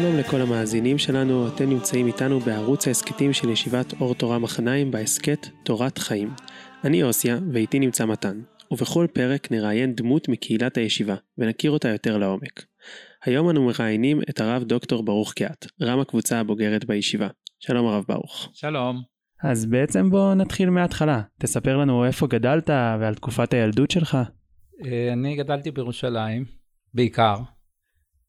שלום 0.00 0.16
לכל 0.16 0.40
המאזינים 0.40 0.98
שלנו, 0.98 1.48
אתם 1.48 1.70
נמצאים 1.70 2.06
איתנו 2.06 2.40
בערוץ 2.40 2.86
ההסכתים 2.86 3.32
של 3.32 3.48
ישיבת 3.50 4.00
אור 4.00 4.14
תורה 4.14 4.38
מחניים 4.38 4.90
בהסכת 4.90 5.46
תורת 5.64 5.98
חיים. 5.98 6.30
אני 6.84 7.02
אוסיה 7.02 7.38
ואיתי 7.52 7.78
נמצא 7.78 8.06
מתן, 8.06 8.40
ובכל 8.70 9.06
פרק 9.12 9.52
נראיין 9.52 9.94
דמות 9.94 10.28
מקהילת 10.28 10.76
הישיבה 10.76 11.14
ונכיר 11.38 11.70
אותה 11.70 11.88
יותר 11.88 12.18
לעומק. 12.18 12.64
היום 13.24 13.50
אנו 13.50 13.66
מראיינים 13.66 14.20
את 14.30 14.40
הרב 14.40 14.62
דוקטור 14.64 15.02
ברוך 15.02 15.32
קיאט, 15.32 15.66
רם 15.82 16.00
הקבוצה 16.00 16.40
הבוגרת 16.40 16.84
בישיבה. 16.84 17.28
שלום 17.60 17.86
הרב 17.86 18.04
ברוך. 18.08 18.48
שלום. 18.52 19.02
אז 19.42 19.66
בעצם 19.66 20.10
בוא 20.10 20.34
נתחיל 20.34 20.70
מההתחלה, 20.70 21.22
תספר 21.40 21.76
לנו 21.76 22.04
איפה 22.04 22.26
גדלת 22.26 22.70
ועל 22.70 23.14
תקופת 23.14 23.54
הילדות 23.54 23.90
שלך. 23.90 24.18
אה, 24.84 25.12
אני 25.12 25.36
גדלתי 25.36 25.70
בירושלים, 25.70 26.44
בעיקר. 26.94 27.36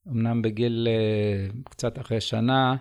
אמנם 0.07 0.41
בגיל 0.41 0.87
אה, 0.89 1.47
קצת 1.69 1.99
אחרי 1.99 2.21
שנה, 2.21 2.75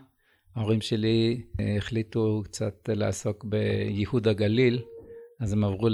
ההורים 0.57 0.81
שלי 0.81 1.43
אה, 1.61 1.77
החליטו 1.77 2.43
קצת 2.45 2.89
לעסוק 2.89 3.45
בייהוד 3.45 4.29
הגליל, 4.29 4.83
אז 5.41 5.53
הם 5.53 5.65
עברו 5.65 5.89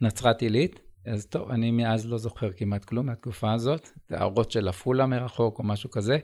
לנצרת 0.00 0.42
עילית. 0.42 0.80
אז 1.06 1.26
טוב, 1.26 1.50
אני 1.50 1.70
מאז 1.70 2.06
לא 2.10 2.18
זוכר 2.18 2.52
כמעט 2.52 2.84
כלום 2.84 3.06
מהתקופה 3.06 3.52
הזאת, 3.52 3.88
את 4.06 4.12
האורות 4.12 4.50
של 4.50 4.68
עפולה 4.68 5.06
מרחוק 5.06 5.58
או 5.58 5.64
משהו 5.64 5.90
כזה. 5.90 6.18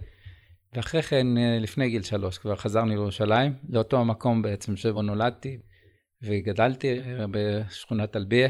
ואחרי 0.72 1.02
כן, 1.02 1.38
אה, 1.38 1.58
לפני 1.60 1.91
גיל 1.91 2.02
שלוש, 2.02 2.38
כבר 2.38 2.56
חזרנו 2.56 2.91
לירושלים, 2.91 3.52
לאותו 3.69 4.00
המקום 4.00 4.42
בעצם 4.42 4.77
שבו 4.77 5.02
נולדתי 5.02 5.58
וגדלתי 6.22 7.00
בשכונת 7.30 8.10
טלביה, 8.10 8.48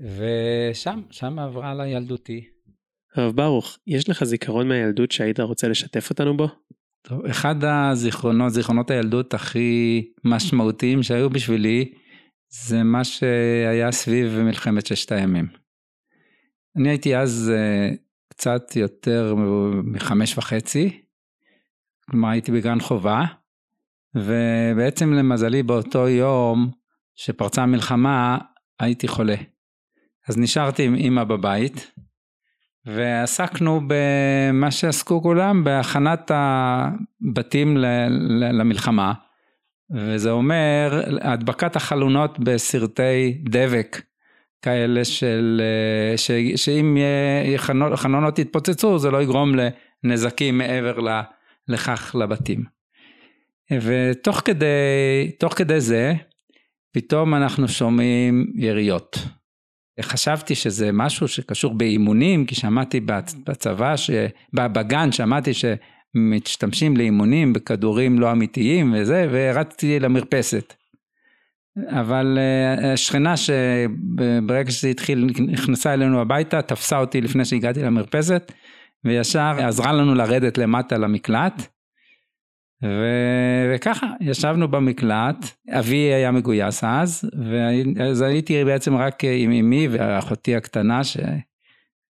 ושם, 0.00 1.02
שם 1.10 1.38
עברה 1.38 1.74
לה 1.74 1.86
ילדותי. 1.86 2.55
הרב 3.18 3.36
ברוך, 3.36 3.78
יש 3.86 4.08
לך 4.08 4.24
זיכרון 4.24 4.68
מהילדות 4.68 5.12
שהיית 5.12 5.40
רוצה 5.40 5.68
לשתף 5.68 6.10
אותנו 6.10 6.36
בו? 6.36 6.48
טוב, 7.02 7.24
אחד 7.26 7.64
הזיכרונות, 7.64 8.52
זיכרונות 8.52 8.90
הילדות 8.90 9.34
הכי 9.34 10.04
משמעותיים 10.24 11.02
שהיו 11.02 11.30
בשבילי, 11.30 11.92
זה 12.48 12.82
מה 12.82 13.04
שהיה 13.04 13.92
סביב 13.92 14.38
מלחמת 14.38 14.86
ששת 14.86 15.12
הימים. 15.12 15.48
אני 16.76 16.88
הייתי 16.88 17.16
אז 17.16 17.52
אה, 17.54 17.90
קצת 18.28 18.76
יותר 18.76 19.34
מחמש 19.84 20.38
וחצי, 20.38 21.02
כלומר 22.10 22.28
הייתי 22.28 22.52
בגן 22.52 22.80
חובה, 22.80 23.24
ובעצם 24.14 25.12
למזלי 25.12 25.62
באותו 25.62 26.08
יום 26.08 26.70
שפרצה 27.14 27.62
המלחמה 27.62 28.38
הייתי 28.80 29.08
חולה. 29.08 29.36
אז 30.28 30.38
נשארתי 30.38 30.84
עם 30.84 30.94
אמא 30.94 31.24
בבית, 31.24 31.90
ועסקנו 32.86 33.80
במה 33.86 34.70
שעסקו 34.70 35.22
כולם, 35.22 35.64
בהכנת 35.64 36.30
הבתים 36.34 37.76
למלחמה, 38.52 39.12
וזה 39.90 40.30
אומר 40.30 41.04
הדבקת 41.20 41.76
החלונות 41.76 42.38
בסרטי 42.38 43.38
דבק 43.44 44.02
כאלה 44.62 45.04
של, 45.04 45.62
ש, 46.16 46.30
שאם 46.56 46.96
חלונות 47.94 48.38
יתפוצצו 48.38 48.98
זה 48.98 49.10
לא 49.10 49.22
יגרום 49.22 49.52
לנזקים 50.04 50.58
מעבר 50.58 50.98
לכך 51.68 52.16
לבתים. 52.18 52.64
ותוך 53.72 54.42
כדי, 54.44 54.66
כדי 55.56 55.80
זה 55.80 56.14
פתאום 56.92 57.34
אנחנו 57.34 57.68
שומעים 57.68 58.46
יריות. 58.54 59.18
חשבתי 60.02 60.54
שזה 60.54 60.90
משהו 60.92 61.28
שקשור 61.28 61.74
באימונים, 61.74 62.46
כי 62.46 62.54
שמעתי 62.54 63.00
בצבא, 63.46 63.94
בגן 64.52 65.12
שמעתי 65.12 65.50
שמשתמשים 65.54 66.96
לאימונים 66.96 67.52
בכדורים 67.52 68.18
לא 68.18 68.32
אמיתיים 68.32 68.94
וזה, 68.96 69.26
ורצתי 69.30 70.00
למרפסת. 70.00 70.74
אבל 71.88 72.38
אה, 72.38 72.92
השכנה 72.92 73.34
שברגע 73.36 74.70
שזה 74.70 74.88
התחיל, 74.88 75.30
נכנסה 75.48 75.94
אלינו 75.94 76.20
הביתה, 76.20 76.62
תפסה 76.62 76.98
אותי 76.98 77.20
לפני 77.20 77.44
שהגעתי 77.44 77.82
למרפסת, 77.82 78.52
וישר 79.04 79.54
עזרה 79.58 79.92
לנו 79.92 80.14
לרדת 80.14 80.58
למטה 80.58 80.98
למקלט. 80.98 81.75
ו... 82.82 82.88
וככה 83.74 84.06
ישבנו 84.20 84.68
במקלט, 84.68 85.36
אבי 85.70 85.96
היה 85.96 86.30
מגויס 86.30 86.84
אז, 86.84 87.30
ואז 87.50 88.22
הייתי 88.22 88.64
בעצם 88.64 88.96
רק 88.96 89.24
עם 89.24 89.52
אמי 89.52 89.88
ואחותי 89.90 90.56
הקטנה 90.56 91.04
שהייתה 91.04 91.42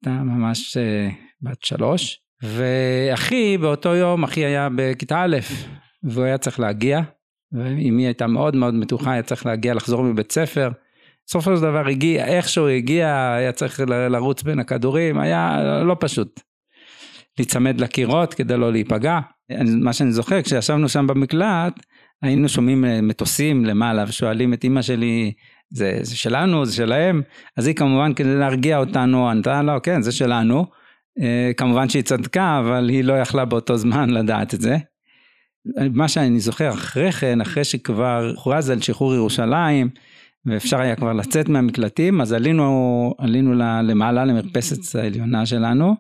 ממש 0.05 0.77
אה, 0.77 1.09
בת 1.41 1.63
שלוש, 1.63 2.19
ואחי 2.43 3.57
באותו 3.57 3.95
יום, 3.95 4.23
אחי 4.23 4.45
היה 4.45 4.69
בכיתה 4.75 5.23
א', 5.23 5.37
והוא 6.03 6.23
היה 6.23 6.37
צריך 6.37 6.59
להגיע, 6.59 6.99
ואמי 7.51 8.05
הייתה 8.05 8.27
מאוד 8.27 8.55
מאוד 8.55 8.73
מתוחה, 8.73 9.11
היה 9.11 9.23
צריך 9.23 9.45
להגיע 9.45 9.73
לחזור 9.73 10.03
מבית 10.03 10.31
ספר. 10.31 10.69
בסופו 11.27 11.55
של 11.55 11.61
דבר 11.61 11.87
הגיע, 11.87 12.25
איכשהו 12.25 12.67
הגיע, 12.67 13.33
היה 13.37 13.51
צריך 13.51 13.79
לרוץ 13.87 14.43
בין 14.43 14.59
הכדורים, 14.59 15.19
היה 15.19 15.59
לא 15.85 15.95
פשוט. 15.99 16.39
להיצמד 17.37 17.81
לקירות 17.81 18.33
כדי 18.33 18.57
לא 18.57 18.71
להיפגע. 18.71 19.19
מה 19.65 19.93
שאני 19.93 20.11
זוכר, 20.11 20.41
כשישבנו 20.41 20.89
שם 20.89 21.07
במקלט, 21.07 21.73
היינו 22.21 22.49
שומעים 22.49 22.85
אה, 22.85 23.01
מטוסים 23.01 23.65
למעלה 23.65 24.03
ושואלים 24.07 24.53
את 24.53 24.63
אימא 24.63 24.81
שלי, 24.81 25.31
זה, 25.69 25.99
זה 26.01 26.15
שלנו, 26.15 26.65
זה 26.65 26.75
שלהם? 26.75 27.21
אז 27.57 27.67
היא 27.67 27.75
כמובן 27.75 28.13
כדי 28.13 28.35
להרגיע 28.35 28.77
אותנו, 28.77 29.29
ענתה 29.29 29.61
לו, 29.61 29.81
כן, 29.83 30.01
זה 30.01 30.11
שלנו. 30.11 30.65
אה, 31.21 31.51
כמובן 31.57 31.89
שהיא 31.89 32.03
צדקה, 32.03 32.59
אבל 32.59 32.89
היא 32.89 33.03
לא 33.03 33.13
יכלה 33.13 33.45
באותו 33.45 33.77
זמן 33.77 34.09
לדעת 34.09 34.53
את 34.53 34.61
זה. 34.61 34.77
מה 35.93 36.07
שאני 36.07 36.39
זוכר 36.39 36.69
אחרי 36.69 37.11
כן, 37.11 37.41
אחרי 37.41 37.63
שכבר 37.63 38.31
הוכרז 38.35 38.69
על 38.69 38.81
שחרור 38.81 39.15
ירושלים, 39.15 39.89
ואפשר 40.45 40.81
היה 40.81 40.95
כבר 40.95 41.13
לצאת 41.13 41.49
מהמקלטים, 41.49 42.21
אז 42.21 42.33
עלינו, 42.33 43.13
עלינו 43.17 43.53
למעלה 43.83 44.25
למרפסת 44.25 44.95
העליונה 44.95 45.45
שלנו, 45.45 45.95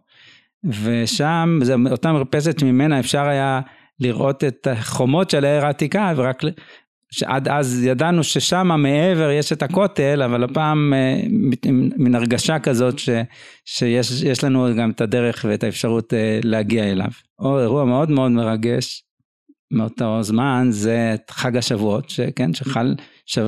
ושם, 0.65 1.59
זו 1.61 1.75
אותה 1.91 2.11
מרפסת 2.11 2.63
ממנה 2.63 2.99
אפשר 2.99 3.27
היה 3.27 3.61
לראות 3.99 4.43
את 4.43 4.67
החומות 4.71 5.29
של 5.29 5.45
העיר 5.45 5.65
העתיקה, 5.65 6.13
ורק 6.15 6.41
שעד 7.11 7.47
אז 7.47 7.83
ידענו 7.83 8.23
ששם 8.23 8.67
מעבר 8.77 9.29
יש 9.31 9.53
את 9.53 9.63
הכותל, 9.63 10.21
אבל 10.21 10.43
הפעם 10.43 10.93
אה, 10.93 11.21
מן 11.97 12.15
הרגשה 12.15 12.59
כזאת 12.59 12.99
ש, 12.99 13.09
שיש 13.65 14.43
לנו 14.43 14.67
גם 14.77 14.91
את 14.91 15.01
הדרך 15.01 15.45
ואת 15.49 15.63
האפשרות 15.63 16.13
אה, 16.13 16.39
להגיע 16.43 16.83
אליו. 16.83 17.09
או 17.39 17.59
אירוע 17.59 17.85
מאוד 17.85 18.09
מאוד 18.09 18.31
מרגש 18.31 19.03
מאותו 19.71 20.23
זמן 20.23 20.67
זה 20.69 21.15
חג 21.31 21.57
השבועות, 21.57 22.09
שכן, 22.09 22.53
שחל 22.53 22.95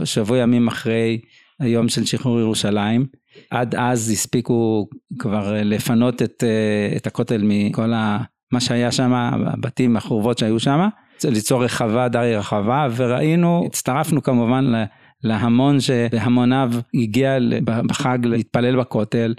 שבוע 0.03 0.37
ימים 0.37 0.67
אחרי 0.67 1.21
היום 1.59 1.89
של 1.89 2.05
שחרור 2.05 2.39
ירושלים. 2.39 3.05
עד 3.49 3.75
אז 3.75 4.09
הספיקו 4.09 4.87
כבר 5.19 5.53
לפנות 5.63 6.21
את, 6.21 6.43
אה, 6.47 6.97
את 6.97 7.07
הכותל 7.07 7.41
מכל 7.43 7.93
ה, 7.93 8.17
מה 8.51 8.59
שהיה 8.59 8.91
שם, 8.91 9.13
הבתים, 9.13 9.97
החורבות 9.97 10.37
שהיו 10.37 10.59
שם, 10.59 10.87
ליצור 11.23 11.63
רחבה, 11.63 12.07
די 12.07 12.33
רחבה, 12.35 12.87
וראינו, 12.95 13.63
הצטרפנו 13.65 14.23
כמובן 14.23 14.73
להמון 15.23 15.79
שבהמוניו 15.79 16.71
הגיע 16.93 17.37
בחג 17.63 18.19
להתפלל 18.25 18.79
בכותל, 18.79 19.33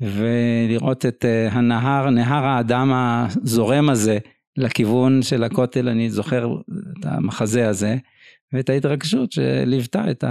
ולראות 0.00 1.06
את 1.06 1.24
אה, 1.24 1.48
הנהר, 1.52 2.10
נהר 2.10 2.44
האדם 2.44 2.92
הזורם 2.94 3.90
הזה 3.90 4.18
לכיוון 4.56 5.22
של 5.22 5.44
הכותל, 5.44 5.88
אני 5.88 6.10
זוכר 6.10 6.48
את 7.00 7.04
המחזה 7.04 7.68
הזה, 7.68 7.96
ואת 8.52 8.70
ההתרגשות 8.70 9.32
שליוותה 9.32 10.10
את, 10.10 10.24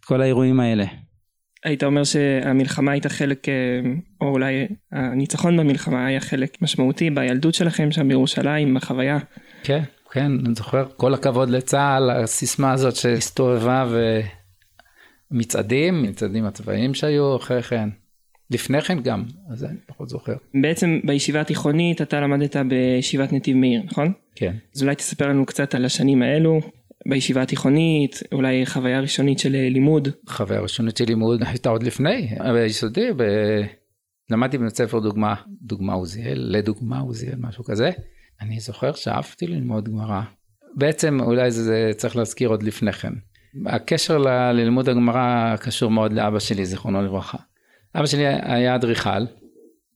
את 0.00 0.04
כל 0.04 0.20
האירועים 0.20 0.60
האלה. 0.60 0.84
היית 1.64 1.84
אומר 1.84 2.04
שהמלחמה 2.04 2.92
הייתה 2.92 3.08
חלק, 3.08 3.48
אה, 3.48 3.54
או 4.20 4.26
אולי 4.26 4.66
הניצחון 4.92 5.56
במלחמה 5.56 6.06
היה 6.06 6.20
חלק 6.20 6.62
משמעותי 6.62 7.10
בילדות 7.10 7.54
שלכם 7.54 7.92
שם 7.92 8.08
בירושלים, 8.08 8.74
בחוויה. 8.74 9.18
כן, 9.62 9.82
כן, 10.12 10.32
אני 10.46 10.54
זוכר, 10.54 10.84
כל 10.96 11.14
הכבוד 11.14 11.50
לצה"ל, 11.50 12.10
הסיסמה 12.10 12.72
הזאת 12.72 12.96
שהסתובבה 12.96 13.86
ומצעדים, 15.30 16.02
מצעדים 16.02 16.44
הצבאיים 16.44 16.94
שהיו 16.94 17.36
אחרי 17.36 17.62
כן. 17.62 17.88
לפני 18.50 18.82
כן 18.82 19.00
גם, 19.00 19.24
אז 19.50 19.64
אני 19.64 19.76
פחות 19.86 20.08
זוכר. 20.08 20.34
בעצם 20.54 21.00
בישיבה 21.04 21.40
התיכונית 21.40 22.02
אתה 22.02 22.20
למדת 22.20 22.56
בישיבת 22.56 23.32
נתיב 23.32 23.56
מאיר, 23.56 23.82
נכון? 23.84 24.12
כן. 24.34 24.54
אז 24.76 24.82
אולי 24.82 24.94
תספר 24.94 25.28
לנו 25.28 25.46
קצת 25.46 25.74
על 25.74 25.84
השנים 25.84 26.22
האלו, 26.22 26.60
בישיבה 27.06 27.42
התיכונית, 27.42 28.22
אולי 28.32 28.66
חוויה 28.66 29.00
ראשונית 29.00 29.38
של 29.38 29.54
אה, 29.54 29.68
לימוד. 29.68 30.08
חוויה 30.28 30.60
ראשונית 30.60 30.96
של 30.96 31.04
לימוד 31.04 31.42
הייתה 31.48 31.68
עוד 31.68 31.82
לפני, 31.82 32.28
ביסודי, 32.54 33.08
ב... 33.16 33.22
למדתי 34.30 34.58
בבית 34.58 34.76
ספר 34.76 34.98
דוגמה, 34.98 35.34
דוגמה 35.62 35.92
עוזיאל, 35.92 36.46
לדוגמה 36.50 36.98
עוזיאל, 36.98 37.34
משהו 37.38 37.64
כזה. 37.64 37.90
אני 38.40 38.60
זוכר 38.60 38.92
שאהבתי 38.92 39.46
ללמוד 39.46 39.88
גמרא. 39.88 40.20
בעצם 40.74 41.20
אולי 41.20 41.50
זה, 41.50 41.62
זה 41.62 41.90
צריך 41.96 42.16
להזכיר 42.16 42.48
עוד 42.48 42.62
לפני 42.62 42.92
כן. 42.92 43.12
הקשר 43.66 44.18
ל, 44.18 44.28
ללימוד 44.52 44.88
הגמרא 44.88 45.56
קשור 45.56 45.90
מאוד 45.90 46.12
לאבא 46.12 46.38
שלי, 46.38 46.66
זיכרונו 46.66 47.02
לברכה. 47.02 47.38
אבא 47.94 48.06
שלי 48.06 48.26
היה 48.26 48.74
אדריכל, 48.74 49.24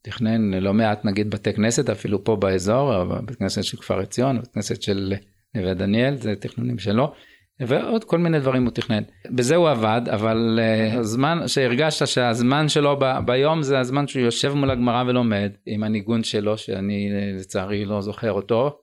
תכנן 0.02 0.54
לא 0.54 0.75
מעט 0.75 1.04
נגיד 1.04 1.31
בתי 1.31 1.52
כנסת 1.52 1.90
אפילו 1.90 2.25
פה 2.25 2.37
באזור, 2.37 3.04
בית 3.04 3.37
כנסת 3.37 3.64
של 3.64 3.76
כפר 3.76 4.00
עציון, 4.00 4.40
בית 4.40 4.52
כנסת 4.54 4.82
של 4.82 5.14
נווה 5.54 5.75
דניאל, 5.75 6.16
זה 6.16 6.34
תכנונים 6.37 6.78
שלו. 6.78 7.12
ועוד 7.60 8.04
כל 8.04 8.19
מיני 8.19 8.40
דברים 8.40 8.64
הוא 8.64 8.70
תכנן. 8.70 9.02
בזה 9.31 9.56
הוא 9.56 9.69
עבד, 9.69 10.00
אבל 10.10 10.58
uh, 10.58 10.99
הזמן 10.99 11.49
שהרגשת 11.49 12.06
שהזמן 12.06 12.69
שלו 12.69 12.96
ב, 13.00 13.04
ביום 13.26 13.62
זה 13.62 13.78
הזמן 13.78 14.06
שהוא 14.06 14.22
יושב 14.22 14.54
מול 14.54 14.70
הגמרא 14.70 15.04
ולומד 15.06 15.52
עם 15.66 15.82
הניגון 15.82 16.22
שלו, 16.22 16.58
שאני 16.58 17.08
לצערי 17.38 17.84
לא 17.84 18.00
זוכר 18.00 18.32
אותו, 18.32 18.78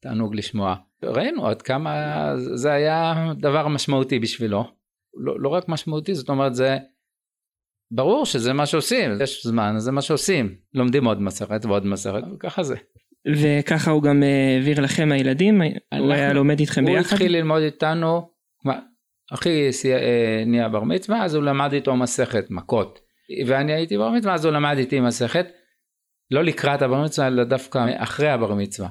תענוג 0.00 0.34
לשמוע. 0.34 0.74
ראינו 1.02 1.46
עד 1.46 1.62
כמה 1.62 2.32
זה 2.36 2.72
היה 2.72 3.32
דבר 3.40 3.68
משמעותי 3.68 4.18
בשבילו. 4.18 4.64
לא, 5.14 5.40
לא 5.40 5.48
רק 5.48 5.68
משמעותי, 5.68 6.14
זאת 6.14 6.28
אומרת 6.28 6.54
זה 6.54 6.78
ברור 7.90 8.26
שזה 8.26 8.52
מה 8.52 8.66
שעושים, 8.66 9.10
יש 9.20 9.46
זמן, 9.46 9.74
זה 9.78 9.92
מה 9.92 10.02
שעושים. 10.02 10.54
לומדים 10.74 11.04
עוד 11.04 11.22
מסכת 11.22 11.64
ועוד 11.64 11.86
מסכת, 11.86 12.22
וככה 12.34 12.62
זה. 12.62 12.76
וככה 13.28 13.90
הוא 13.90 14.02
גם 14.02 14.22
אה, 14.22 14.54
העביר 14.56 14.80
לכם 14.80 15.12
הילדים? 15.12 15.62
הוא 15.98 16.12
היה 16.12 16.32
לומד 16.32 16.60
איתכם 16.60 16.84
ביחד? 16.84 16.98
הוא 16.98 17.00
התחיל 17.00 17.36
ללמוד 17.36 17.62
איתנו, 17.62 18.30
אחי 19.32 19.70
אה, 19.84 20.42
נהיה 20.46 20.68
בר 20.68 20.84
מצווה, 20.84 21.24
אז 21.24 21.34
הוא 21.34 21.44
למד 21.44 21.72
איתו 21.72 21.96
מסכת 21.96 22.50
מכות. 22.50 23.00
ואני 23.46 23.72
הייתי 23.72 23.98
בר 23.98 24.10
מצווה, 24.10 24.34
אז 24.34 24.44
הוא 24.44 24.52
למד 24.52 24.76
איתי 24.78 25.00
מסכת. 25.00 25.46
לא 26.30 26.44
לקראת 26.44 26.82
הבר 26.82 27.04
מצווה, 27.04 27.26
אלא 27.26 27.44
דווקא 27.44 27.86
אחרי 27.96 28.28
הבר 28.28 28.54
מצווה. 28.54 28.88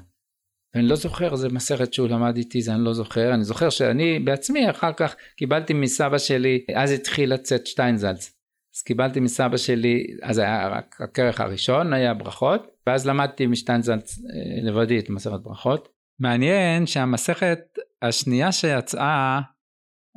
ואני 0.75 0.87
לא 0.87 0.95
זוכר 0.95 1.31
איזה 1.31 1.49
מסכת 1.49 1.93
שהוא 1.93 2.07
למד 2.07 2.37
איתי, 2.37 2.61
זה 2.61 2.73
אני 2.73 2.83
לא 2.83 2.93
זוכר. 2.93 3.33
אני 3.33 3.43
זוכר 3.43 3.69
שאני 3.69 4.19
בעצמי 4.19 4.69
אחר 4.69 4.93
כך 4.93 5.15
קיבלתי 5.37 5.73
מסבא 5.73 6.17
שלי, 6.17 6.65
אז 6.75 6.91
התחיל 6.91 7.33
לצאת 7.33 7.67
שטיינזלץ. 7.67 8.35
אז 8.75 8.81
קיבלתי 8.81 9.19
מסבא 9.19 9.57
שלי, 9.57 10.03
אז 10.23 10.37
היה 10.37 10.67
רק 10.67 10.95
הכרך 11.01 11.41
הראשון, 11.41 11.93
היה 11.93 12.13
ברכות, 12.13 12.67
ואז 12.89 13.07
למדתי 13.07 13.47
משטיינזלץ 13.47 14.19
אה, 14.19 14.69
לבדי 14.69 14.99
את 14.99 15.09
מסכת 15.09 15.39
ברכות. 15.43 15.89
מעניין 16.19 16.85
שהמסכת 16.85 17.59
השנייה 18.01 18.51
שיצאה 18.51 19.41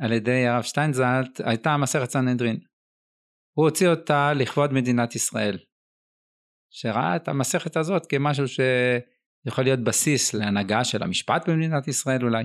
על 0.00 0.12
ידי 0.12 0.46
הרב 0.46 0.62
שטיינזלט 0.62 1.40
הייתה 1.44 1.76
מסכת 1.76 2.10
סנהדרין. 2.10 2.58
הוא 3.56 3.64
הוציא 3.64 3.88
אותה 3.88 4.32
לכבוד 4.32 4.72
מדינת 4.72 5.14
ישראל. 5.14 5.58
שראה 6.70 7.16
את 7.16 7.28
המסכת 7.28 7.76
הזאת 7.76 8.06
כמשהו 8.06 8.44
שיכול 8.48 9.64
להיות 9.64 9.80
בסיס 9.80 10.34
להנהגה 10.34 10.84
של 10.84 11.02
המשפט 11.02 11.48
במדינת 11.48 11.88
ישראל 11.88 12.22
אולי. 12.22 12.44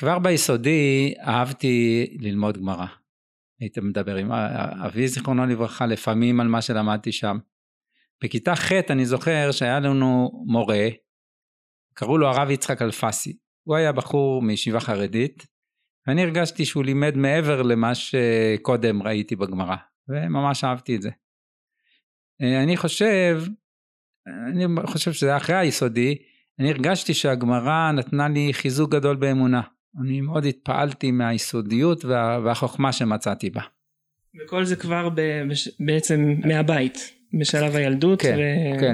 כבר 0.00 0.18
ביסודי 0.18 1.14
אהבתי 1.26 2.06
ללמוד 2.20 2.58
גמרא. 2.58 2.86
הייתי 3.60 3.80
מדבר 3.80 4.16
עם 4.16 4.32
אבי 4.86 5.08
זיכרונו 5.08 5.46
לברכה 5.46 5.86
לפעמים 5.86 6.40
על 6.40 6.48
מה 6.48 6.62
שלמדתי 6.62 7.12
שם. 7.12 7.38
בכיתה 8.22 8.56
ח' 8.56 8.72
אני 8.72 9.06
זוכר 9.06 9.52
שהיה 9.52 9.80
לנו 9.80 10.30
מורה, 10.46 10.88
קראו 11.94 12.18
לו 12.18 12.28
הרב 12.28 12.50
יצחק 12.50 12.82
אלפסי. 12.82 13.38
הוא 13.64 13.76
היה 13.76 13.92
בחור 13.92 14.42
מישיבה 14.42 14.80
חרדית, 14.80 15.46
ואני 16.06 16.22
הרגשתי 16.22 16.64
שהוא 16.64 16.84
לימד 16.84 17.16
מעבר 17.16 17.62
למה 17.62 17.92
שקודם 17.94 19.02
ראיתי 19.02 19.36
בגמרא, 19.36 19.76
וממש 20.08 20.64
אהבתי 20.64 20.96
את 20.96 21.02
זה. 21.02 21.10
אני 22.40 22.76
חושב, 22.76 23.42
אני 24.48 24.66
חושב 24.86 25.12
שזה 25.12 25.36
אחרי 25.36 25.56
היסודי, 25.56 26.18
אני 26.58 26.70
הרגשתי 26.70 27.14
שהגמרא 27.14 27.92
נתנה 27.92 28.28
לי 28.28 28.52
חיזוק 28.52 28.90
גדול 28.90 29.16
באמונה. 29.16 29.60
אני 30.00 30.20
מאוד 30.20 30.44
התפעלתי 30.44 31.10
מהיסודיות 31.10 32.04
וה, 32.04 32.40
והחוכמה 32.44 32.92
שמצאתי 32.92 33.50
בה. 33.50 33.62
וכל 34.44 34.64
זה 34.64 34.76
כבר 34.76 35.08
ב, 35.08 35.20
בעצם 35.86 36.34
מהבית, 36.44 37.21
בשלב 37.38 37.76
הילדות 37.76 38.22
כן, 38.22 38.36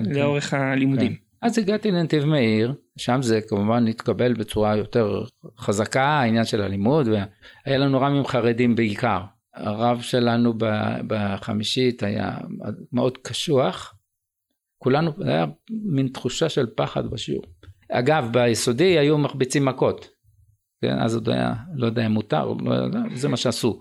ולאורך 0.07 0.45
כן, 0.51 0.57
כן. 0.57 0.63
הלימודים. 0.63 1.15
כן. 1.15 1.21
אז 1.43 1.59
הגעתי 1.59 1.91
לנתיב 1.91 2.25
מאיר, 2.25 2.75
שם 2.97 3.23
זה 3.23 3.41
כמובן 3.49 3.87
התקבל 3.87 4.35
בצורה 4.35 4.77
יותר 4.77 5.25
חזקה, 5.59 6.05
העניין 6.05 6.45
של 6.45 6.63
הלימוד, 6.63 7.09
והיה 7.09 7.79
לנו 7.79 8.01
רמים 8.01 8.27
חרדים 8.27 8.77
בעיקר. 8.77 9.21
הרב 9.55 10.01
שלנו 10.01 10.55
בחמישית 11.07 12.03
היה 12.03 12.37
מאוד 12.93 13.19
קשוח, 13.19 13.95
כולנו, 14.79 15.11
היה 15.25 15.47
מין 15.71 16.09
תחושה 16.09 16.49
של 16.49 16.67
פחד 16.75 17.07
בשיעור. 17.07 17.45
אגב, 17.93 18.29
ביסודי 18.33 18.99
היו 18.99 19.19
מחביצים 19.19 19.65
מכות. 19.65 20.09
כן, 20.83 20.99
אז 20.99 21.15
עוד 21.15 21.29
היה, 21.29 21.55
לא 21.75 21.87
יודע 21.87 22.07
אם 22.07 22.13
מותר, 22.13 22.53
לא 22.65 22.75
יודע, 22.75 22.99
זה 23.15 23.29
מה 23.29 23.37
שעשו. 23.37 23.81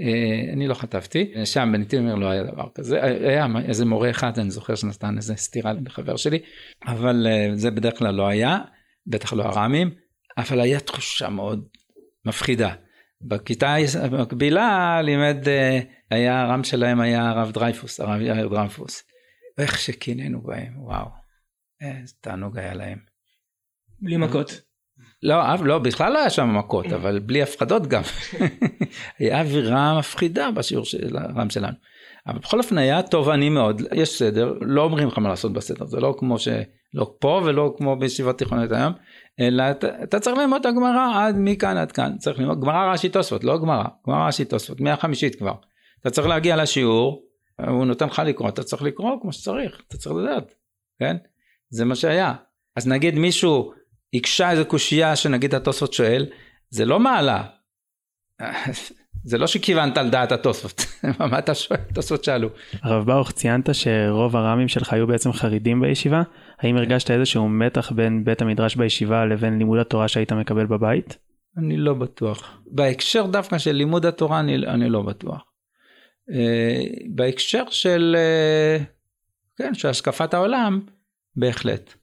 אה, 0.00 0.52
אני 0.52 0.66
לא 0.66 0.74
חטפתי, 0.74 1.32
שם 1.44 1.70
בנתיב 1.72 2.00
אומר 2.00 2.14
לא 2.14 2.30
היה 2.30 2.42
דבר 2.42 2.68
כזה, 2.74 3.04
היה 3.04 3.46
איזה 3.64 3.84
מורה 3.84 4.10
אחד, 4.10 4.38
אני 4.38 4.50
זוכר 4.50 4.74
שנתן 4.74 5.16
איזה 5.16 5.36
סטירה 5.36 5.72
לחבר 5.72 6.16
שלי, 6.16 6.38
אבל 6.86 7.26
אה, 7.30 7.48
זה 7.54 7.70
בדרך 7.70 7.98
כלל 7.98 8.14
לא 8.14 8.28
היה, 8.28 8.58
בטח 9.06 9.32
לא 9.32 9.42
הרמים, 9.42 9.90
אבל 10.38 10.60
היה 10.60 10.80
תחושה 10.80 11.28
מאוד 11.28 11.68
מפחידה. 12.24 12.74
בכיתה 13.20 13.76
המקבילה 14.02 15.00
לימד, 15.02 15.48
אה, 15.48 15.80
היה, 16.10 16.42
הרם 16.42 16.64
שלהם 16.64 17.00
היה 17.00 17.30
הרב 17.30 17.50
דרייפוס, 17.52 18.00
הרב 18.00 18.20
יאיר 18.20 18.48
דרייפוס. 18.48 19.02
ואיך 19.58 19.78
שקינאנו 19.78 20.42
בהם, 20.42 20.82
וואו, 20.82 21.06
איזה 21.80 22.14
תענוג 22.20 22.58
היה 22.58 22.74
להם. 22.74 22.98
בלי 24.00 24.16
מכות. 24.16 24.73
לא, 25.24 25.36
לא, 25.64 25.78
בכלל 25.78 26.12
לא 26.12 26.18
היה 26.18 26.30
שם 26.30 26.56
מכות, 26.58 26.86
אבל 26.86 27.18
בלי 27.18 27.42
הפחדות 27.42 27.86
גם. 27.86 28.02
היה 29.18 29.40
אווירה 29.40 29.98
מפחידה 29.98 30.50
בשיעור 30.50 30.84
של 30.84 31.16
הרם 31.16 31.50
שלנו. 31.50 31.74
אבל 32.26 32.38
בכל 32.38 32.58
אופן 32.58 32.78
היה 32.78 33.02
תובעני 33.02 33.48
מאוד, 33.48 33.82
יש 33.94 34.18
סדר, 34.18 34.54
לא 34.60 34.82
אומרים 34.82 35.08
לך 35.08 35.18
מה 35.18 35.28
לעשות 35.28 35.52
בסדר, 35.52 35.86
זה 35.86 36.00
לא 36.00 36.14
כמו 36.18 36.38
ש... 36.38 36.48
לא 36.94 37.14
פה 37.18 37.40
ולא 37.44 37.74
כמו 37.76 37.96
בישיבת 37.96 38.38
תיכונית 38.38 38.72
היום, 38.72 38.92
אלא 39.40 39.70
אתה, 39.70 40.02
אתה 40.02 40.20
צריך 40.20 40.36
ללמוד 40.36 40.60
את 40.60 40.66
הגמרא 40.66 41.26
עד 41.26 41.34
מכאן 41.38 41.76
עד 41.76 41.92
כאן, 41.92 42.18
צריך 42.18 42.38
ללמוד 42.38 42.60
גמרא 42.60 42.92
רש"י 42.92 43.08
תוספות, 43.08 43.44
לא 43.44 43.58
גמרא, 43.58 43.84
גמרא 44.06 44.28
רש"י 44.28 44.44
תוספות, 44.44 44.80
מהחמישית 44.80 45.34
כבר. 45.34 45.54
אתה 46.00 46.10
צריך 46.10 46.26
להגיע 46.26 46.56
לשיעור, 46.56 47.22
הוא 47.68 47.84
נותן 47.84 48.06
לך 48.06 48.22
לקרוא, 48.26 48.48
אתה 48.48 48.62
צריך 48.62 48.82
לקרוא 48.82 49.20
כמו 49.22 49.32
שצריך, 49.32 49.82
אתה 49.88 49.96
צריך 49.96 50.14
לדעת, 50.14 50.54
כן? 50.98 51.16
זה 51.70 51.84
מה 51.84 51.94
שהיה. 51.94 52.34
אז 52.76 52.88
נגיד 52.88 53.14
מישהו 53.14 53.72
הקשה 54.14 54.50
איזה 54.50 54.64
קושייה 54.64 55.16
שנגיד 55.16 55.54
התוספות 55.54 55.92
שואל, 55.92 56.26
זה 56.70 56.84
לא 56.84 57.00
מעלה. 57.00 57.42
זה 59.24 59.38
לא 59.38 59.46
שכיוונת 59.46 59.98
על 59.98 60.10
דעת 60.10 60.32
התוספות, 60.32 60.86
מה 61.30 61.38
אתה 61.38 61.54
שואל, 61.54 61.80
התוספות 61.90 62.24
שאלו. 62.24 62.48
הרב 62.82 63.06
ברוך, 63.06 63.30
ציינת 63.30 63.68
שרוב 63.72 64.36
הרמים 64.36 64.68
שלך 64.68 64.92
היו 64.92 65.06
בעצם 65.06 65.32
חרדים 65.32 65.80
בישיבה, 65.80 66.22
האם 66.58 66.76
הרגשת 66.76 67.10
איזשהו 67.10 67.48
מתח 67.48 67.92
בין 67.92 68.24
בית 68.24 68.42
המדרש 68.42 68.76
בישיבה 68.76 69.24
לבין 69.24 69.58
לימוד 69.58 69.78
התורה 69.78 70.08
שהיית 70.08 70.32
מקבל 70.32 70.66
בבית? 70.66 71.18
אני 71.58 71.76
לא 71.76 71.94
בטוח. 71.94 72.58
בהקשר 72.66 73.26
דווקא 73.26 73.58
של 73.58 73.72
לימוד 73.72 74.06
התורה 74.06 74.40
אני, 74.40 74.56
אני 74.56 74.90
לא 74.90 75.02
בטוח. 75.02 75.44
Uh, 76.30 76.34
בהקשר 77.14 77.64
של, 77.70 78.16
uh, 78.78 78.84
כן, 79.56 79.74
של 79.74 79.88
השקפת 79.88 80.34
העולם, 80.34 80.80
בהחלט. 81.36 81.94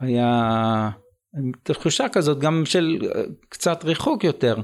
היה... 0.00 0.90
תחושה 1.62 2.08
כזאת 2.08 2.38
גם 2.38 2.62
של 2.64 2.98
אה, 3.14 3.22
קצת 3.48 3.84
ריחוק 3.84 4.24
יותר 4.24 4.56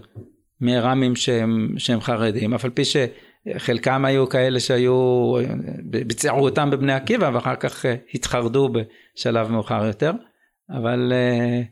מרמים 0.60 1.16
שהם, 1.16 1.74
שהם 1.78 2.00
חרדים, 2.00 2.54
אף 2.54 2.64
על 2.64 2.70
פי 2.70 2.82
שחלקם 2.84 4.04
היו 4.04 4.28
כאלה 4.28 4.60
שהיו, 4.60 5.32
ביצעו 5.84 6.44
אותם 6.44 6.70
בבני 6.70 6.92
עקיבא 6.92 7.30
ואחר 7.34 7.56
כך 7.56 7.86
אה, 7.86 7.94
התחרדו 8.14 8.68
בשלב 8.68 9.50
מאוחר 9.50 9.86
יותר, 9.86 10.12
אבל 10.70 11.12
אה, 11.12 11.62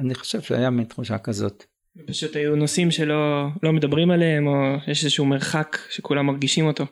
אני 0.00 0.14
חושב 0.14 0.40
שהיה 0.40 0.70
מין 0.70 0.84
תחושה 0.84 1.18
כזאת. 1.18 1.64
פשוט 2.06 2.36
היו 2.36 2.56
נושאים 2.56 2.90
שלא 2.90 3.46
לא 3.62 3.72
מדברים 3.72 4.10
עליהם 4.10 4.46
או 4.46 4.52
יש 4.88 5.04
איזשהו 5.04 5.24
מרחק 5.24 5.78
שכולם 5.90 6.26
מרגישים 6.26 6.66
אותו. 6.66 6.84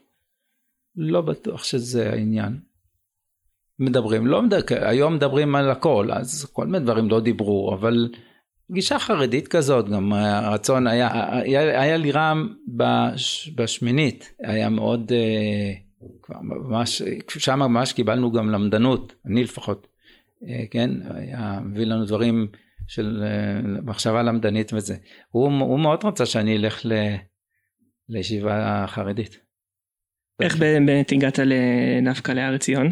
לא 0.97 1.21
בטוח 1.21 1.65
שזה 1.65 2.11
העניין. 2.13 2.59
מדברים, 3.79 4.27
לא 4.27 4.43
מדבר, 4.43 4.61
היום 4.71 5.15
מדברים 5.15 5.55
על 5.55 5.71
הכל, 5.71 6.09
אז 6.13 6.51
כל 6.53 6.67
מיני 6.67 6.85
דברים 6.85 7.09
לא 7.11 7.21
דיברו, 7.21 7.75
אבל 7.75 8.09
גישה 8.73 8.99
חרדית 8.99 9.49
כזאת, 9.49 9.89
גם 9.89 10.13
הרצון 10.13 10.87
היה, 10.87 11.39
היה, 11.41 11.83
היה 11.83 11.97
לי 11.97 12.13
רם 12.13 12.55
בש, 12.69 13.51
בשמינית, 13.57 14.33
היה 14.43 14.69
מאוד, 14.69 15.13
אה, 15.13 15.73
כבר 16.23 16.41
ממש, 16.43 17.03
שם 17.29 17.59
ממש 17.59 17.93
קיבלנו 17.93 18.33
גם 18.33 18.51
למדנות, 18.51 19.15
אני 19.27 19.45
לפחות, 19.45 19.87
אה, 20.49 20.65
כן, 20.71 20.91
היה 21.15 21.61
מביא 21.65 21.85
לנו 21.85 22.05
דברים 22.05 22.49
של 22.89 23.25
אה, 23.27 23.81
מחשבה 23.83 24.23
למדנית 24.23 24.73
וזה. 24.73 24.97
הוא, 25.31 25.45
הוא 25.61 25.81
מאוד 25.81 26.05
רצה 26.05 26.27
שאני 26.27 26.57
אלך 26.57 26.87
ל, 26.87 26.93
לישיבה 28.09 28.85
חרדית. 28.89 29.39
איך 30.43 30.57
באמת 30.57 31.13
הגעת 31.13 31.39
לנפקא 31.39 32.33
להר 32.33 32.59
ציון? 32.59 32.91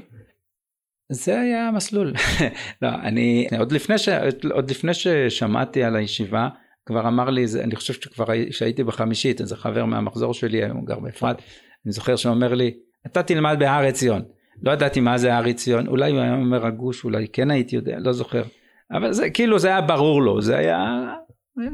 זה 1.13 1.41
היה 1.41 1.69
המסלול. 1.69 2.13
לא, 2.83 2.89
אני 2.89 3.49
עוד 3.59 3.73
לפני, 3.73 3.99
ש, 3.99 4.09
עוד 4.51 4.71
לפני 4.71 4.95
ששמעתי 4.95 5.83
על 5.83 5.97
הישיבה, 5.97 6.49
כבר 6.87 7.09
אמר 7.09 7.31
לי, 7.31 7.47
זה, 7.47 7.65
אני 7.65 7.77
חושב 7.77 7.93
שכבר 7.93 8.25
שהייתי 8.51 8.85
בחמישית, 8.85 9.41
איזה 9.41 9.57
חבר 9.57 9.85
מהמחזור 9.85 10.35
שלי, 10.35 10.65
היום 10.65 10.85
גר 10.85 10.99
באפרת, 10.99 11.43
אני 11.87 11.93
זוכר 11.93 12.17
שאומר 12.17 12.55
לי, 12.55 12.75
אתה 13.07 13.23
תלמד 13.23 13.57
בהר 13.59 13.85
עציון. 13.85 14.23
לא 14.63 14.73
ידעתי 14.73 15.01
מה 15.01 15.19
זה 15.19 15.37
הר 15.37 15.49
עציון, 15.49 15.87
אולי 15.87 16.11
הוא 16.11 16.21
היה 16.21 16.35
אומר 16.35 16.67
הגוש, 16.67 17.05
אולי 17.05 17.29
כן 17.33 17.51
הייתי 17.51 17.77
יודע, 17.77 17.99
לא 17.99 18.13
זוכר. 18.13 18.43
אבל 18.91 19.13
זה 19.13 19.31
כאילו 19.31 19.59
זה 19.59 19.69
היה 19.69 19.81
ברור 19.81 20.23
לו, 20.23 20.43
זה 20.43 20.57
היה 20.57 21.07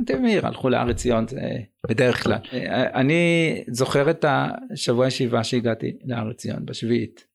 תמיר, 0.07 0.47
הלכו 0.47 0.69
להר 0.69 0.91
עציון 0.91 1.27
בדרך 1.89 2.23
כלל. 2.23 2.39
אני 2.95 3.55
זוכר 3.69 4.11
את 4.11 4.25
השבוע 4.29 5.07
ישיבה 5.07 5.45
שהגעתי 5.45 5.93
להר 6.05 6.31
עציון 6.31 6.67
בשביעית. 6.67 7.30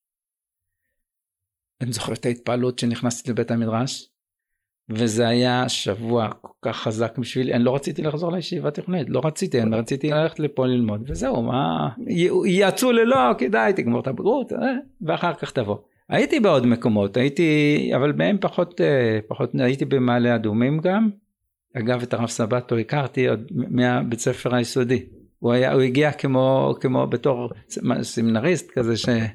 אני 1.81 1.91
זוכר 1.91 2.13
את 2.13 2.25
ההתפעלות 2.25 2.79
שנכנסתי 2.79 3.31
לבית 3.31 3.51
המדרש 3.51 4.09
וזה 4.89 5.27
היה 5.27 5.69
שבוע 5.69 6.29
כל 6.41 6.53
כך 6.61 6.77
חזק 6.77 7.17
בשבילי, 7.17 7.53
אני 7.53 7.63
לא 7.63 7.75
רציתי 7.75 8.01
לחזור 8.01 8.31
לישיבה 8.31 8.71
תיכונית, 8.71 9.09
לא 9.09 9.21
רציתי, 9.23 9.61
אני 9.61 9.75
רציתי 9.75 10.09
ללכת 10.09 10.39
לפה 10.39 10.65
ללמוד 10.65 11.03
וזהו, 11.07 11.43
מה, 11.43 11.89
יעצו 12.45 12.91
ללא, 12.91 13.33
כדאי, 13.37 13.73
תגמור 13.73 13.99
את 13.99 14.07
הבגרות, 14.07 14.53
אה, 14.53 14.57
ואחר 15.01 15.33
כך 15.33 15.51
תבוא. 15.51 15.77
הייתי 16.09 16.39
בעוד 16.39 16.65
מקומות, 16.65 17.17
הייתי, 17.17 17.91
אבל 17.95 18.11
בהם 18.11 18.37
פחות, 18.41 18.81
אה, 18.81 19.19
פחות, 19.27 19.51
הייתי 19.59 19.85
במעלה 19.85 20.35
אדומים 20.35 20.79
גם. 20.79 21.09
אגב, 21.77 22.01
את 22.01 22.13
הרב 22.13 22.27
סבתו 22.27 22.77
הכרתי 22.77 23.27
עוד 23.27 23.51
מהבית 23.51 24.19
ספר 24.19 24.55
היסודי. 24.55 25.05
הוא 25.39 25.53
היה, 25.53 25.73
הוא 25.73 25.81
הגיע 25.81 26.11
כמו, 26.11 26.75
כמו 26.81 27.07
בתור 27.07 27.49
סמינריסט 28.01 28.71
כזה 28.71 28.97
שאני 28.97 29.27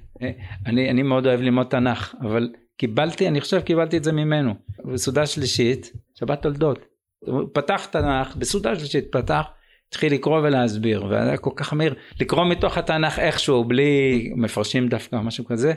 אני 0.66 1.02
מאוד 1.02 1.26
אוהב 1.26 1.40
ללמוד 1.40 1.66
תנ"ך, 1.66 2.14
אבל 2.22 2.50
קיבלתי, 2.76 3.28
אני 3.28 3.40
חושב 3.40 3.60
קיבלתי 3.60 3.96
את 3.96 4.04
זה 4.04 4.12
ממנו. 4.12 4.54
בסעודה 4.92 5.26
שלישית, 5.26 5.92
שבת 6.14 6.42
תולדות. 6.42 6.86
הוא 7.18 7.42
פתח 7.52 7.86
תנ"ך, 7.86 8.36
בסעודה 8.36 8.76
שלישית 8.78 9.04
פתח, 9.12 9.42
התחיל 9.88 10.12
לקרוא 10.12 10.38
ולהסביר, 10.38 11.04
והיה 11.04 11.36
כל 11.36 11.50
כך 11.56 11.72
מהיר, 11.72 11.94
לקרוא 12.20 12.44
מתוך 12.44 12.78
התנ"ך 12.78 13.18
איכשהו, 13.18 13.64
בלי 13.64 14.32
מפרשים 14.36 14.88
דווקא 14.88 15.16
או 15.16 15.22
משהו 15.22 15.44
כזה, 15.44 15.72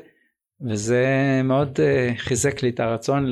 וזה 0.70 1.06
מאוד 1.44 1.80
uh, 1.80 2.18
חיזק 2.18 2.64
לי 2.64 2.70
את 2.70 2.80
הרצון 2.80 3.32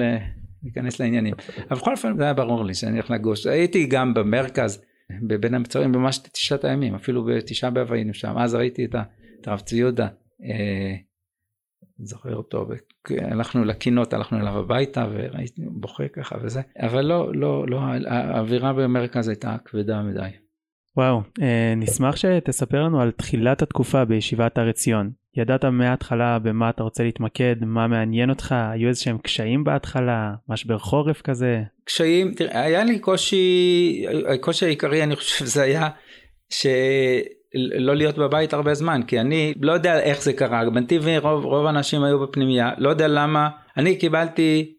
להיכנס 0.63 1.00
לעניינים. 1.00 1.34
אבל 1.70 1.80
בכל 1.80 1.91
אופן 1.91 2.18
זה 2.18 2.24
היה 2.24 2.34
ברור 2.34 2.65
לי 2.65 2.74
שאני 2.74 2.91
הולך 2.91 3.12
לגוש. 3.12 3.48
הייתי 3.48 3.86
גם 3.86 4.13
במרכז, 4.13 4.82
בבין 5.22 5.53
המצרים, 5.53 5.91
ממש 5.91 6.18
תשעת 6.18 6.65
הימים, 6.65 6.96
אפילו 6.96 7.25
בתשעה 7.25 7.70
באב 7.70 7.91
היינו 7.91 8.13
שם, 8.13 8.38
אז 8.38 8.56
ראיתי 8.56 8.86
את 8.86 9.48
הרב 9.48 9.60
צבי 9.60 9.80
יהודה. 9.80 10.08
Uh, 10.41 11.12
זוכר 12.03 12.36
אותו, 12.36 12.67
הלכנו 13.10 13.65
לקינות, 13.65 14.13
הלכנו 14.13 14.39
אליו 14.39 14.57
הביתה 14.57 15.07
וראיתי 15.12 15.62
בוכה 15.65 16.07
ככה 16.07 16.36
וזה, 16.41 16.62
אבל 16.79 17.05
לא, 17.05 17.31
לא, 17.33 17.65
לא, 17.67 17.79
האווירה 18.07 18.74
במרכז 18.74 19.27
הייתה 19.27 19.55
כבדה 19.65 20.01
מדי. 20.01 20.29
וואו, 20.98 21.21
אה, 21.41 21.74
נשמח 21.77 22.15
שתספר 22.15 22.83
לנו 22.83 23.01
על 23.01 23.12
תחילת 23.12 23.62
התקופה 23.62 24.05
בישיבת 24.05 24.57
הר 24.57 24.69
עציון. 24.69 25.12
ידעת 25.38 25.65
מההתחלה 25.65 26.39
במה 26.39 26.69
אתה 26.69 26.83
רוצה 26.83 27.03
להתמקד, 27.03 27.55
מה 27.62 27.88
מעניין 27.88 28.29
אותך, 28.29 28.55
היו 28.71 28.89
איזה 28.89 29.01
שהם 29.01 29.17
קשיים 29.17 29.63
בהתחלה, 29.63 30.33
משבר 30.50 30.77
חורף 30.77 31.21
כזה? 31.21 31.63
קשיים, 31.86 32.33
תראה, 32.33 32.62
היה 32.62 32.83
לי 32.83 33.00
קושי, 33.00 34.05
הקושי 34.33 34.65
העיקרי 34.65 35.03
אני 35.03 35.15
חושב 35.15 35.45
זה 35.45 35.62
היה 35.62 35.89
ש... 36.50 36.67
לא 37.55 37.96
להיות 37.96 38.17
בבית 38.17 38.53
הרבה 38.53 38.74
זמן 38.74 39.01
כי 39.08 39.20
אני 39.20 39.53
לא 39.62 39.72
יודע 39.72 40.00
איך 40.00 40.22
זה 40.24 40.34
קרה 40.34 40.70
בנתיבי 40.70 41.17
רוב 41.17 41.46
רוב 41.46 41.65
האנשים 41.65 42.03
היו 42.03 42.20
בפנימייה 42.20 42.72
לא 42.77 42.89
יודע 42.89 43.08
למה 43.08 43.50
אני 43.77 43.96
קיבלתי 43.96 44.74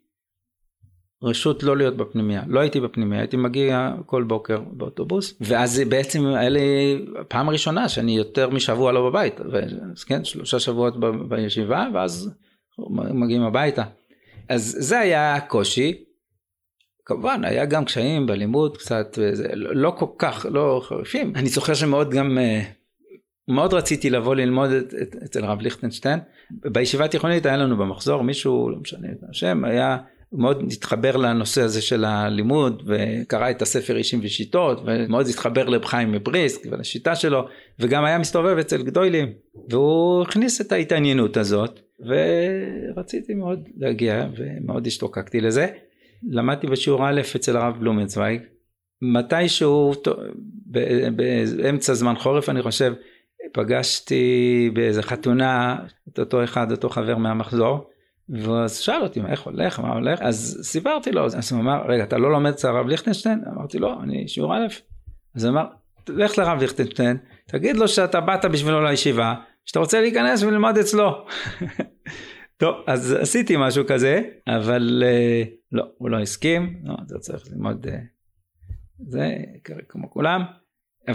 רשות 1.23 1.63
לא 1.63 1.77
להיות 1.77 1.97
בפנימייה 1.97 2.43
לא 2.47 2.59
הייתי 2.59 2.79
בפנימייה 2.79 3.21
הייתי 3.21 3.37
מגיע 3.37 3.91
כל 4.05 4.23
בוקר 4.23 4.59
באוטובוס 4.71 5.37
ואז 5.41 5.81
בעצם 5.89 6.25
היה 6.25 6.49
לי 6.49 6.99
פעם 7.27 7.49
ראשונה 7.49 7.89
שאני 7.89 8.17
יותר 8.17 8.49
משבוע 8.49 8.91
לא 8.91 9.09
בבית 9.09 9.39
כן 10.07 10.23
שלושה 10.23 10.59
שבועות 10.59 10.99
ב, 10.99 11.05
בישיבה 11.05 11.87
ואז 11.93 12.35
מגיעים 13.13 13.41
הביתה. 13.41 13.83
אז 14.49 14.75
זה 14.79 14.99
היה 14.99 15.39
קושי 15.41 16.03
כמובן 17.05 17.41
היה 17.43 17.65
גם 17.65 17.85
קשיים 17.85 18.25
בלימוד 18.25 18.77
קצת 18.77 19.17
וזה 19.21 19.47
לא 19.53 19.93
כל 19.97 20.05
כך 20.17 20.45
לא 20.49 20.81
חריפים. 20.83 21.33
אני 21.35 21.49
זוכר 21.49 21.73
שמאוד 21.73 22.11
גם 22.11 22.37
אה, 22.37 22.61
מאוד 23.47 23.73
רציתי 23.73 24.09
לבוא 24.09 24.35
ללמוד 24.35 24.71
את, 24.71 24.93
את, 25.01 25.15
אצל 25.23 25.43
הרב 25.43 25.61
ליכטנשטיין. 25.61 26.19
בישיבה 26.51 27.05
התיכונית 27.05 27.45
היה 27.45 27.57
לנו 27.57 27.77
במחזור 27.77 28.21
מישהו 28.21 28.69
לא 28.69 28.77
משנה 28.77 29.07
את 29.11 29.29
השם 29.29 29.65
היה 29.65 29.97
מאוד 30.33 30.63
התחבר 30.71 31.17
לנושא 31.17 31.61
הזה 31.61 31.81
של 31.81 32.05
הלימוד 32.05 32.83
וקרא 32.85 33.49
את 33.49 33.61
הספר 33.61 33.97
אישים 33.97 34.19
ושיטות 34.23 34.81
ומאוד 34.85 35.27
התחבר 35.27 35.69
לרב 35.69 35.85
חיים 35.85 36.11
מבריסק 36.11 36.61
ולשיטה 36.71 37.15
שלו 37.15 37.47
וגם 37.79 38.05
היה 38.05 38.17
מסתובב 38.17 38.57
אצל 38.57 38.83
גדולים 38.83 39.33
והוא 39.69 40.21
הכניס 40.21 40.61
את 40.61 40.71
ההתעניינות 40.71 41.37
הזאת 41.37 41.79
ורציתי 41.99 43.33
מאוד 43.33 43.69
להגיע 43.77 44.27
ומאוד 44.37 44.87
השתוקקתי 44.87 45.41
לזה 45.41 45.67
למדתי 46.29 46.67
בשיעור 46.67 47.09
א' 47.09 47.21
אצל 47.35 47.57
הרב 47.57 47.79
בלומנצוויג, 47.79 48.41
מתישהו 49.01 49.93
באמצע 51.57 51.93
זמן 51.93 52.15
חורף 52.15 52.49
אני 52.49 52.61
חושב 52.61 52.93
פגשתי 53.53 54.69
באיזה 54.73 55.03
חתונה 55.03 55.77
את 56.09 56.19
אותו 56.19 56.43
אחד 56.43 56.71
אותו 56.71 56.89
חבר 56.89 57.17
מהמחזור 57.17 57.89
ואז 58.29 58.77
שאל 58.77 59.01
אותי 59.01 59.21
איך 59.27 59.41
הולך? 59.41 59.79
מה 59.79 59.93
הולך? 59.93 60.21
אז 60.21 60.59
סיפרתי 60.63 61.11
לו 61.11 61.25
אז 61.25 61.51
הוא 61.51 61.61
אמר 61.61 61.81
רגע 61.87 62.03
אתה 62.03 62.17
לא 62.17 62.31
לומד 62.31 62.51
אצל 62.51 62.67
הרב 62.67 62.87
ליכטנשטיין? 62.87 63.43
אמרתי 63.55 63.79
לו 63.79 64.01
אני 64.03 64.27
שיעור 64.27 64.55
א' 64.55 64.67
אז 65.35 65.45
הוא 65.45 65.51
אמר 65.51 65.65
לך 66.09 66.37
לרב 66.37 66.61
ליכטנשטיין 66.61 67.17
תגיד 67.45 67.77
לו 67.77 67.87
שאתה 67.87 68.19
באת 68.19 68.45
בשבילו 68.45 68.83
לישיבה 68.83 69.35
שאתה 69.65 69.79
רוצה 69.79 70.01
להיכנס 70.01 70.43
וללמוד 70.43 70.77
אצלו 70.77 71.11
טוב 72.63 72.75
אז 72.87 73.11
עשיתי 73.11 73.55
משהו 73.57 73.83
כזה 73.87 74.21
אבל 74.47 75.03
uh, 75.03 75.49
לא 75.71 75.83
הוא 75.97 76.09
לא 76.09 76.19
הסכים 76.19 76.79
לא, 76.83 76.95
זה 77.07 77.19
צריך 77.19 77.43
ללמוד 77.51 77.85
uh, 77.85 77.89
זה 79.07 79.35
כמו 79.89 80.11
כולם 80.11 80.41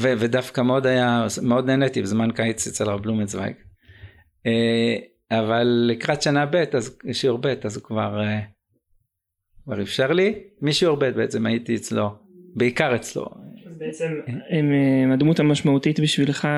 ו, 0.00 0.12
ודווקא 0.18 0.60
מאוד 0.60 0.86
היה 0.86 1.26
מאוד 1.42 1.66
נהניתי 1.66 2.02
בזמן 2.02 2.30
קיץ 2.30 2.66
אצל 2.66 2.90
הרב 2.90 3.02
בלומנצוויג 3.02 3.52
uh, 3.52 4.50
אבל 5.30 5.84
לקראת 5.88 6.22
שנה 6.22 6.46
ב' 6.46 6.64
אז 6.72 6.98
שיעור 7.12 7.38
ב' 7.38 7.46
אז 7.46 7.76
הוא 7.76 7.84
כבר 7.84 8.20
uh, 8.20 8.44
כבר 9.64 9.82
אפשר 9.82 10.12
לי 10.12 10.34
משיעור 10.62 10.96
ב' 10.96 11.04
בעצם 11.04 11.46
הייתי 11.46 11.76
אצלו 11.76 12.10
בעיקר 12.56 12.96
אצלו. 12.96 13.24
אז 13.66 13.78
בעצם 13.78 14.20
הם, 14.50 15.12
הדמות 15.12 15.40
המשמעותית 15.40 16.00
בשבילך 16.00 16.48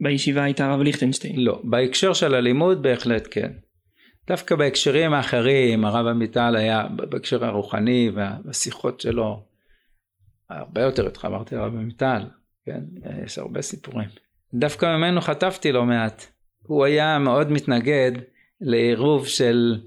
בישיבה 0.00 0.44
הייתה 0.44 0.66
הרב 0.66 0.80
ליכטנשטיין. 0.80 1.40
לא 1.40 1.60
בהקשר 1.64 2.12
של 2.12 2.34
הלימוד 2.34 2.82
בהחלט 2.82 3.28
כן. 3.30 3.52
דווקא 4.26 4.56
בהקשרים 4.56 5.14
האחרים 5.14 5.84
הרב 5.84 6.06
עמיטל 6.06 6.56
היה 6.56 6.84
בהקשר 6.88 7.44
הרוחני 7.44 8.10
והשיחות 8.14 9.00
שלו 9.00 9.42
הרבה 10.50 10.82
יותר 10.82 11.06
התחברתי 11.06 11.54
לרב 11.54 11.74
עמיטל, 11.74 12.22
כן, 12.64 12.80
יש 13.24 13.38
הרבה 13.38 13.62
סיפורים. 13.62 14.08
דווקא 14.54 14.96
ממנו 14.96 15.20
חטפתי 15.20 15.72
לא 15.72 15.84
מעט. 15.84 16.24
הוא 16.62 16.84
היה 16.84 17.18
מאוד 17.18 17.52
מתנגד 17.52 18.12
לעירוב 18.60 19.26
של 19.26 19.80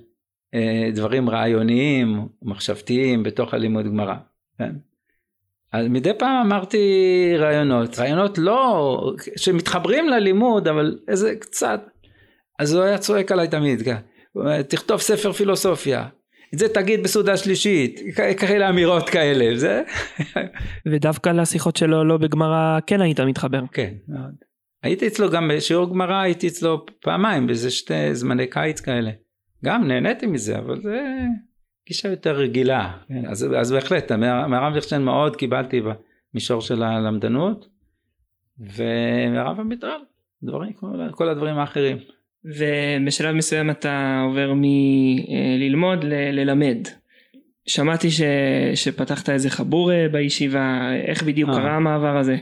אה, 0.53 0.89
דברים 0.93 1.29
רעיוניים 1.29 2.27
מחשבתיים 2.41 3.23
בתוך 3.23 3.53
הלימוד 3.53 3.85
גמרא, 3.85 4.15
כן. 4.57 4.75
אז 5.71 5.87
מדי 5.87 6.11
פעם 6.19 6.45
אמרתי 6.45 6.77
רעיונות, 7.37 7.99
רעיונות 7.99 8.37
לא, 8.37 9.13
שמתחברים 9.35 10.09
ללימוד 10.09 10.67
אבל 10.67 10.99
איזה 11.07 11.35
קצת, 11.35 11.81
אז 12.59 12.73
הוא 12.73 12.83
היה 12.83 12.97
צועק 12.97 13.31
עליי 13.31 13.47
תמיד, 13.47 13.81
כן. 13.81 13.97
תכתוב 14.69 15.01
ספר 15.01 15.31
פילוסופיה, 15.31 16.07
את 16.53 16.59
זה 16.59 16.69
תגיד 16.73 17.03
בסעודה 17.03 17.37
שלישית, 17.37 17.99
כאלה 18.39 18.69
אמירות 18.69 19.09
כאלה, 19.09 19.57
זה... 19.57 19.83
ודווקא 20.91 21.29
לשיחות 21.29 21.75
שלו 21.75 22.03
לא 22.03 22.17
בגמרא 22.17 22.79
כן 22.87 23.01
היית 23.01 23.19
מתחבר. 23.19 23.61
כן, 23.71 23.93
מאוד. 24.07 24.35
הייתי 24.83 25.07
אצלו 25.07 25.29
גם 25.29 25.51
בשיעור 25.53 25.89
גמרא, 25.89 26.21
הייתי 26.21 26.47
אצלו 26.47 26.85
פעמיים, 27.01 27.47
באיזה 27.47 27.71
שתי 27.71 28.15
זמני 28.15 28.47
קיץ 28.47 28.79
כאלה. 28.79 29.11
גם 29.65 29.87
נהניתי 29.87 30.25
מזה, 30.25 30.57
אבל 30.57 30.81
זה 30.81 31.01
גישה 31.87 32.09
יותר 32.09 32.35
רגילה. 32.35 32.97
כן, 33.07 33.25
אז, 33.25 33.47
אז 33.57 33.71
בהחלט, 33.71 34.11
מהרב 34.11 34.73
ליכטנשטיין 34.73 35.01
מאוד 35.01 35.35
קיבלתי 35.35 35.81
במישור 36.33 36.61
של 36.61 36.83
הלמדנות, 36.83 37.67
ומהרב 38.59 39.59
עמיטל, 39.59 39.99
דברים, 40.43 40.73
כל 41.11 41.29
הדברים 41.29 41.57
האחרים. 41.57 41.97
ובשלב 42.45 43.35
מסוים 43.35 43.69
אתה 43.69 44.23
עובר 44.27 44.53
מללמוד 44.55 46.03
ללמד. 46.03 46.77
שמעתי 47.67 48.11
ש... 48.11 48.21
שפתחת 48.75 49.29
איזה 49.29 49.49
חבור 49.49 49.91
בישיבה, 50.11 50.91
איך 51.07 51.23
בדיוק 51.23 51.49
אה. 51.49 51.55
קרה 51.55 51.75
המעבר 51.75 52.17
הזה? 52.17 52.37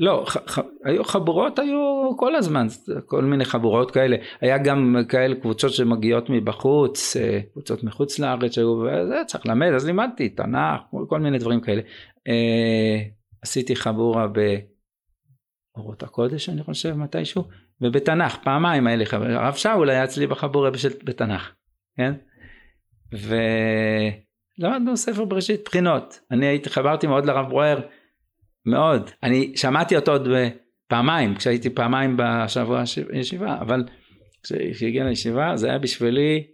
לא, 0.00 0.24
ח, 0.26 0.36
ח, 0.36 0.58
היו 0.84 1.04
חבורות 1.04 1.58
היו 1.58 2.10
כל 2.16 2.36
הזמן, 2.36 2.66
כל 3.06 3.24
מיני 3.24 3.44
חבורות 3.44 3.90
כאלה, 3.90 4.16
היה 4.40 4.58
גם 4.58 4.96
כאלה 5.08 5.34
קבוצות 5.34 5.72
שמגיעות 5.72 6.30
מבחוץ, 6.30 7.16
אה, 7.16 7.40
קבוצות 7.52 7.84
מחוץ 7.84 8.18
לארץ 8.18 8.54
שהיו, 8.54 8.68
וזה 8.68 9.22
צריך 9.26 9.46
ללמד, 9.46 9.68
אז 9.74 9.86
לימדתי 9.86 10.28
תנ"ך, 10.28 10.80
כל, 11.08 11.20
מיני 11.20 11.38
דברים 11.38 11.60
כאלה. 11.60 11.82
אה, 12.28 13.02
עשיתי 13.42 13.76
חבורה 13.76 14.26
אורות 15.76 16.02
הקודש 16.02 16.48
אני 16.48 16.62
חושב 16.62 16.94
מתישהו, 16.94 17.44
ובתנ"ך, 17.82 18.36
פעמיים 18.36 18.86
היה 18.86 18.96
לי 18.96 19.06
חבר, 19.06 19.26
הרב 19.26 19.54
שאול 19.54 19.90
היה 19.90 20.04
אצלי 20.04 20.26
בחבורה 20.26 20.70
בתנ"ך, 21.04 21.52
כן? 21.96 22.12
ולמדנו 23.12 24.96
ספר 24.96 25.24
בראשית 25.24 25.60
בחינות, 25.64 26.20
אני 26.30 26.46
הייתי, 26.46 26.70
חברתי 26.70 27.06
מאוד 27.06 27.26
לרב 27.26 27.48
ברואר, 27.48 27.80
מאוד, 28.66 29.10
אני 29.22 29.52
שמעתי 29.56 29.96
אותו 29.96 30.12
עוד 30.12 30.28
פעמיים, 30.88 31.34
כשהייתי 31.34 31.70
פעמיים 31.70 32.16
בשבוע 32.18 32.82
הישיבה, 33.12 33.58
אבל 33.60 33.84
כשהגיע 34.42 35.04
לישיבה 35.04 35.56
זה 35.56 35.68
היה 35.68 35.78
בשבילי, 35.78 36.46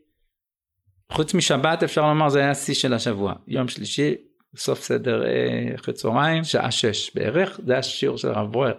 חוץ 1.12 1.34
משבת 1.34 1.82
אפשר 1.82 2.08
לומר 2.08 2.28
זה 2.28 2.38
היה 2.38 2.50
השיא 2.50 2.74
של 2.74 2.94
השבוע, 2.94 3.34
יום 3.48 3.68
שלישי, 3.68 4.14
סוף 4.56 4.80
סדר 4.80 5.26
אה, 5.26 5.74
אחרי 5.74 5.94
צהריים, 5.94 6.44
שעה 6.44 6.70
שש 6.70 7.14
בערך, 7.14 7.60
זה 7.66 7.72
היה 7.72 7.82
שיעור 7.82 8.18
של 8.18 8.28
הרב 8.28 8.52
ברואר. 8.52 8.74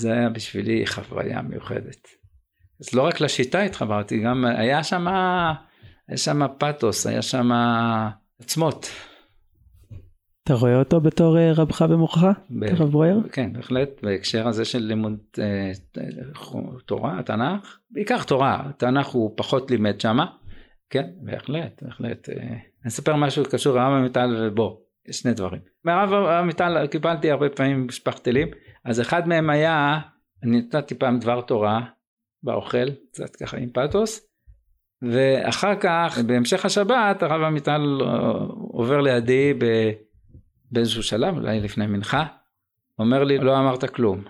זה 0.00 0.12
היה 0.12 0.28
בשבילי 0.28 0.86
חוויה 0.86 1.42
מיוחדת. 1.42 2.08
אז 2.80 2.94
לא 2.94 3.02
רק 3.02 3.20
לשיטה 3.20 3.62
התחברתי, 3.62 4.18
גם 4.18 4.44
היה 4.44 4.84
שם, 4.84 5.08
היה 6.08 6.16
שם 6.16 6.40
פתוס, 6.58 7.06
היה 7.06 7.22
שם 7.22 7.50
עצמות. 8.40 8.90
אתה 10.44 10.54
רואה 10.54 10.78
אותו 10.78 11.00
בתור 11.00 11.38
אה, 11.38 11.52
רבך 11.52 11.84
ומורך? 11.90 12.18
הרב 12.62 12.90
ברואר? 12.90 13.18
כן, 13.32 13.52
בהחלט, 13.52 13.88
בהקשר 14.02 14.48
הזה 14.48 14.64
של 14.64 14.78
לימוד 14.78 15.18
אה, 15.38 15.70
תורה, 16.86 17.22
תנ"ך, 17.22 17.78
בעיקר 17.90 18.22
תורה, 18.22 18.70
תנ"ך 18.76 19.06
הוא 19.06 19.34
פחות 19.36 19.70
לימד 19.70 20.00
שמה, 20.00 20.26
כן, 20.90 21.06
בהחלט, 21.20 21.82
בהחלט. 21.82 22.28
אה, 22.28 22.34
אני 22.42 22.88
אספר 22.88 23.16
משהו 23.16 23.44
שקשור 23.44 23.76
לרב 23.76 23.92
עמיטל 23.92 24.36
ובו, 24.40 24.80
שני 25.10 25.32
דברים. 25.32 25.60
מהרב 25.84 26.12
עמיטל 26.12 26.86
קיבלתי 26.86 27.30
הרבה 27.30 27.48
פעמים 27.48 27.86
משפחת 27.86 28.28
אלים, 28.28 28.48
אז 28.84 29.00
אחד 29.00 29.28
מהם 29.28 29.50
היה, 29.50 29.98
אני 30.42 30.58
נתתי 30.58 30.94
פעם 30.94 31.18
דבר 31.18 31.40
תורה 31.40 31.80
באוכל, 32.42 32.90
קצת 33.12 33.36
ככה 33.36 33.56
עם 33.56 33.70
פתוס, 33.70 34.26
ואחר 35.02 35.74
כך 35.80 36.18
בהמשך 36.26 36.64
השבת 36.64 37.22
הרב 37.22 37.42
עמיטל 37.42 37.98
עובר 38.72 39.00
לידי 39.00 39.54
באיזשהו 40.70 41.02
שלב, 41.02 41.34
אולי 41.34 41.60
לפני 41.60 41.86
מנחה, 41.86 42.26
אומר 42.98 43.24
לי 43.24 43.38
לא 43.38 43.58
אמרת 43.58 43.84
כלום. 43.94 44.24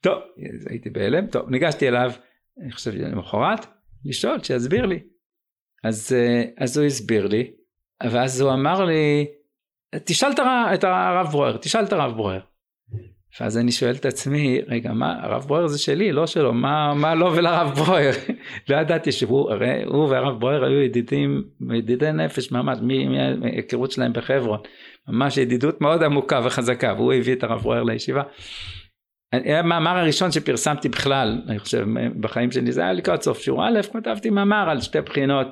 טוב, 0.00 0.18
הייתי 0.70 0.90
בהלם, 0.90 1.26
טוב, 1.26 1.50
ניגשתי 1.50 1.88
אליו, 1.88 2.12
אני 2.62 2.72
חושב 2.72 2.90
למחרת, 2.94 3.66
לשאול, 4.04 4.42
שיסביר 4.42 4.86
לי. 4.86 5.00
אז, 5.84 6.12
אה, 6.12 6.44
אז 6.58 6.78
הוא 6.78 6.86
הסביר 6.86 7.26
לי, 7.26 7.50
ואז 8.02 8.40
הוא 8.40 8.52
אמר 8.52 8.84
לי, 8.84 9.26
תשאל 10.04 10.30
את 10.74 10.84
הרב 10.84 11.26
ברואר, 11.30 11.56
תשאל 11.56 11.84
את 11.84 11.92
הרב 11.92 12.16
ברואר. 12.16 12.40
ואז 13.40 13.58
אני 13.58 13.72
שואל 13.72 13.94
את 13.94 14.06
עצמי, 14.06 14.60
רגע, 14.68 14.92
מה, 14.92 15.18
הרב 15.22 15.42
ברואר 15.42 15.66
זה 15.66 15.78
שלי, 15.78 16.12
לא 16.12 16.26
שלו, 16.26 16.52
מה, 16.52 16.94
מה 16.94 17.14
לו 17.14 17.32
ולרב 17.32 17.74
ברואר? 17.74 18.10
לא 18.68 18.76
ידעתי 18.76 19.12
שהוא, 19.12 19.50
הרי 19.50 19.82
הוא 19.84 20.08
והרב 20.08 20.40
ברואר 20.40 20.64
היו 20.64 20.80
ידידים, 20.80 21.44
ידידי 21.74 22.12
נפש 22.12 22.52
ממש, 22.52 22.78
מההיכרות 23.40 23.92
שלהם 23.92 24.12
בחברון, 24.12 24.60
ממש 25.08 25.36
ידידות 25.36 25.80
מאוד 25.80 26.02
עמוקה 26.02 26.40
וחזקה, 26.44 26.94
והוא 26.96 27.12
הביא 27.12 27.32
את 27.32 27.44
הרב 27.44 27.60
ברואר 27.60 27.82
לישיבה. 27.82 28.22
המאמר 29.32 29.98
הראשון 29.98 30.32
שפרסמתי 30.32 30.88
בכלל, 30.88 31.42
אני 31.48 31.58
חושב, 31.58 31.86
בחיים 32.20 32.50
שלי, 32.50 32.72
זה 32.72 32.80
היה 32.80 32.92
לקראת 32.92 33.22
סוף 33.22 33.38
שיעור 33.38 33.68
א', 33.68 33.80
כתבתי 33.92 34.30
מאמר 34.30 34.70
על 34.70 34.80
שתי 34.80 35.00
בחינות, 35.00 35.46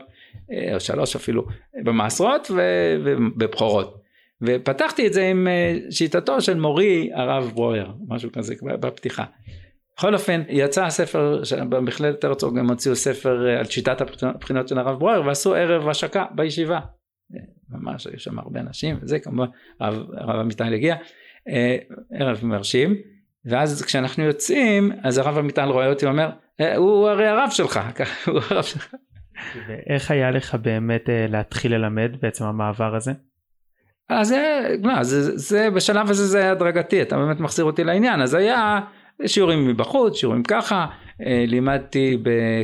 אה, 0.52 0.74
או 0.74 0.80
שלוש 0.80 1.16
אפילו, 1.16 1.46
במעשרות 1.84 2.50
ובבכורות. 2.50 4.03
ופתחתי 4.42 5.06
את 5.06 5.12
זה 5.12 5.26
עם 5.26 5.48
אה, 5.48 5.76
שיטתו 5.90 6.40
של 6.40 6.60
מורי 6.60 7.10
הרב 7.14 7.52
ברויר, 7.54 7.92
משהו 8.08 8.32
כזה 8.32 8.54
בפתיחה. 8.62 9.24
בכל 9.96 10.14
אופן 10.14 10.42
יצא 10.48 10.84
הספר, 10.84 11.42
במכללת 11.68 12.24
הרצוג 12.24 12.58
הם 12.58 12.70
הוציאו 12.70 12.96
ספר 12.96 13.48
אה, 13.48 13.58
על 13.58 13.64
שיטת 13.64 14.00
הבחינות 14.22 14.68
של 14.68 14.78
הרב 14.78 14.98
ברויר 14.98 15.26
ועשו 15.26 15.54
ערב 15.54 15.88
השקה 15.88 16.24
בישיבה. 16.34 16.80
אה, 17.34 17.40
ממש 17.68 18.06
היו 18.06 18.18
שם 18.18 18.38
הרבה 18.38 18.60
אנשים 18.60 18.98
וזה 19.02 19.18
כמובן 19.18 19.46
הרב, 19.80 20.40
עמיטל 20.40 20.74
הגיע, 20.74 20.96
ערב 22.12 22.40
מרשים 22.42 22.94
ואז 23.44 23.82
כשאנחנו 23.82 24.24
יוצאים 24.24 24.92
אז 25.02 25.18
הרב 25.18 25.38
עמיטל 25.38 25.68
רואה 25.68 25.88
אותי 25.88 26.06
ואומר 26.06 26.30
הוא 26.76 27.08
הרי 27.08 27.26
הרב 27.28 27.50
שלך, 27.50 27.80
הוא 28.26 28.40
הרב 28.50 28.64
שלך. 28.64 28.94
ואיך 29.68 30.10
היה 30.10 30.30
לך 30.30 30.54
באמת 30.54 31.02
להתחיל 31.08 31.74
ללמד 31.74 32.16
בעצם 32.20 32.44
המעבר 32.44 32.96
הזה? 32.96 33.12
אז 34.08 34.28
זה, 34.28 34.74
לא, 34.82 35.02
זה, 35.02 35.38
זה 35.38 35.70
בשלב 35.70 36.10
הזה 36.10 36.26
זה 36.26 36.38
היה 36.38 36.52
הדרגתי, 36.52 37.02
אתה 37.02 37.16
באמת 37.16 37.40
מחזיר 37.40 37.64
אותי 37.64 37.84
לעניין, 37.84 38.20
אז 38.20 38.34
היה 38.34 38.80
שיעורים 39.26 39.68
מבחוץ, 39.68 40.16
שיעורים 40.16 40.42
ככה, 40.42 40.86
אה, 41.26 41.44
לימדתי 41.46 42.18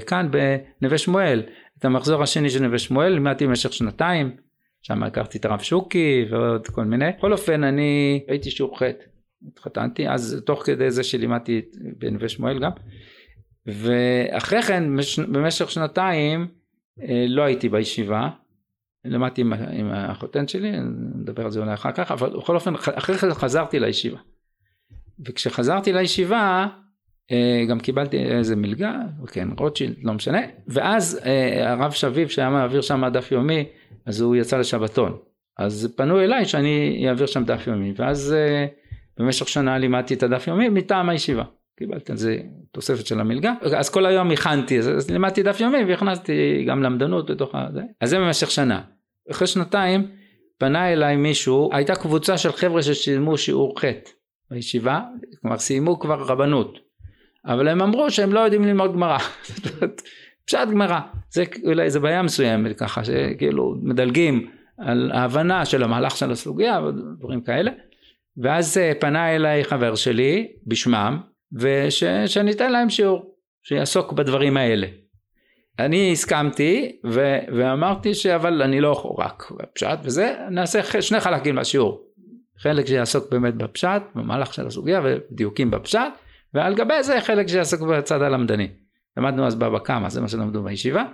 כאן 0.06 0.28
בנווה 0.30 0.98
שמואל, 0.98 1.42
את 1.78 1.84
המחזור 1.84 2.22
השני 2.22 2.50
של 2.50 2.62
נווה 2.62 2.78
שמואל, 2.78 3.12
לימדתי 3.12 3.46
במשך 3.46 3.72
שנתיים, 3.72 4.36
שם 4.82 5.02
הכרתי 5.02 5.38
את 5.38 5.44
הרב 5.44 5.60
שוקי 5.60 6.26
ועוד 6.30 6.68
כל 6.68 6.84
מיני, 6.84 7.10
בכל 7.18 7.32
אופן 7.32 7.64
אני 7.64 8.24
הייתי 8.28 8.50
שיעור 8.50 8.78
ח', 8.78 8.82
התחתנתי, 9.48 10.08
אז 10.08 10.42
תוך 10.46 10.62
כדי 10.66 10.90
זה 10.90 11.02
שלימדתי 11.02 11.62
בנווה 11.98 12.28
שמואל 12.28 12.58
גם, 12.58 12.70
ואחרי 13.66 14.62
כן 14.62 14.84
במשך 15.32 15.70
שנתיים 15.70 16.48
אה, 17.02 17.24
לא 17.28 17.42
הייתי 17.42 17.68
בישיבה, 17.68 18.28
למדתי 19.04 19.40
עם, 19.40 19.52
עם 19.52 19.90
החותן 19.92 20.48
שלי, 20.48 20.72
נדבר 21.14 21.44
על 21.44 21.50
זה 21.50 21.60
אולי 21.60 21.74
אחר 21.74 21.92
כך, 21.92 22.10
אבל 22.12 22.30
בכל 22.36 22.54
אופן 22.54 22.74
אחרי 22.74 23.18
כן 23.18 23.34
חזרתי 23.34 23.80
לישיבה. 23.80 24.18
וכשחזרתי 25.26 25.92
לישיבה 25.92 26.66
אה, 27.32 27.64
גם 27.68 27.80
קיבלתי 27.80 28.18
איזה 28.18 28.56
מלגה, 28.56 28.94
כן, 29.26 29.48
רוטשילד, 29.58 29.94
לא 30.02 30.12
משנה, 30.12 30.40
ואז 30.68 31.20
אה, 31.24 31.72
הרב 31.72 31.92
שביב 31.92 32.28
שהיה 32.28 32.50
מעביר 32.50 32.80
שם 32.80 33.04
דף 33.12 33.32
יומי, 33.32 33.64
אז 34.06 34.20
הוא 34.20 34.36
יצא 34.36 34.58
לשבתון. 34.58 35.16
אז 35.58 35.94
פנו 35.96 36.20
אליי 36.20 36.44
שאני 36.44 37.04
אעביר 37.08 37.26
שם 37.26 37.44
דף 37.44 37.66
יומי, 37.66 37.92
ואז 37.96 38.32
אה, 38.32 38.66
במשך 39.18 39.48
שנה 39.48 39.78
לימדתי 39.78 40.14
את 40.14 40.22
הדף 40.22 40.46
יומי 40.46 40.68
מטעם 40.68 41.08
הישיבה. 41.08 41.44
קיבלתי 41.80 42.12
על 42.12 42.18
זה 42.18 42.38
תוספת 42.72 43.06
של 43.06 43.20
המלגה, 43.20 43.52
אז 43.76 43.90
כל 43.90 44.06
היום 44.06 44.30
הכנתי, 44.30 44.78
אז, 44.78 44.88
אז 44.88 45.10
לימדתי 45.10 45.42
דף 45.42 45.60
יומי 45.60 45.84
והכנסתי 45.88 46.64
גם 46.68 46.82
למדנות 46.82 47.30
לתוך 47.30 47.54
הזה, 47.54 47.80
אז 48.00 48.10
זה 48.10 48.18
במשך 48.18 48.50
שנה. 48.50 48.80
אחרי 49.30 49.46
שנתיים 49.46 50.06
פנה 50.58 50.92
אליי 50.92 51.16
מישהו, 51.16 51.70
הייתה 51.72 51.94
קבוצה 51.94 52.38
של 52.38 52.52
חבר'ה 52.52 52.82
ששילמו 52.82 53.38
שיעור 53.38 53.80
ח' 53.80 53.84
בישיבה, 54.50 55.00
כלומר 55.40 55.58
סיימו 55.58 55.98
כבר 55.98 56.22
רבנות, 56.22 56.78
אבל 57.46 57.68
הם 57.68 57.82
אמרו 57.82 58.10
שהם 58.10 58.32
לא 58.32 58.40
יודעים 58.40 58.64
ללמוד 58.64 58.92
גמרא, 58.92 59.18
פשט 60.46 60.68
גמרא, 60.70 61.00
זה 61.30 61.44
אולי 61.64 61.82
איזה 61.82 62.00
בעיה 62.00 62.22
מסוימת 62.22 62.78
ככה, 62.78 63.04
שכאילו 63.04 63.74
מדלגים 63.82 64.50
על 64.78 65.10
ההבנה 65.14 65.64
של 65.64 65.82
המהלך 65.82 66.16
של 66.16 66.30
הסוגיה 66.30 66.80
ודברים 66.80 67.40
כאלה, 67.40 67.70
ואז 68.36 68.78
אה, 68.78 68.92
פנה 69.00 69.36
אליי 69.36 69.64
חבר 69.64 69.94
שלי 69.94 70.52
בשמם, 70.66 71.29
ושאני 71.52 72.50
אתן 72.50 72.72
להם 72.72 72.90
שיעור 72.90 73.34
שיעסוק 73.62 74.12
בדברים 74.12 74.56
האלה. 74.56 74.86
אני 75.78 76.12
הסכמתי 76.12 77.00
ו- 77.06 77.38
ואמרתי 77.56 78.14
שאבל 78.14 78.62
אני 78.62 78.80
לא 78.80 79.14
רק 79.18 79.52
בפשט 79.58 79.98
וזה 80.02 80.36
נעשה 80.50 81.02
שני 81.02 81.20
חלקים 81.20 81.56
לשיעור. 81.56 82.00
חלק 82.58 82.86
שיעסוק 82.86 83.30
באמת 83.30 83.54
בפשט 83.54 84.02
במהלך 84.14 84.54
של 84.54 84.66
הסוגיה 84.66 85.00
ודיוקים 85.04 85.70
בפשט 85.70 86.12
ועל 86.54 86.74
גבי 86.74 87.02
זה 87.02 87.20
חלק 87.20 87.48
שיעסוק 87.48 87.80
בצד 87.80 88.22
הלמדני. 88.22 88.68
למדנו 89.16 89.46
אז 89.46 89.54
בבא 89.54 89.78
קמא 89.78 90.08
זה 90.08 90.20
מה 90.20 90.28
שלמדו 90.28 90.62
בישיבה 90.62 91.04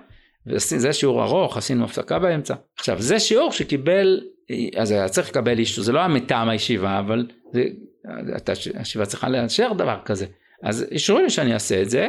וזה 0.47 0.93
שיעור 0.93 1.23
ארוך 1.23 1.57
עשינו 1.57 1.85
הפסקה 1.85 2.19
באמצע. 2.19 2.55
עכשיו 2.79 3.03
זה 3.03 3.21
שיעור 3.21 3.53
שקיבל 3.53 4.21
אז 4.77 4.91
היה 4.91 5.09
צריך 5.09 5.29
לקבל 5.29 5.59
אישור 5.59 5.85
זה 5.85 5.93
לא 5.93 5.99
היה 5.99 6.09
מטעם 6.09 6.49
הישיבה 6.49 6.99
אבל 6.99 7.27
זה 7.53 7.65
הישיבה 8.75 9.07
צריכה 9.07 9.29
לאשר 9.29 9.73
דבר 9.73 9.99
כזה. 10.05 10.27
אז 10.63 10.87
אישורים 10.91 11.25
לי 11.25 11.31
שאני 11.31 11.55
אעשה 11.55 11.83
את 11.83 11.91
זה, 11.91 12.09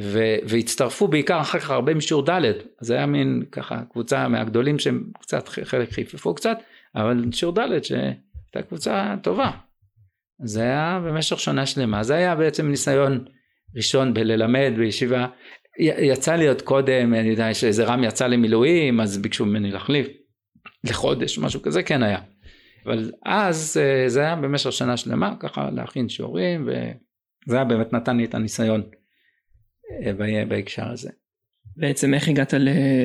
ו, 0.00 0.18
והצטרפו 0.44 1.08
בעיקר 1.08 1.40
אחר 1.40 1.58
כך 1.58 1.70
הרבה 1.70 1.94
משיעור 1.94 2.30
ד', 2.30 2.52
אז 2.80 2.90
היה 2.90 3.06
מין 3.06 3.42
ככה 3.52 3.82
קבוצה 3.92 4.28
מהגדולים 4.28 4.78
שהם 4.78 5.04
קצת, 5.20 5.48
חלק 5.48 5.92
חיפפו 5.92 6.34
קצת, 6.34 6.58
אבל 6.96 7.24
שיעור 7.32 7.54
ד' 7.54 7.84
שהייתה 7.84 8.62
קבוצה 8.68 9.14
טובה. 9.22 9.50
זה 10.44 10.62
היה 10.62 11.00
במשך 11.04 11.40
שנה 11.40 11.66
שלמה, 11.66 12.02
זה 12.02 12.14
היה 12.14 12.34
בעצם 12.34 12.68
ניסיון 12.68 13.24
ראשון 13.76 14.14
בללמד 14.14 14.72
בישיבה. 14.76 15.26
יצא 15.78 16.34
לי 16.34 16.48
עוד 16.48 16.62
קודם, 16.62 17.14
אני 17.14 17.28
יודע 17.28 17.54
שאיזה 17.54 17.84
רם 17.84 18.04
יצא 18.04 18.26
למילואים, 18.26 19.00
אז 19.00 19.18
ביקשו 19.18 19.46
ממני 19.46 19.70
להחליף 19.70 20.06
לחודש, 20.84 21.38
משהו 21.38 21.62
כזה, 21.62 21.82
כן 21.82 22.02
היה. 22.02 22.18
אבל 22.86 23.10
אז 23.24 23.76
אה, 23.80 24.08
זה 24.08 24.20
היה 24.20 24.36
במשך 24.36 24.72
שנה 24.72 24.96
שלמה 24.96 25.34
ככה 25.40 25.70
להכין 25.70 26.08
שיעורים 26.08 26.68
וזה 26.68 27.56
היה 27.56 27.64
באמת 27.64 27.92
נתן 27.92 28.16
לי 28.16 28.24
את 28.24 28.34
הניסיון 28.34 28.82
אה, 30.06 30.44
בהקשר 30.48 30.88
הזה. 30.88 31.10
בעצם 31.76 32.14
איך 32.14 32.28
הגעת 32.28 32.54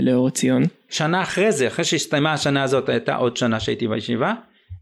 לאור 0.01 0.29
ציון? 0.29 0.63
שנה 0.89 1.21
אחרי 1.21 1.51
זה, 1.51 1.67
אחרי 1.67 1.85
שהסתיימה 1.85 2.33
השנה 2.33 2.63
הזאת 2.63 2.89
הייתה 2.89 3.15
עוד 3.15 3.37
שנה 3.37 3.59
שהייתי 3.59 3.87
בישיבה 3.87 4.33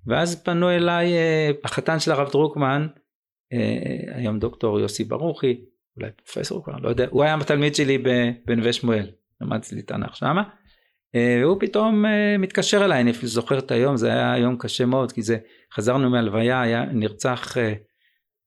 ואז 0.07 0.43
פנו 0.43 0.71
אליי 0.71 1.13
אה, 1.13 1.51
החתן 1.63 1.99
של 1.99 2.11
הרב 2.11 2.31
דרוקמן, 2.31 2.87
היום 4.15 4.39
דוקטור 4.39 4.79
יוסי 4.79 5.03
ברוכי, 5.03 5.61
אולי 5.97 6.11
פרופסור 6.11 6.63
כבר, 6.63 6.73
לא 6.81 6.89
יודע, 6.89 7.07
הוא 7.09 7.23
היה 7.23 7.35
התלמיד 7.35 7.75
שלי 7.75 7.97
בנווה 8.45 8.73
שמואל, 8.73 9.07
למדתי 9.41 9.81
תנ"ך 9.81 10.15
שמה, 10.15 10.43
והוא 11.15 11.57
פתאום 11.59 12.05
מתקשר 12.39 12.85
אליי, 12.85 13.01
אני 13.01 13.13
זוכר 13.23 13.59
את 13.59 13.71
היום, 13.71 13.97
זה 13.97 14.07
היה 14.07 14.37
יום 14.37 14.57
קשה 14.57 14.85
מאוד, 14.85 15.11
כי 15.11 15.21
זה, 15.21 15.37
חזרנו 15.73 16.09
מהלוויה, 16.09 16.61
היה 16.61 16.85
נרצח 16.85 17.57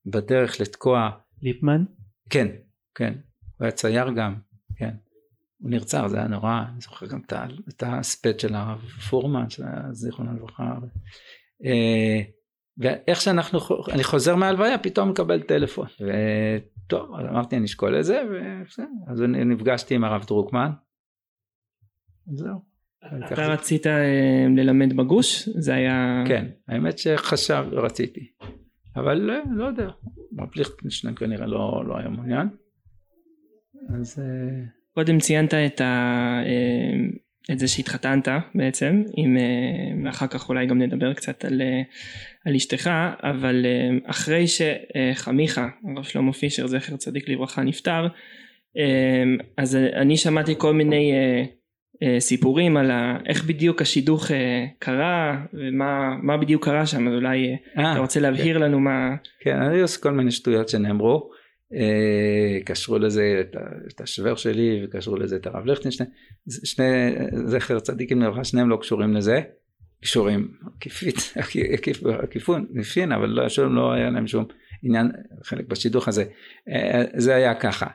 בדרך 0.06 0.60
לתקוע. 0.60 1.10
ליפמן? 1.42 1.84
כן, 2.30 2.48
כן, 2.94 3.12
הוא 3.58 3.64
היה 3.64 3.70
צייר 3.70 4.10
גם, 4.10 4.34
כן. 4.76 4.94
הוא 5.58 5.70
נרצח, 5.70 6.06
זה 6.06 6.18
היה 6.18 6.28
נורא, 6.28 6.62
אני 6.72 6.80
זוכר 6.80 7.06
גם 7.06 7.20
את 7.68 7.82
ההספד 7.82 8.40
של 8.40 8.54
הרב 8.54 8.80
פורמן, 9.10 9.44
זיכרונו 9.90 10.36
לברכה. 10.36 10.74
אה, 11.64 12.20
ואיך 12.78 13.20
שאנחנו, 13.20 13.58
אני 13.92 14.04
חוזר 14.04 14.36
מהלוויה, 14.36 14.78
פתאום 14.78 15.10
מקבל 15.10 15.42
טלפון. 15.42 15.86
וטוב, 16.00 17.14
אז 17.14 17.26
אמרתי, 17.30 17.56
אני 17.56 17.64
אשקול 17.64 17.98
את 17.98 18.04
זה, 18.04 18.22
ובסדר. 18.30 18.86
אז 19.06 19.20
נפגשתי 19.22 19.94
עם 19.94 20.04
הרב 20.04 20.24
דרוקמן. 20.26 20.70
זהו. 22.32 22.58
אתה 23.32 23.46
רצית 23.46 23.86
אה, 23.86 24.46
ללמד 24.56 24.96
בגוש? 24.96 25.48
זה 25.48 25.74
היה... 25.74 26.24
כן, 26.26 26.46
האמת 26.68 26.98
שחשב, 26.98 27.64
רציתי. 27.72 28.30
אבל 28.96 29.14
לא, 29.14 29.34
לא 29.50 29.64
יודע, 29.64 29.88
רב 30.38 30.48
ליכטנשטיין 30.56 31.14
כנראה 31.14 31.46
לא, 31.46 31.82
לא 31.86 31.98
היה 31.98 32.08
מעוניין. 32.08 32.48
אז... 33.94 34.18
אה, 34.18 34.64
קודם 34.94 35.18
ציינת 35.18 35.54
את, 35.54 35.80
ה, 35.80 35.84
אה, 36.46 37.52
את 37.52 37.58
זה 37.58 37.68
שהתחתנת 37.68 38.28
בעצם, 38.54 39.02
עם, 39.16 39.36
אה, 39.36 40.10
אחר 40.10 40.26
כך 40.26 40.48
אולי 40.48 40.66
גם 40.66 40.78
נדבר 40.78 41.14
קצת 41.14 41.44
על, 41.44 41.62
על 42.44 42.54
אשתך, 42.54 42.90
אבל 43.22 43.66
אחרי 44.04 44.44
שחמיך, 44.46 45.60
הרב 45.96 46.04
שלמה 46.04 46.32
פישר, 46.32 46.66
זכר 46.66 46.96
צדיק 46.96 47.28
לברכה, 47.28 47.62
נפטר, 47.62 48.06
אז 49.56 49.76
אני 49.76 50.16
שמעתי 50.16 50.54
כל 50.58 50.72
מיני 50.72 51.12
סיפורים 52.18 52.76
על 52.76 52.90
איך 53.26 53.44
בדיוק 53.44 53.82
השידוך 53.82 54.30
קרה 54.78 55.44
ומה 55.52 56.36
בדיוק 56.40 56.64
קרה 56.64 56.86
שם 56.86 57.08
אז 57.08 57.14
אולי 57.14 57.56
아, 57.76 57.80
אתה 57.80 57.98
רוצה 57.98 58.20
להבהיר 58.20 58.58
כן. 58.58 58.62
לנו 58.62 58.80
מה 58.80 59.16
כן 59.40 59.56
אני 59.56 59.80
עושה 59.80 60.00
כל 60.00 60.12
מיני 60.12 60.30
שטויות 60.30 60.68
שנאמרו. 60.68 61.30
אה, 61.74 62.58
קשרו 62.64 62.98
לזה 62.98 63.42
את 63.88 64.00
השוור 64.00 64.36
שלי 64.36 64.84
וקשרו 64.84 65.16
לזה 65.16 65.36
את 65.36 65.46
הרב 65.46 65.66
ליכטנשטיין. 65.66 66.08
שני 66.64 66.84
זכר 67.46 67.80
צדיקים 67.80 68.22
לברכה 68.22 68.44
שניהם 68.44 68.68
לא 68.68 68.76
קשורים 68.76 69.14
לזה. 69.14 69.40
קשורים 70.02 70.48
עקיפית 70.76 71.34
עקיפון 72.22 72.66
נפין 72.70 73.12
אבל 73.12 73.28
לא, 73.28 73.48
שום, 73.48 73.74
לא 73.74 73.92
היה 73.92 74.10
להם 74.10 74.26
שום 74.26 74.44
עניין 74.82 75.10
חלק 75.42 75.68
בשידוך 75.68 76.08
הזה. 76.08 76.24
אה, 76.68 77.04
זה 77.16 77.34
היה 77.34 77.54
ככה 77.54 77.86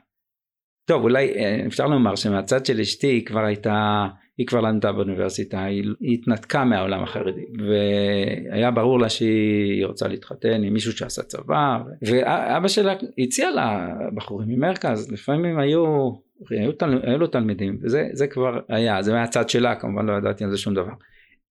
טוב 0.85 1.03
אולי 1.03 1.33
אה, 1.35 1.63
אפשר 1.67 1.87
לומר 1.87 2.15
שמהצד 2.15 2.65
של 2.65 2.79
אשתי 2.79 3.07
היא 3.07 3.25
כבר 3.25 3.45
הייתה 3.45 4.07
היא 4.37 4.47
כבר 4.47 4.61
למדה 4.61 4.91
באוניברסיטה, 4.91 5.63
היא, 5.63 5.83
היא 5.99 6.13
התנתקה 6.13 6.65
מהעולם 6.65 7.03
החרדי 7.03 7.45
והיה 7.59 8.71
ברור 8.71 8.99
לה 8.99 9.09
שהיא 9.09 9.85
רוצה 9.85 10.07
להתחתן 10.07 10.63
עם 10.63 10.73
מישהו 10.73 10.91
שעשה 10.91 11.23
צבא 11.23 11.77
ואבא 12.07 12.67
שלה 12.67 12.93
הציע 13.17 13.51
לה 13.51 13.87
בחורים 14.15 14.49
ממרכז 14.49 15.11
לפעמים 15.11 15.59
היו, 15.59 16.11
היו, 16.49 16.71
תל, 16.71 16.99
היו 17.03 17.17
לו 17.17 17.27
תלמידים 17.27 17.77
וזה 17.81 18.27
כבר 18.27 18.59
היה 18.69 19.01
זה 19.01 19.13
מהצד 19.13 19.49
שלה 19.49 19.75
כמובן 19.75 20.05
לא 20.05 20.17
ידעתי 20.17 20.43
על 20.43 20.51
זה 20.51 20.57
שום 20.57 20.73
דבר. 20.73 20.93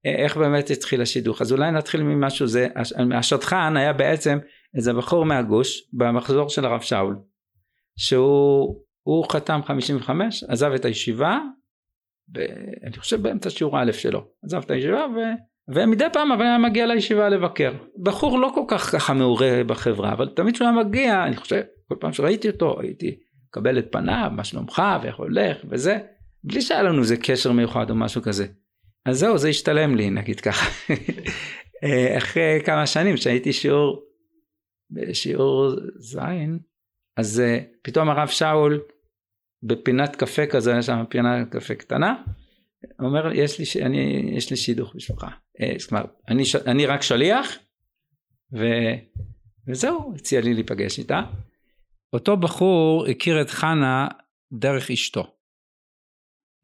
איך 0.05 0.37
באמת 0.37 0.71
התחיל 0.71 1.03
השידוך? 1.03 1.42
אז 1.42 1.53
אולי 1.53 1.71
נתחיל 1.71 2.03
ממשהו 2.03 2.47
זה 2.47 2.68
השטחן 3.14 3.77
היה 3.77 3.92
בעצם 3.92 4.38
איזה 4.77 4.92
בחור 4.92 5.25
מהגוש 5.25 5.90
במחזור 5.92 6.49
של 6.49 6.64
הרב 6.64 6.81
שאול 6.81 7.16
שהוא 7.97 8.83
חתם 9.33 9.61
55 9.65 10.45
עזב 10.45 10.73
את 10.73 10.85
הישיבה 10.85 11.38
ב, 12.29 12.38
אני 12.87 12.97
חושב 12.97 13.23
באמצע 13.23 13.51
שיעור 13.51 13.83
א' 13.83 13.93
שלו, 13.93 14.25
עזב 14.45 14.62
את 14.65 14.71
הישיבה 14.71 15.07
ו, 15.17 15.19
ומדי 15.75 16.05
פעם 16.12 16.33
אבל 16.33 16.43
היה 16.43 16.59
מגיע 16.59 16.87
לישיבה 16.87 17.29
לבקר. 17.29 17.73
בחור 18.03 18.38
לא 18.38 18.51
כל 18.55 18.65
כך 18.69 18.93
ככה 18.93 19.15
מעורה 19.15 19.65
בחברה, 19.67 20.12
אבל 20.12 20.29
תמיד 20.29 20.55
כשהוא 20.55 20.69
היה 20.69 20.85
מגיע, 20.85 21.25
אני 21.25 21.37
חושב, 21.37 21.61
כל 21.88 21.95
פעם 22.01 22.12
שראיתי 22.12 22.51
אותו 22.51 22.81
הייתי 22.81 23.19
מקבל 23.49 23.79
את 23.79 23.87
פניו, 23.93 24.31
מה 24.33 24.45
שלומך 24.45 24.83
ואיך 25.03 25.17
הולך 25.17 25.57
וזה, 25.71 25.99
בלי 26.45 26.62
שהיה 26.62 26.83
לנו 26.83 26.99
איזה 26.99 27.17
קשר 27.17 27.53
מיוחד 27.53 27.91
או 27.91 27.95
משהו 27.95 28.23
כזה. 28.23 28.47
אז 29.07 29.19
זהו, 29.19 29.38
זה 29.38 29.49
השתלם 29.49 29.97
לי 29.97 30.11
נגיד 30.11 30.41
ככה. 30.41 30.95
אחרי 32.19 32.61
כמה 32.65 32.87
שנים 32.87 33.17
שהייתי 33.17 33.53
שיעור, 33.53 34.03
בשיעור 34.91 35.71
זין, 35.99 36.59
אז 37.16 37.40
אה, 37.40 37.59
פתאום 37.83 38.09
הרב 38.09 38.29
שאול 38.29 38.83
בפינת 39.62 40.16
קפה 40.16 40.46
כזה, 40.46 40.75
יש 40.79 40.87
שם 40.87 41.05
פינת 41.09 41.48
קפה 41.51 41.75
קטנה, 41.75 42.22
אומר, 43.01 43.33
יש 43.33 43.59
לי, 43.59 43.85
אני, 43.85 44.31
יש 44.37 44.51
לי 44.51 44.57
שידוך 44.57 44.94
בשבילך. 44.96 45.27
אה, 45.61 45.75
זאת 45.79 45.90
אומרת, 45.90 46.07
אני, 46.29 46.42
אני 46.66 46.87
רק 46.87 47.03
שליח, 47.03 47.59
ו, 48.53 48.64
וזהו, 49.68 50.14
הציע 50.16 50.40
לי 50.40 50.55
להיפגש 50.55 50.98
איתה. 50.98 51.22
אותו 52.12 52.37
בחור 52.37 53.07
הכיר 53.07 53.40
את 53.40 53.51
חנה 53.51 54.09
דרך 54.53 54.90
אשתו. 54.90 55.37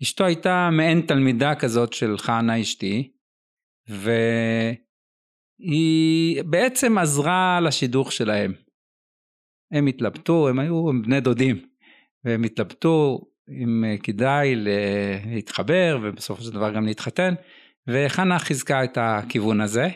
אשתו 0.03 0.25
הייתה 0.25 0.69
מעין 0.73 1.01
תלמידה 1.01 1.55
כזאת 1.55 1.93
של 1.93 2.19
חנה 2.19 2.61
אשתי, 2.61 3.13
והיא 5.59 6.43
בעצם 6.43 6.99
עזרה 6.99 7.61
לשידוך 7.61 8.13
שלהם. 8.13 8.68
הם 9.73 9.87
התלבטו, 9.87 10.49
הם 10.49 10.59
היו 10.59 10.89
הם 10.89 11.03
בני 11.03 11.21
דודים. 11.21 11.69
והם 12.25 12.45
התלבטו 12.45 13.21
אם 13.51 13.85
אה, 13.87 13.97
כדאי 14.03 14.55
להתחבר 15.27 15.99
ובסופו 16.03 16.43
של 16.43 16.51
דבר 16.51 16.71
גם 16.73 16.87
להתחתן 16.87 17.35
וחנה 17.87 18.39
חיזקה 18.39 18.85
את 18.85 18.99
הכיוון 19.01 19.61
הזה 19.61 19.89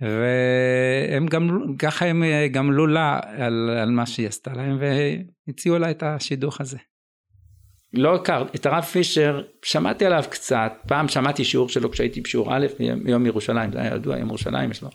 והם 0.00 1.26
גם 1.26 1.74
ככה 1.78 2.06
הם 2.06 2.22
אה, 2.22 2.48
גמלו 2.48 2.86
לה 2.86 3.20
על, 3.22 3.70
על 3.82 3.90
מה 3.90 4.06
שהיא 4.06 4.28
עשתה 4.28 4.52
להם 4.52 4.78
והציעו 4.80 5.78
לה 5.78 5.90
את 5.90 6.02
השידוך 6.02 6.60
הזה. 6.60 6.78
לא 7.92 8.14
הכר, 8.14 8.46
את 8.54 8.66
הרב 8.66 8.82
פישר 8.82 9.42
שמעתי 9.62 10.06
עליו 10.06 10.24
קצת, 10.30 10.72
פעם 10.88 11.08
שמעתי 11.08 11.44
שיעור 11.44 11.68
שלו 11.68 11.90
כשהייתי 11.90 12.20
בשיעור 12.20 12.56
א' 12.56 12.66
ביום 13.04 13.26
ירושלים, 13.26 13.72
זה 13.72 13.80
היה 13.80 13.94
ידוע, 13.94 14.18
יום 14.18 14.28
ירושלים 14.28 14.70
יש 14.70 14.82
לו 14.82 14.88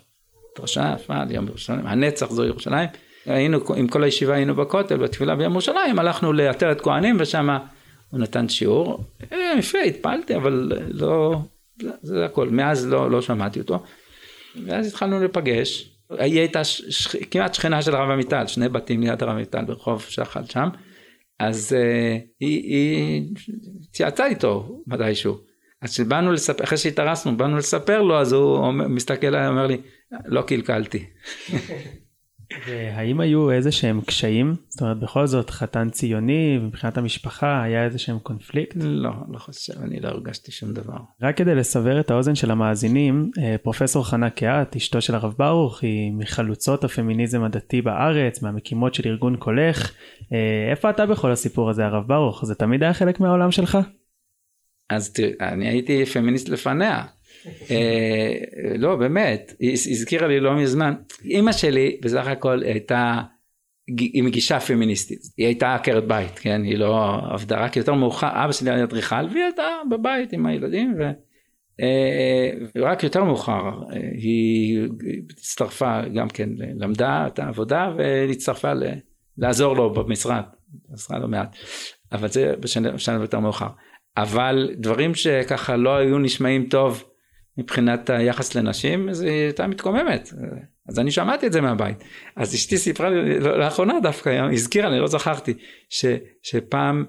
דרשה, 0.58 0.94
יום 1.30 1.46
ירושלים, 1.46 1.86
הנצח 1.86 2.30
זו 2.30 2.44
ירושלים, 2.44 2.88
היינו 3.26 3.58
עם 3.76 3.88
כל 3.88 4.04
הישיבה 4.04 4.34
היינו 4.34 4.54
בכותל 4.54 4.96
בתפילה 4.96 5.36
ביום 5.36 5.52
ירושלים 5.52 5.98
הלכנו 5.98 6.32
לעטרת 6.32 6.80
כהנים 6.80 7.16
ושם 7.20 7.48
הוא 8.10 8.20
נתן 8.20 8.48
שיעור. 8.48 9.04
אה, 9.32 9.52
יפה 9.58 9.78
התפעלתי 9.78 10.36
אבל 10.36 10.72
לא 10.90 11.40
זה, 11.82 11.90
זה 12.02 12.24
הכל. 12.24 12.48
מאז 12.48 12.86
לא, 12.86 13.10
לא 13.10 13.22
שמעתי 13.22 13.60
אותו. 13.60 13.82
ואז 14.66 14.86
התחלנו 14.86 15.24
לפגש. 15.24 15.90
היא 16.10 16.38
הייתה 16.38 16.64
ש, 16.64 17.16
כמעט 17.30 17.54
שכנה 17.54 17.82
של 17.82 17.94
הרב 17.94 18.10
עמיטל 18.10 18.46
שני 18.46 18.68
בתים 18.68 19.00
ליד 19.00 19.22
הרב 19.22 19.32
עמיטל 19.32 19.64
ברחוב 19.64 20.02
שחל 20.02 20.44
שם. 20.44 20.68
אז 21.38 21.76
uh, 21.76 22.20
היא, 22.40 22.62
היא 22.62 23.22
צייצה 23.92 24.26
איתו 24.26 24.82
מתישהו. 24.86 25.38
אז 25.82 25.90
כשבאנו 25.90 26.32
לספר 26.32 26.64
אחרי 26.64 26.78
שהתארסנו 26.78 27.36
באנו 27.36 27.56
לספר 27.56 28.02
לו 28.02 28.20
אז 28.20 28.32
הוא 28.32 28.72
מסתכל 28.72 29.26
עליי 29.26 29.48
אומר 29.48 29.66
לי 29.66 29.76
לא 30.24 30.42
קלקלתי 30.42 31.04
והאם 32.66 33.20
היו 33.20 33.50
איזה 33.50 33.72
שהם 33.72 34.00
קשיים? 34.00 34.54
זאת 34.68 34.80
אומרת 34.80 34.98
בכל 34.98 35.26
זאת 35.26 35.50
חתן 35.50 35.90
ציוני 35.90 36.58
מבחינת 36.58 36.98
המשפחה 36.98 37.62
היה 37.62 37.84
איזה 37.84 37.98
שהם 37.98 38.18
קונפליקט? 38.18 38.76
לא, 38.80 39.10
לא 39.32 39.38
חושב, 39.38 39.72
אני 39.82 40.00
לא 40.00 40.08
הרגשתי 40.08 40.52
שום 40.52 40.72
דבר. 40.72 40.96
רק 41.22 41.36
כדי 41.36 41.54
לסבר 41.54 42.00
את 42.00 42.10
האוזן 42.10 42.34
של 42.34 42.50
המאזינים, 42.50 43.30
אה, 43.38 43.56
פרופסור 43.62 44.06
חנה 44.06 44.30
קהת, 44.30 44.76
אשתו 44.76 45.00
של 45.00 45.14
הרב 45.14 45.34
ברוך, 45.38 45.82
היא 45.82 46.12
מחלוצות 46.12 46.84
הפמיניזם 46.84 47.42
הדתי 47.42 47.82
בארץ, 47.82 48.42
מהמקימות 48.42 48.94
של 48.94 49.08
ארגון 49.08 49.36
קולך. 49.36 49.92
אה, 50.32 50.70
איפה 50.70 50.90
אתה 50.90 51.06
בכל 51.06 51.32
הסיפור 51.32 51.70
הזה 51.70 51.86
הרב 51.86 52.08
ברוך? 52.08 52.44
זה 52.44 52.54
תמיד 52.54 52.82
היה 52.82 52.94
חלק 52.94 53.20
מהעולם 53.20 53.50
שלך? 53.50 53.78
אז 54.90 55.12
תראה, 55.12 55.48
אני 55.52 55.68
הייתי 55.68 56.06
פמיניסט 56.06 56.48
לפניה. 56.48 57.04
אה, 57.70 58.32
לא 58.78 58.96
באמת 58.96 59.52
היא 59.60 59.72
הזכירה 59.72 60.28
לי 60.28 60.40
לא 60.40 60.56
מזמן 60.56 60.94
אימא 61.24 61.52
שלי 61.52 61.96
בסך 62.02 62.26
הכל 62.26 62.62
הייתה 62.62 63.22
היא 63.98 64.22
מגישה 64.22 64.60
פמיניסטית 64.60 65.20
היא 65.36 65.46
הייתה 65.46 65.74
עקרת 65.74 66.06
בית 66.06 66.38
כן 66.38 66.62
היא 66.62 66.78
לא 66.78 67.18
עבדה 67.30 67.64
רק 67.64 67.76
יותר 67.76 67.94
מאוחר 67.94 68.28
אבא 68.44 68.52
שלי 68.52 68.70
היה 68.70 68.84
אדריכל 68.84 69.24
והיא 69.32 69.44
הייתה 69.44 69.66
בבית 69.90 70.32
עם 70.32 70.46
הילדים 70.46 70.94
ו... 70.98 71.02
אה, 71.80 72.50
ורק 72.76 73.02
יותר 73.02 73.24
מאוחר 73.24 73.70
אה, 73.92 74.00
היא 74.12 74.80
הצטרפה 75.30 76.00
גם 76.14 76.28
כן 76.28 76.48
למדה 76.58 77.26
את 77.26 77.38
העבודה 77.38 77.90
והצטרפה 77.96 78.72
לעזור 79.38 79.76
לו 79.76 79.92
במשרד, 79.94 80.42
עזרה 80.92 81.18
לא 81.18 81.28
מעט, 81.28 81.56
אבל 82.12 82.28
זה 82.28 82.54
בשנה 82.60 83.20
יותר 83.20 83.40
מאוחר. 83.40 83.68
אבל 84.16 84.70
דברים 84.76 85.14
שככה 85.14 85.76
לא 85.76 85.96
היו 85.96 86.18
נשמעים 86.18 86.66
טוב 86.66 87.04
מבחינת 87.58 88.10
היחס 88.10 88.54
לנשים, 88.54 89.08
אז 89.08 89.20
היא 89.20 89.30
הייתה 89.30 89.66
מתקוממת. 89.66 90.32
אז 90.88 90.98
אני 90.98 91.10
שמעתי 91.10 91.46
את 91.46 91.52
זה 91.52 91.60
מהבית. 91.60 92.04
אז 92.36 92.54
אשתי 92.54 92.78
סיפרה 92.78 93.10
לי, 93.10 93.40
לא, 93.40 93.58
לאחרונה 93.58 94.00
דווקא, 94.02 94.28
היא 94.28 94.40
הזכירה 94.40 94.88
לי, 94.88 94.98
לא 94.98 95.06
זכרתי, 95.06 95.54
ש, 95.88 96.04
שפעם, 96.42 97.04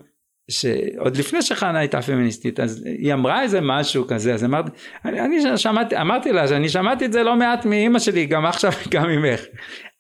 שעוד 0.52 1.18
לפני 1.18 1.42
שחנה 1.42 1.80
הייתה 1.80 2.02
פמיניסטית, 2.02 2.60
אז 2.60 2.84
היא 2.86 3.14
אמרה 3.14 3.42
איזה 3.42 3.60
משהו 3.62 4.08
כזה, 4.08 4.34
אז 4.34 4.44
אמרתי, 4.44 4.72
אני, 5.06 5.22
אני 5.22 5.58
שמעתי, 5.58 5.98
אמרתי 6.02 6.32
לה 6.32 6.48
שאני 6.48 6.70
שמעתי 6.70 7.06
את 7.06 7.14
זה 7.14 7.24
לא 7.24 7.36
מעט 7.36 7.66
מאימא 7.66 8.00
שלי, 8.00 8.26
גם 8.26 8.46
עכשיו, 8.46 8.72
גם 8.94 9.10
ממך. 9.10 9.42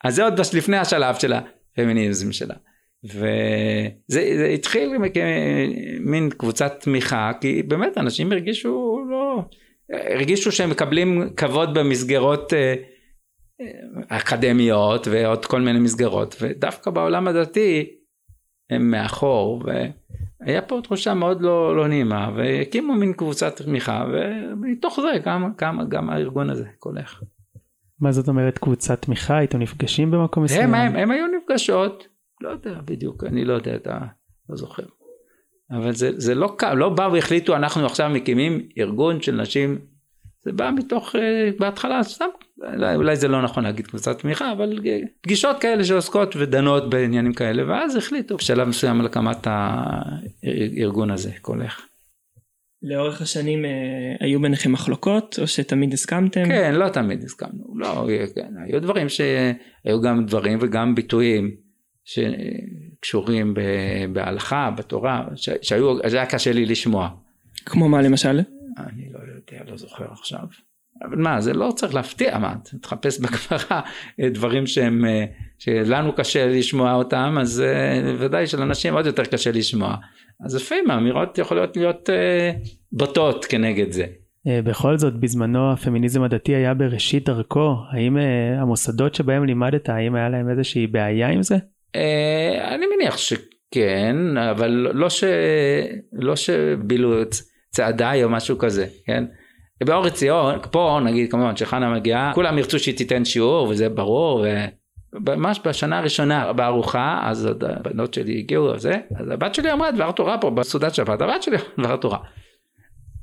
אז 0.03 0.15
זה 0.15 0.23
עוד 0.23 0.39
לפני 0.53 0.77
השלב 0.77 1.15
של 1.15 1.33
הפמיניזם 1.33 2.31
שלה. 2.31 2.55
וזה 3.03 4.51
התחיל 4.53 4.93
כמין 5.13 6.29
קבוצת 6.29 6.77
תמיכה, 6.79 7.31
כי 7.41 7.63
באמת 7.63 7.97
אנשים 7.97 8.31
הרגישו 8.31 9.05
לא, 9.10 9.41
הרגישו 9.89 10.52
שהם 10.52 10.69
מקבלים 10.69 11.30
כבוד 11.38 11.73
במסגרות 11.73 12.54
אה, 12.54 12.76
אקדמיות 14.08 15.08
ועוד 15.12 15.45
כל 15.45 15.62
מיני 15.62 15.80
מסגרות, 15.80 16.36
ודווקא 16.41 16.91
בעולם 16.91 17.28
הדתי 17.28 17.89
הם 18.69 18.91
מאחור, 18.91 19.63
והיה 19.65 20.62
פה 20.62 20.80
תחושה 20.84 21.13
מאוד 21.13 21.41
לא, 21.41 21.78
לא 21.78 21.88
נעימה, 21.88 22.32
והקימו 22.36 22.93
מין 22.93 23.13
קבוצת 23.13 23.62
תמיכה, 23.62 24.06
ומתוך 24.13 25.00
זה 25.02 25.19
קם, 25.23 25.52
קם 25.56 25.78
גם 25.89 26.10
הארגון 26.10 26.50
הזה, 26.50 26.65
קולך. 26.80 27.23
מה 28.00 28.12
זאת 28.12 28.28
אומרת 28.28 28.58
קבוצת 28.58 29.02
תמיכה? 29.02 29.38
הייתם 29.38 29.60
נפגשים 29.60 30.12
במקום 30.12 30.43
מסוים? 30.43 30.73
הם, 30.73 30.76
הם, 30.76 30.95
הם 30.95 31.12
היו 31.12 31.26
נפגשות, 31.28 32.08
לא 32.41 32.50
יודע 32.50 32.82
בדיוק, 32.86 33.23
אני 33.23 33.45
לא 33.45 33.54
יודע, 33.54 33.76
אתה 33.76 34.00
לא 34.50 34.56
זוכר. 34.56 34.84
אבל 35.71 35.91
זה, 35.91 36.12
זה 36.15 36.36
לא, 36.36 36.58
לא 36.75 36.89
באו 36.89 37.13
והחליטו 37.13 37.56
אנחנו 37.56 37.86
עכשיו 37.86 38.10
מקימים 38.10 38.62
ארגון 38.77 39.21
של 39.21 39.36
נשים, 39.36 39.80
זה 40.47 40.51
בא 40.51 40.71
מתוך, 40.75 41.15
אה, 41.15 41.49
בהתחלה 41.60 42.03
סתם, 42.03 42.25
אולי, 42.73 42.95
אולי 42.95 43.15
זה 43.15 43.27
לא 43.27 43.41
נכון 43.41 43.63
להגיד 43.63 43.88
קבוצת 43.88 44.19
תמיכה, 44.19 44.51
אבל 44.51 44.80
אה, 44.86 44.99
פגישות 45.21 45.60
כאלה 45.60 45.84
שעוסקות 45.84 46.36
ודנות 46.36 46.89
בעניינים 46.89 47.34
כאלה, 47.34 47.63
ואז 47.67 47.95
החליטו 47.95 48.38
בשלב 48.38 48.67
מסוים 48.67 48.99
על 48.99 49.06
הקמת 49.06 49.47
הארגון 49.47 51.12
הזה, 51.12 51.32
קולך. 51.41 51.86
לאורך 52.84 53.21
השנים 53.21 53.65
אה, 53.65 53.71
היו 54.19 54.41
ביניכם 54.41 54.71
מחלוקות 54.71 55.39
או 55.41 55.47
שתמיד 55.47 55.93
הסכמתם? 55.93 56.45
כן, 56.45 56.75
לא 56.75 56.89
תמיד 56.89 57.23
הסכמנו, 57.23 57.63
לא, 57.75 58.08
כן, 58.36 58.53
היו 58.67 58.82
דברים 58.82 59.10
שהיו 59.10 60.01
גם 60.03 60.25
דברים 60.25 60.58
וגם 60.62 60.95
ביטויים 60.95 61.51
שקשורים 62.97 63.53
בהלכה, 64.13 64.71
בתורה, 64.77 65.27
שהיו, 65.62 65.97
זה 66.10 66.17
היה 66.17 66.25
קשה 66.25 66.51
לי 66.51 66.65
לשמוע. 66.65 67.10
כמו 67.65 67.89
מה 67.89 68.01
למשל? 68.01 68.39
אני 68.77 69.10
לא 69.12 69.19
יודע, 69.19 69.71
לא 69.71 69.77
זוכר 69.77 70.05
עכשיו. 70.12 70.39
אבל 71.03 71.15
מה, 71.15 71.41
זה 71.41 71.53
לא 71.53 71.71
צריך 71.75 71.95
להפתיע, 71.95 72.38
מה, 72.38 72.55
תחפש 72.81 73.19
בגמרא 73.19 73.81
דברים 74.36 74.67
שהם, 74.67 75.05
שלנו 75.60 76.13
קשה 76.13 76.47
לשמוע 76.47 76.93
אותם, 76.93 77.38
אז 77.41 77.62
אה, 77.62 78.15
ודאי 78.19 78.47
שלאנשים 78.47 78.93
עוד 78.93 79.05
יותר 79.05 79.25
קשה 79.25 79.51
לשמוע. 79.51 79.95
אז 80.45 80.55
לפעמים 80.55 80.91
האמירות 80.91 81.38
יכולות 81.38 81.77
להיות 81.77 82.10
אה, 82.10 82.51
בוטות 82.91 83.45
כנגד 83.45 83.91
זה. 83.91 84.05
אה, 84.47 84.62
בכל 84.62 84.97
זאת, 84.97 85.19
בזמנו 85.19 85.71
הפמיניזם 85.71 86.23
הדתי 86.23 86.55
היה 86.55 86.73
בראשית 86.73 87.25
דרכו. 87.25 87.75
האם 87.91 88.17
המוסדות 88.57 89.15
שבהם 89.15 89.45
לימדת, 89.45 89.89
האם 89.89 90.15
היה 90.15 90.29
להם 90.29 90.49
איזושהי 90.49 90.88
בעיה 90.88 91.29
עם 91.29 91.43
זה? 91.43 91.57
אה, 91.95 92.76
אני 92.76 92.86
מניח 92.95 93.17
שכן, 93.17 94.38
אבל 94.38 94.69
לא, 94.93 95.10
ש... 95.10 95.23
לא 96.13 96.36
שבילו 96.36 97.13
צעדיי 97.69 98.23
או 98.23 98.30
משהו 98.30 98.58
כזה, 98.58 98.88
כן? 99.06 99.23
באור 99.84 100.06
עציון, 100.06 100.60
פה 100.71 101.00
נגיד 101.06 101.32
כמובן 101.32 101.56
שחנה 101.56 101.93
מגיעה, 101.93 102.32
כולם 102.34 102.58
ירצו 102.58 102.80
שהיא 102.80 102.97
תיתן 102.97 103.26
שיעור 103.26 103.67
וזה 103.69 103.89
ברור, 103.89 104.45
וממש 105.13 105.60
בשנה 105.65 106.00
הראשונה 106.00 106.54
בארוחה, 106.54 107.19
אז 107.23 107.50
הבנות 107.62 108.13
שלי 108.13 108.38
הגיעו 108.39 108.65
וזה, 108.65 108.95
אז 109.19 109.30
הבת 109.30 109.56
שלי 109.56 109.73
אמרה 109.73 109.91
דבר 109.91 110.12
תורה 110.12 110.38
פה 110.38 110.50
בסעודת 110.50 110.95
שבת, 110.95 111.21
הבת 111.21 111.43
שלי 111.43 111.58
אמרה 111.58 111.88
דבר 111.88 111.97
תורה. 111.97 112.19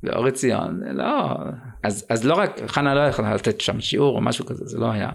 באור 0.03 0.27
עציון, 0.27 0.81
לא, 0.92 1.37
אז, 1.83 2.07
אז 2.11 2.24
לא 2.24 2.35
רק, 2.35 2.61
חנה 2.66 2.94
לא 2.94 3.00
יכולה 3.00 3.35
לתת 3.35 3.61
שם 3.61 3.81
שיעור 3.81 4.16
או 4.16 4.20
משהו 4.20 4.46
כזה, 4.46 4.64
זה 4.64 4.79
לא 4.79 4.90
היה. 4.90 5.11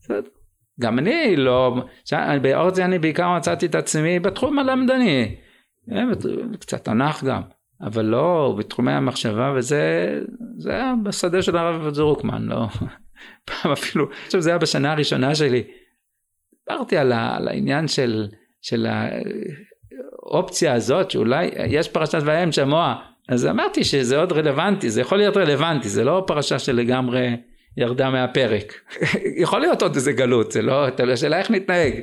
בסדר. 0.00 0.41
גם 0.80 0.98
אני 0.98 1.36
לא, 1.36 1.76
באורט 2.42 2.78
אני 2.78 2.98
בעיקר 2.98 3.36
מצאתי 3.36 3.66
את 3.66 3.74
עצמי 3.74 4.18
בתחום 4.18 4.58
הלמדני, 4.58 5.36
אה, 5.92 6.02
קצת 6.60 6.84
תנ"ך 6.84 7.24
גם, 7.24 7.42
אבל 7.82 8.04
לא 8.04 8.54
בתחומי 8.58 8.92
המחשבה 8.92 9.52
וזה, 9.56 10.20
זה 10.58 10.70
היה 10.70 10.94
בשדה 11.02 11.42
של 11.42 11.56
הרב 11.56 11.94
זורקמן, 11.94 12.42
לא, 12.42 12.66
פעם 13.46 13.72
אפילו, 13.72 14.06
חושב 14.26 14.40
שזה 14.40 14.50
היה 14.50 14.58
בשנה 14.58 14.92
הראשונה 14.92 15.34
שלי, 15.34 15.62
דיברתי 16.68 16.96
על, 16.96 17.12
על 17.12 17.48
העניין 17.48 17.88
של, 17.88 18.28
של 18.62 18.86
האופציה 20.22 20.74
הזאת 20.74 21.10
שאולי 21.10 21.50
יש 21.66 21.88
פרשת 21.88 22.18
והם 22.24 22.52
שמוע, 22.52 22.94
אז 23.28 23.46
אמרתי 23.46 23.84
שזה 23.84 24.18
עוד 24.18 24.32
רלוונטי, 24.32 24.90
זה 24.90 25.00
יכול 25.00 25.18
להיות 25.18 25.36
רלוונטי, 25.36 25.88
זה 25.88 26.04
לא 26.04 26.24
פרשה 26.26 26.58
שלגמרי 26.58 27.36
ירדה 27.76 28.10
מהפרק. 28.10 28.72
יכול 29.42 29.60
להיות 29.60 29.82
עוד 29.82 29.94
איזה 29.94 30.12
גלות, 30.12 30.52
זה 30.52 30.62
לא, 30.62 30.86
השאלה 31.12 31.38
איך 31.38 31.50
נתנהג. 31.50 31.94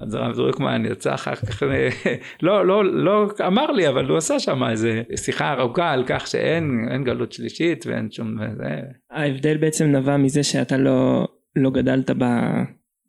אז 0.00 0.14
הרב 0.14 0.32
זורקמן 0.32 0.86
יצא 0.86 1.14
אחר 1.14 1.34
כך, 1.34 1.62
לא, 2.42 2.66
לא, 2.66 2.84
לא 2.84 3.30
אמר 3.46 3.66
לי, 3.70 3.88
אבל 3.88 4.08
הוא 4.08 4.16
עשה 4.16 4.38
שם 4.38 4.64
איזה 4.64 5.02
שיחה 5.16 5.52
ארוכה 5.52 5.90
על 5.90 6.04
כך 6.06 6.26
שאין 6.26 7.04
גלות 7.04 7.32
שלישית 7.32 7.86
ואין 7.86 8.10
שום... 8.10 8.38
זה. 8.56 8.80
ההבדל 9.10 9.56
בעצם 9.56 9.84
נבע 9.84 10.16
מזה 10.16 10.42
שאתה 10.42 10.76
לא, 10.76 11.28
לא 11.56 11.70
גדלת 11.70 12.10
ב, 12.10 12.24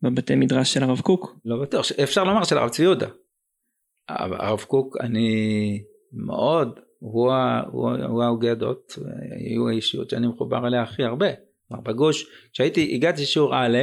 בבתי 0.01 0.35
מדרש 0.35 0.73
של 0.73 0.83
הרב 0.83 0.99
קוק? 0.99 1.39
לא 1.45 1.61
בטוח, 1.61 1.85
אפשר 2.03 2.23
לומר 2.23 2.43
של 2.43 2.57
הרב 2.57 2.69
צבי 2.69 2.83
יהודה. 2.83 3.07
הרב 4.09 4.59
קוק, 4.59 4.97
אני 5.01 5.81
מאוד, 6.13 6.79
הוא 6.99 7.31
ההוגה 8.23 8.51
הדעות, 8.51 8.97
היו 9.31 9.69
האישיות 9.69 10.09
שאני 10.09 10.27
מחובר 10.27 10.67
אליה 10.67 10.81
הכי 10.81 11.03
הרבה. 11.03 11.27
בגוש, 11.81 12.25
כשהייתי, 12.53 12.91
הגעתי 12.93 13.21
לשיעור 13.21 13.55
א', 13.55 13.77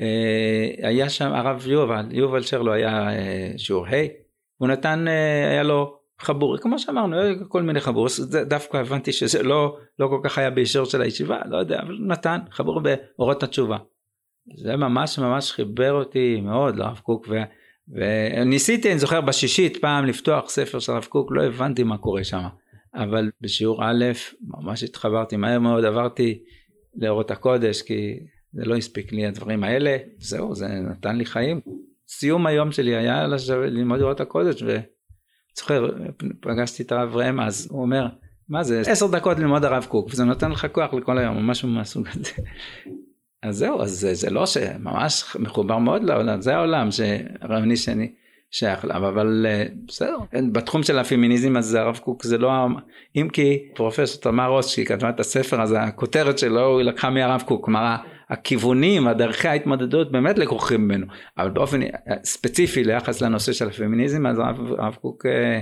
אה, 0.00 0.88
היה 0.88 1.08
שם 1.08 1.32
הרב 1.32 1.66
יובל, 1.66 2.04
יובל 2.10 2.42
שרלו 2.42 2.72
היה 2.72 3.10
אה, 3.10 3.52
שיעור 3.56 3.86
ה', 3.86 4.06
הוא 4.56 4.68
נתן, 4.68 5.08
אה, 5.08 5.50
היה 5.50 5.62
לו 5.62 5.98
חבור, 6.20 6.58
כמו 6.58 6.78
שאמרנו, 6.78 7.16
כל 7.48 7.62
מיני 7.62 7.80
חבור, 7.80 8.06
דווקא 8.46 8.76
הבנתי 8.76 9.12
שזה 9.12 9.42
לא, 9.42 9.76
לא 9.98 10.06
כל 10.06 10.20
כך 10.24 10.38
היה 10.38 10.50
באישור 10.50 10.84
של 10.84 11.02
הישיבה, 11.02 11.38
לא 11.46 11.56
יודע, 11.56 11.80
אבל 11.82 11.98
נתן 12.00 12.38
חבור 12.50 12.80
באורות 12.80 13.42
התשובה. 13.42 13.76
זה 14.56 14.76
ממש 14.76 15.18
ממש 15.18 15.52
חיבר 15.52 15.92
אותי 15.92 16.40
מאוד 16.40 16.76
לרב 16.76 17.00
קוק, 17.02 17.28
ו, 17.30 17.36
וניסיתי, 17.88 18.90
אני 18.90 18.98
זוכר, 18.98 19.20
בשישית 19.20 19.76
פעם 19.76 20.04
לפתוח 20.04 20.48
ספר 20.48 20.78
של 20.78 20.92
הרב 20.92 21.04
קוק, 21.04 21.32
לא 21.32 21.44
הבנתי 21.44 21.82
מה 21.82 21.98
קורה 21.98 22.24
שם. 22.24 22.42
אבל 22.94 23.30
בשיעור 23.40 23.84
א' 23.84 24.04
ממש 24.42 24.82
התחברתי 24.82 25.36
מהר 25.36 25.58
מאוד, 25.58 25.84
עברתי 25.84 26.42
לאורות 26.98 27.30
הקודש 27.30 27.82
כי 27.82 28.18
זה 28.52 28.64
לא 28.64 28.76
הספיק 28.76 29.12
לי 29.12 29.26
הדברים 29.26 29.64
האלה, 29.64 29.96
זהו, 30.18 30.54
זה 30.54 30.68
נתן 30.68 31.16
לי 31.16 31.24
חיים. 31.24 31.60
סיום 32.08 32.46
היום 32.46 32.72
שלי 32.72 32.96
היה 32.96 33.26
ללמוד 33.50 34.00
אורות 34.00 34.20
הקודש 34.20 34.62
וזוכר, 34.62 35.90
פגשתי 36.40 36.82
את 36.82 36.92
הרב 36.92 37.16
ראם 37.16 37.40
אז, 37.40 37.68
הוא 37.70 37.80
אומר, 37.82 38.06
מה 38.48 38.62
זה, 38.62 38.80
עשר 38.80 39.06
דקות 39.06 39.38
ללמוד 39.38 39.64
הרב 39.64 39.86
קוק, 39.88 40.08
וזה 40.10 40.24
נותן 40.24 40.50
לך 40.50 40.66
כוח 40.72 40.94
לכל 40.94 41.18
היום, 41.18 41.36
או 41.36 41.42
משהו 41.42 41.68
מהסוג 41.68 42.06
הזה. 42.14 42.30
אז 43.42 43.56
זהו, 43.56 43.82
אז 43.82 43.90
זה, 43.90 44.14
זה 44.14 44.30
לא 44.30 44.46
שממש 44.46 45.36
מחובר 45.38 45.78
מאוד 45.78 46.02
לעולם, 46.02 46.40
זה 46.40 46.56
העולם 46.56 46.90
שהרבני 46.90 47.76
שני 47.76 48.12
שייך 48.50 48.84
אליו, 48.84 49.08
אבל 49.08 49.46
אה, 49.48 49.64
בסדר, 49.86 50.16
בתחום 50.52 50.82
של 50.82 50.98
הפמיניזם 50.98 51.56
אז 51.56 51.74
הרב 51.74 51.96
קוק 51.96 52.22
זה 52.24 52.38
לא, 52.38 52.66
אם 53.16 53.28
כי 53.32 53.68
פרופסור 53.74 54.22
תמר 54.22 54.48
רוס 54.48 54.68
שהיא 54.68 54.86
כתבה 54.86 55.10
את 55.10 55.20
הספר 55.20 55.62
אז 55.62 55.74
הכותרת 55.78 56.38
שלו 56.38 56.78
היא 56.78 56.86
לקחה 56.86 57.10
מהרב 57.10 57.42
קוק, 57.46 57.64
כלומר 57.64 57.96
הכיוונים, 58.30 59.08
הדרכי 59.08 59.48
ההתמודדות 59.48 60.12
באמת 60.12 60.38
לקוחים 60.38 60.80
ממנו, 60.80 61.06
אבל 61.38 61.50
באופן 61.50 61.80
ספציפי 62.24 62.84
ליחס 62.84 63.20
לנושא 63.20 63.52
של 63.52 63.68
הפמיניזם 63.68 64.26
אז 64.26 64.38
הרב, 64.38 64.94
קוק 64.94 65.26
אה, 65.26 65.60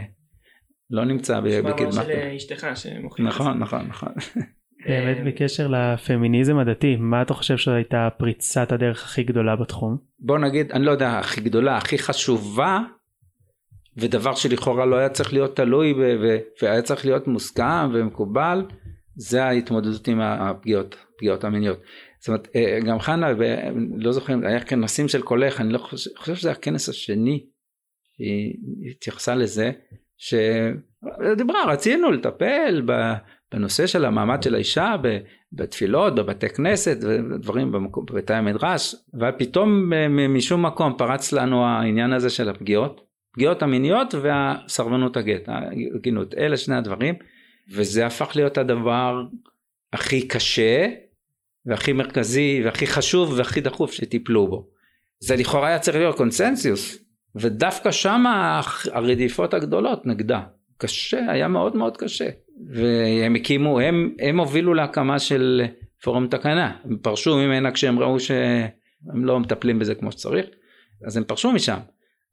לא 0.91 1.05
נמצא 1.05 1.41
בקדמת. 1.41 1.63
שמוכיחה. 2.77 3.29
נכון, 3.29 3.59
נכון, 3.59 3.87
נכון. 3.89 4.13
באמת 4.89 5.17
בקשר 5.27 5.69
לפמיניזם 5.69 6.59
הדתי, 6.59 6.97
מה 6.97 7.23
אתה 7.23 7.35
חושב 7.35 7.57
שהייתה 7.57 8.09
פריצת 8.19 8.73
הדרך 8.73 9.05
הכי 9.05 9.23
גדולה 9.23 9.57
בתחום? 9.57 9.97
בוא 10.19 10.39
נגיד, 10.39 10.73
אני 10.73 10.85
לא 10.85 10.91
יודע, 10.91 11.19
הכי 11.19 11.41
גדולה, 11.41 11.77
הכי 11.77 11.99
חשובה, 11.99 12.81
ודבר 13.97 14.35
שלכאורה 14.35 14.87
לא 14.87 14.97
היה 14.97 15.09
צריך 15.09 15.33
להיות 15.33 15.57
תלוי 15.57 15.95
והיה 16.63 16.83
צריך 16.83 17.05
להיות 17.05 17.27
מוסכם 17.27 17.91
ומקובל, 17.95 18.63
זה 19.17 19.45
ההתמודדות 19.45 20.09
עם 20.09 20.21
הפגיעות, 20.21 20.97
הפגיעות 21.15 21.45
המיניות. 21.45 21.79
זאת 22.19 22.29
אומרת, 22.29 22.49
אה, 22.57 22.79
גם 22.87 23.01
חנה, 23.01 23.27
לא 23.97 24.13
זוכר, 24.13 24.35
היה 24.43 24.61
כנסים 24.61 25.09
של 25.09 25.23
קולך, 25.23 25.61
אני 25.61 25.73
לא 25.73 25.79
חושב, 25.79 26.11
חושב 26.17 26.35
שזה 26.35 26.51
הכנס 26.51 26.89
השני, 26.89 27.47
שהיא 28.17 28.91
התייחסה 28.91 29.35
לזה, 29.35 29.71
שדיברה, 30.17 31.65
רצינו 31.67 32.11
לטפל 32.11 32.83
בנושא 33.57 33.87
של 33.87 34.05
המעמד 34.05 34.43
של 34.43 34.55
האישה 34.55 34.95
בתפילות, 35.53 36.15
בבתי 36.15 36.49
כנסת 36.49 36.99
ודברים 37.03 37.73
בבתי 37.73 38.35
המדרש, 38.35 38.95
ופתאום 39.15 39.93
משום 40.29 40.67
מקום 40.67 40.95
פרץ 40.99 41.33
לנו 41.33 41.65
העניין 41.65 42.13
הזה 42.13 42.31
של 42.31 42.49
הפגיעות, 42.49 43.01
פגיעות 43.33 43.63
המיניות 43.63 44.15
והסרבנות 44.15 45.17
הגט, 45.17 45.49
הגינות, 45.95 46.35
אלה 46.35 46.57
שני 46.57 46.77
הדברים, 46.77 47.15
וזה 47.75 48.07
הפך 48.07 48.33
להיות 48.37 48.59
הדבר 48.59 49.23
הכי 49.93 50.29
קשה 50.29 50.87
והכי 51.67 51.93
מרכזי 51.93 52.63
והכי 52.65 52.87
חשוב 52.87 53.35
והכי 53.37 53.61
דחוף 53.61 53.93
שטיפלו 53.93 54.47
בו. 54.47 54.69
זה 55.21 55.37
לכאורה 55.37 55.69
היה 55.69 55.79
צריך 55.79 55.97
להיות 55.97 56.17
קונסנסיוס, 56.17 56.99
ודווקא 57.37 57.91
שם 57.91 58.25
הרדיפות 58.93 59.55
הגדולות 59.55 60.07
נגדה. 60.07 60.41
קשה, 60.79 61.33
היה 61.33 61.49
מאוד 61.49 61.77
מאוד 61.77 61.97
קשה. 61.97 62.29
והם 62.71 63.35
הקימו, 63.35 63.81
הם, 63.81 64.15
הם 64.19 64.41
הובילו 64.41 64.75
להקמה 64.75 65.19
של 65.19 65.63
פורום 66.03 66.27
תקנה. 66.27 66.77
הם 66.85 66.97
פרשו 66.97 67.37
ממנה 67.37 67.71
כשהם 67.71 67.99
ראו 67.99 68.21
שהם 68.21 69.25
לא 69.25 69.41
מטפלים 69.41 69.79
בזה 69.79 69.95
כמו 69.95 70.13
שצריך, 70.13 70.47
אז 71.07 71.17
הם 71.17 71.25
פרשו 71.25 71.53
משם. 71.53 71.79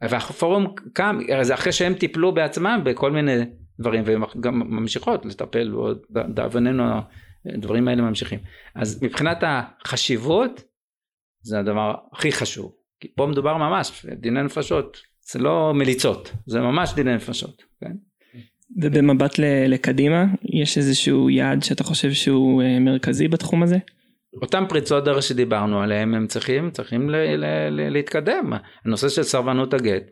והפורום 0.01 0.75
קם, 0.93 1.19
זה 1.41 1.53
אחרי 1.53 1.71
שהם 1.71 1.93
טיפלו 1.93 2.31
בעצמם 2.31 2.81
בכל 2.83 3.12
מיני 3.12 3.38
דברים, 3.79 4.03
והם 4.05 4.23
גם 4.39 4.59
ממשיכות 4.59 5.25
לטפל, 5.25 5.75
ודאבוננו 6.15 6.83
הדברים 7.45 7.88
האלה 7.88 8.01
ממשיכים. 8.01 8.39
אז 8.75 9.03
מבחינת 9.03 9.38
החשיבות, 9.41 10.63
זה 11.41 11.59
הדבר 11.59 11.95
הכי 12.12 12.31
חשוב. 12.31 12.75
כי 12.99 13.07
פה 13.15 13.25
מדובר 13.25 13.57
ממש, 13.57 14.05
דיני 14.15 14.43
נפשות, 14.43 14.97
זה 15.31 15.39
לא 15.39 15.73
מליצות, 15.75 16.31
זה 16.45 16.59
ממש 16.59 16.93
דיני 16.93 17.15
נפשות. 17.15 17.63
כן? 17.81 17.91
ובמבט 18.81 19.39
לקדימה, 19.67 20.25
יש 20.43 20.77
איזשהו 20.77 21.29
יעד 21.29 21.63
שאתה 21.63 21.83
חושב 21.83 22.12
שהוא 22.12 22.62
אה, 22.63 22.79
מרכזי 22.79 23.27
בתחום 23.27 23.63
הזה? 23.63 23.77
אותם 24.41 24.63
פריצות 24.69 25.05
דרך 25.05 25.23
שדיברנו 25.23 25.81
עליהם 25.81 26.13
הם 26.13 26.27
צריכים 26.27 26.71
צריכים 26.71 27.09
ל, 27.09 27.15
ל, 27.15 27.45
ל, 27.69 27.89
להתקדם. 27.89 28.53
הנושא 28.86 29.09
של 29.09 29.23
סרבנות 29.23 29.73
הגט 29.73 30.03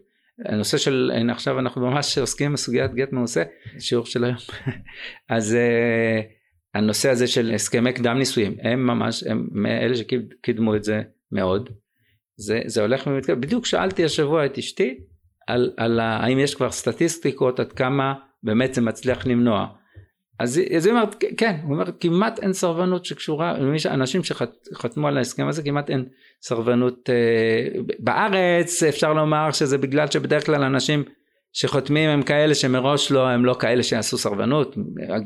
הנושא 0.45 0.77
של 0.77 1.11
הנה 1.15 1.33
עכשיו 1.33 1.59
אנחנו 1.59 1.81
ממש 1.81 2.17
עוסקים 2.17 2.53
בסוגיית 2.53 2.93
גט 2.93 3.11
מעושה 3.11 3.43
שיעור 3.79 4.05
של 4.05 4.23
היום. 4.23 4.37
אז 5.29 5.57
uh, 5.57 6.23
הנושא 6.73 7.09
הזה 7.09 7.27
של 7.27 7.51
הסכמי 7.55 7.93
קדם 7.93 8.17
נישואים 8.17 8.55
הם 8.61 8.87
ממש 8.87 9.23
הם 9.23 9.47
מאלה 9.51 9.95
שקידמו 9.95 10.75
את 10.75 10.83
זה 10.83 11.01
מאוד. 11.31 11.69
זה, 12.35 12.61
זה 12.65 12.81
הולך 12.81 13.07
ומתקדם. 13.07 13.41
בדיוק 13.41 13.65
שאלתי 13.65 14.05
השבוע 14.05 14.45
את 14.45 14.57
אשתי 14.57 14.99
על, 15.47 15.71
על 15.77 15.99
האם 15.99 16.39
יש 16.39 16.55
כבר 16.55 16.71
סטטיסטיקות 16.71 17.59
עד 17.59 17.71
כמה 17.71 18.13
באמת 18.43 18.73
זה 18.73 18.81
מצליח 18.81 19.27
למנוע. 19.27 19.67
אז 20.39 20.57
היא 20.57 20.79
אומרת 20.89 21.23
כן 21.37 21.55
הוא 21.63 21.73
אומר 21.73 21.85
כמעט 21.99 22.39
אין 22.39 22.53
סרבנות 22.53 23.05
שקשורה 23.05 23.55
אנשים 23.85 24.21
שחתמו 24.23 25.07
על 25.07 25.17
ההסכם 25.17 25.47
הזה 25.47 25.63
כמעט 25.63 25.89
אין 25.89 26.05
סרבנות 26.41 27.09
אה, 27.09 27.81
בארץ 27.99 28.83
אפשר 28.83 29.13
לומר 29.13 29.51
שזה 29.51 29.77
בגלל 29.77 30.07
שבדרך 30.07 30.45
כלל 30.45 30.63
אנשים 30.63 31.03
שחותמים 31.53 32.09
הם 32.09 32.21
כאלה 32.21 32.55
שמראש 32.55 33.11
לא 33.11 33.29
הם 33.29 33.45
לא 33.45 33.55
כאלה 33.59 33.83
שיעשו 33.83 34.17
סרבנות 34.17 34.75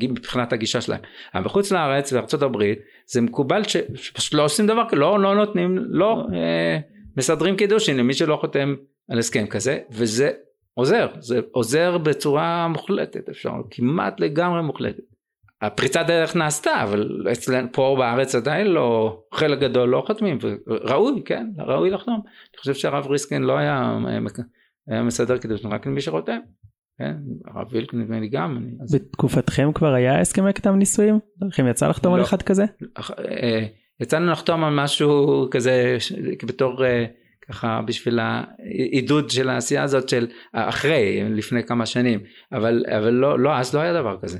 מבחינת 0.02 0.52
הגישה 0.52 0.80
שלהם. 0.80 1.00
אבל 1.34 1.44
בחוץ 1.44 1.72
לארץ 1.72 2.12
בארצות 2.12 2.42
הברית 2.42 2.78
זה 3.06 3.20
מקובל 3.20 3.62
שפשוט 3.64 4.34
לא 4.34 4.44
עושים 4.44 4.66
דבר 4.66 4.82
כזה 4.88 5.00
לא, 5.00 5.20
לא 5.20 5.34
נותנים 5.34 5.78
לא 5.88 6.26
אה, 6.34 6.78
מסדרים 7.16 7.56
קידושין 7.56 7.96
למי 7.96 8.14
שלא 8.14 8.36
חותם 8.40 8.74
על 9.10 9.18
הסכם 9.18 9.46
כזה 9.46 9.78
וזה 9.90 10.30
עוזר, 10.78 11.06
זה 11.18 11.40
עוזר 11.50 11.98
בצורה 11.98 12.68
מוחלטת, 12.68 13.28
אפשר, 13.28 13.52
כמעט 13.70 14.20
לגמרי 14.20 14.62
מוחלטת. 14.62 15.02
הפריצת 15.62 16.04
דרך 16.06 16.36
נעשתה, 16.36 16.82
אבל 16.82 17.26
אצלנו 17.32 17.68
פה 17.72 17.96
בארץ 17.98 18.34
עדיין 18.34 18.66
לא, 18.66 19.18
חלק 19.34 19.58
גדול 19.58 19.88
לא 19.88 20.02
חותמים, 20.06 20.38
ראוי, 20.66 21.22
כן, 21.24 21.46
ראוי 21.58 21.90
לחתום. 21.90 22.14
אני 22.24 22.58
חושב 22.58 22.74
שהרב 22.74 23.06
ריסקין 23.06 23.42
לא 23.42 23.58
היה, 23.58 23.98
היה 24.88 25.02
מסדר 25.02 25.38
קידוש 25.38 25.64
רק 25.64 25.86
למי 25.86 26.00
שחותם. 26.00 26.38
כן, 26.98 27.16
הרב 27.46 27.66
וילק 27.72 27.94
נדמה 27.94 28.20
לי 28.20 28.28
גם. 28.28 28.56
אני, 28.56 28.70
אז... 28.82 28.94
בתקופתכם 28.94 29.72
כבר 29.74 29.94
היה 29.94 30.20
הסכמי 30.20 30.52
קדם 30.52 30.78
נישואים? 30.78 31.18
לכם 31.42 31.66
יצא 31.66 31.88
לחתום 31.88 32.12
לא, 32.12 32.18
על 32.18 32.24
אחד 32.24 32.42
כזה? 32.42 32.64
אה, 33.18 33.66
יצאנו 34.00 34.32
לחתום 34.32 34.64
על 34.64 34.74
משהו 34.74 35.46
כזה 35.50 35.96
בתור 36.46 36.84
אה, 36.84 37.04
ככה 37.48 37.80
בשביל 37.86 38.18
העידוד 38.18 39.30
של 39.30 39.48
העשייה 39.48 39.82
הזאת 39.82 40.08
של 40.08 40.26
אחרי 40.52 41.22
לפני 41.30 41.64
כמה 41.64 41.86
שנים. 41.86 42.20
אבל 42.52 42.84
אבל 42.96 43.10
לא 43.10 43.38
לא 43.38 43.56
אז 43.56 43.74
לא 43.74 43.80
היה 43.80 43.92
דבר 43.92 44.16
כזה. 44.22 44.38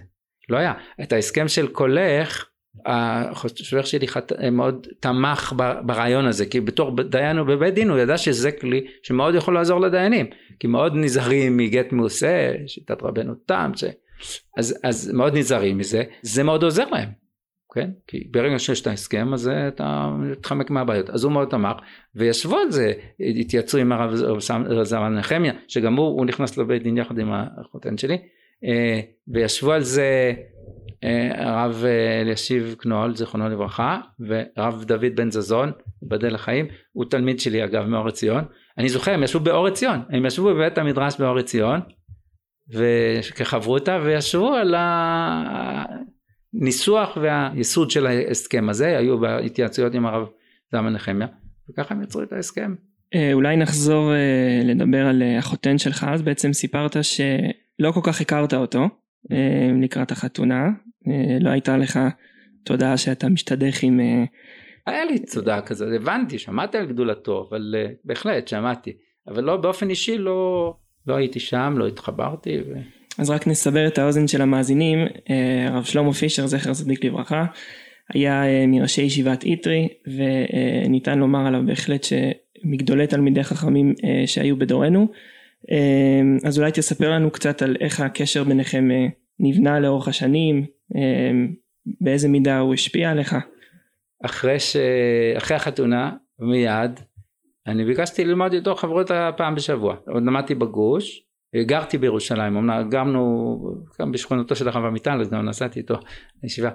לא 0.48 0.56
היה. 0.56 0.72
את 1.02 1.12
ההסכם 1.12 1.48
של 1.48 1.68
קולך 1.68 2.46
החושך 2.86 3.86
שלי 3.86 4.08
חת... 4.08 4.32
מאוד 4.52 4.86
תמך 5.00 5.52
ברעיון 5.86 6.26
הזה. 6.26 6.46
כי 6.46 6.60
בתור 6.60 7.02
דיין 7.02 7.38
ובבית 7.38 7.74
דין 7.74 7.90
הוא 7.90 7.98
ידע 7.98 8.18
שזה 8.18 8.52
כלי 8.52 8.86
שמאוד 9.02 9.34
יכול 9.34 9.54
לעזור 9.54 9.80
לדיינים. 9.80 10.26
כי 10.60 10.66
מאוד 10.66 10.92
נזהרים 10.96 11.56
מגט 11.56 11.92
מעושה 11.92 12.52
שיטת 12.66 13.02
רבנו 13.02 13.34
תם 13.34 13.70
ש... 13.74 13.84
אז, 14.56 14.78
אז 14.84 15.10
מאוד 15.14 15.36
נזהרים 15.36 15.78
מזה. 15.78 16.02
זה 16.22 16.42
מאוד 16.42 16.62
עוזר 16.62 16.90
להם 16.90 17.25
כן? 17.76 17.90
כי 18.06 18.28
ברגע 18.30 18.58
שיש 18.58 18.80
את 18.80 18.86
ההסכם 18.86 19.34
אז 19.34 19.50
אתה 19.68 20.10
מתחמק 20.18 20.70
מהבעיות. 20.70 21.10
אז 21.10 21.24
הוא 21.24 21.32
מאוד 21.32 21.48
תמך 21.48 21.76
וישבו 22.14 22.56
על 22.56 22.70
זה, 22.70 22.92
התייצרו 23.40 23.80
עם 23.80 23.92
הרב 23.92 24.82
זרמן 24.82 25.14
נחמיה, 25.14 25.52
שגם 25.68 25.96
הוא, 25.96 26.06
הוא 26.06 26.26
נכנס 26.26 26.58
לבית 26.58 26.82
דין 26.82 26.96
יחד 26.98 27.18
עם 27.18 27.32
החותן 27.32 27.98
שלי, 27.98 28.18
אה, 28.64 29.00
וישבו 29.28 29.72
על 29.72 29.82
זה 29.82 30.32
אה, 31.04 31.30
הרב 31.34 31.82
אה, 31.86 32.20
אלישיב 32.20 32.74
קנול 32.78 33.16
זיכרונו 33.16 33.48
לברכה 33.48 34.00
והרב 34.20 34.84
דוד 34.84 35.16
בן 35.16 35.30
זזון 35.30 35.72
ייבדל 36.02 36.34
לחיים 36.34 36.66
הוא 36.92 37.04
תלמיד 37.04 37.40
שלי 37.40 37.64
אגב 37.64 37.86
מאור 37.86 38.08
עציון 38.08 38.44
אני 38.78 38.88
זוכר 38.88 39.12
הם 39.12 39.22
ישבו 39.22 39.40
באור 39.40 39.66
עציון 39.66 39.98
הם 40.10 40.26
ישבו 40.26 40.54
בבית 40.54 40.78
המדרש 40.78 41.20
באור 41.20 41.38
עציון 41.38 41.80
וכחברותא 42.68 44.00
וישבו 44.04 44.54
על 44.54 44.74
הניסוח 46.60 47.18
והייסוד 47.22 47.90
של 47.90 48.06
ההסכם 48.06 48.68
הזה 48.68 48.98
היו 48.98 49.18
בהתייעצויות 49.18 49.94
עם 49.94 50.06
הרב 50.06 50.28
זלמן 50.72 50.92
נחמיה 50.92 51.26
וככה 51.70 51.94
הם 51.94 52.02
יצרו 52.02 52.22
את 52.22 52.32
ההסכם. 52.32 52.74
אולי 53.32 53.56
נחזור 53.56 54.12
לדבר 54.64 55.06
על 55.06 55.22
החותן 55.38 55.78
שלך 55.78 56.06
אז 56.12 56.22
בעצם 56.22 56.52
סיפרת 56.52 56.96
שלא 57.02 57.92
כל 57.92 58.00
כך 58.02 58.20
הכרת 58.20 58.54
אותו 58.54 58.88
לקראת 59.82 60.12
החתונה 60.12 60.68
לא 61.40 61.50
הייתה 61.50 61.76
לך 61.76 61.98
תודעה 62.64 62.96
שאתה 62.96 63.28
משתדך 63.28 63.82
עם 63.82 64.00
היה 64.86 65.04
לי 65.04 65.18
תודעה 65.18 65.62
כזאת 65.62 65.88
הבנתי 65.96 66.38
שמעתי 66.38 66.78
על 66.78 66.86
גדולתו 66.86 67.46
אבל 67.50 67.74
בהחלט 68.04 68.48
שמעתי 68.48 68.92
אבל 69.28 69.44
לא 69.44 69.56
באופן 69.56 69.90
אישי 69.90 70.18
לא 70.18 70.74
לא 71.06 71.14
הייתי 71.14 71.40
שם 71.40 71.74
לא 71.76 71.86
התחברתי. 71.86 72.58
ו... 72.60 72.74
אז 73.18 73.30
רק 73.30 73.46
נסבר 73.46 73.86
את 73.86 73.98
האוזן 73.98 74.28
של 74.28 74.42
המאזינים, 74.42 74.98
אה, 75.30 75.66
הרב 75.68 75.84
שלמה 75.84 76.12
פישר 76.12 76.46
זכר 76.46 76.74
צדיק 76.74 77.04
לברכה, 77.04 77.44
היה 78.14 78.46
אה, 78.46 78.64
מראשי 78.66 79.02
ישיבת 79.02 79.44
איטרי 79.44 79.88
וניתן 80.06 81.18
לומר 81.18 81.46
עליו 81.46 81.62
בהחלט 81.66 82.04
שמגדולי 82.04 83.06
תלמידי 83.06 83.44
חכמים 83.44 83.94
אה, 84.04 84.26
שהיו 84.26 84.56
בדורנו. 84.56 85.08
אז 86.44 86.58
אולי 86.58 86.72
תספר 86.72 87.10
לנו 87.10 87.30
קצת 87.30 87.62
על 87.62 87.76
איך 87.80 88.00
הקשר 88.00 88.44
ביניכם 88.44 88.88
נבנה 89.40 89.80
לאורך 89.80 90.08
השנים, 90.08 90.66
באיזה 92.00 92.28
מידה 92.28 92.58
הוא 92.58 92.74
השפיע 92.74 93.10
עליך. 93.10 93.36
אחרי, 94.24 94.60
ש... 94.60 94.76
אחרי 95.36 95.56
החתונה 95.56 96.12
מיד 96.38 97.00
אני 97.66 97.84
ביקשתי 97.84 98.24
ללמוד 98.24 98.52
איתו 98.52 98.74
חברות 98.74 99.10
פעם 99.36 99.54
בשבוע 99.54 99.96
עוד 100.06 100.22
למדתי 100.22 100.54
בגוש 100.54 101.25
גרתי 101.56 101.98
בירושלים, 101.98 102.56
אמנם 102.56 102.88
גרנו 102.90 103.58
גם 104.00 104.12
בשכונתו 104.12 104.56
של 104.56 104.68
הרב 104.68 104.84
עמיטל, 104.84 105.20
אז 105.20 105.30
גם 105.30 105.48
נסעתי 105.48 105.80
איתו 105.80 105.94
לישיבה. 106.42 106.70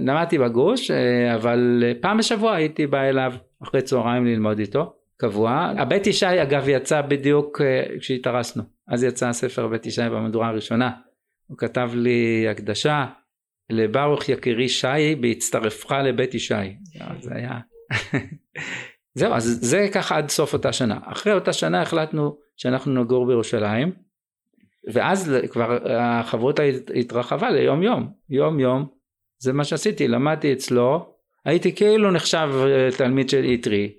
למדתי 0.00 0.38
בגוש, 0.38 0.90
אה, 0.90 1.34
אבל 1.34 1.82
פעם 2.00 2.18
בשבוע 2.18 2.54
הייתי 2.54 2.86
בא 2.86 3.00
אליו 3.02 3.32
אחרי 3.62 3.82
צהריים 3.82 4.26
ללמוד 4.26 4.58
איתו, 4.58 4.92
קבוע. 5.16 5.72
הבית 5.78 6.06
ישי 6.06 6.42
אגב 6.42 6.68
יצא 6.68 7.00
בדיוק 7.02 7.60
אה, 7.60 7.98
כשהתארסנו, 8.00 8.62
אז 8.88 9.04
יצא 9.04 9.28
הספר 9.28 9.68
בית 9.68 9.86
ישי 9.86 10.02
במהדורה 10.02 10.48
הראשונה. 10.48 10.90
הוא 11.46 11.58
כתב 11.58 11.90
לי 11.94 12.46
הקדשה 12.50 13.06
לברוך 13.70 14.28
יקירי 14.28 14.68
שי 14.68 15.14
בהצטרפך 15.20 15.92
לבית 15.92 16.34
ישי. 16.34 16.54
זה 17.20 17.34
היה... 17.34 17.58
זהו, 19.18 19.34
אז 19.34 19.58
זה 19.62 19.88
ככה 19.94 20.16
עד 20.16 20.28
סוף 20.28 20.52
אותה 20.52 20.72
שנה. 20.72 20.98
אחרי 21.04 21.32
אותה 21.32 21.52
שנה 21.52 21.82
החלטנו 21.82 22.36
שאנחנו 22.56 23.02
נגור 23.02 23.26
בירושלים, 23.26 23.92
ואז 24.92 25.32
כבר 25.50 25.78
החברות 25.90 26.60
התרחבה 26.94 27.50
ליום 27.50 27.82
יום, 27.82 28.12
יום 28.30 28.60
יום, 28.60 28.86
זה 29.38 29.52
מה 29.52 29.64
שעשיתי, 29.64 30.08
למדתי 30.08 30.52
אצלו, 30.52 31.14
הייתי 31.44 31.74
כאילו 31.74 32.10
נחשב 32.10 32.50
אה, 32.54 32.88
תלמיד 32.98 33.30
של 33.30 33.44
איטרי, 33.44 33.92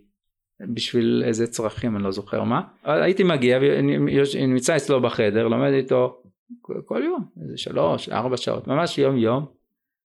בשביל 0.74 1.24
איזה 1.26 1.48
צרכים 1.48 1.96
אני 1.96 2.04
לא 2.04 2.12
זוכר 2.12 2.44
מה, 2.44 2.62
הייתי 2.84 3.24
מגיע 3.24 3.60
ונמצא 3.62 4.76
אצלו 4.76 5.02
בחדר, 5.02 5.48
לומד 5.48 5.72
איתו 5.72 6.22
כל 6.86 7.02
יום, 7.06 7.26
איזה 7.44 7.58
שלוש, 7.58 8.10
ארבע 8.10 8.38
שעות, 8.38 8.68
ממש 8.68 8.98
יום 8.98 9.18
יום, 9.18 9.46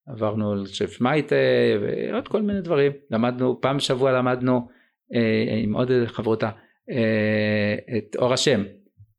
עברנו 0.06 0.52
על 0.52 0.66
שף 0.66 1.00
מייטה 1.00 1.36
ועוד 1.80 2.28
כל 2.28 2.42
מיני 2.42 2.60
דברים. 2.60 2.92
למדנו, 3.10 3.60
פעם 3.60 3.76
בשבוע 3.76 4.12
למדנו 4.12 4.68
אה, 5.14 5.58
עם 5.62 5.74
עוד 5.74 5.90
חברותה 6.06 6.50
את 7.98 8.16
אור 8.16 8.32
השם. 8.32 8.62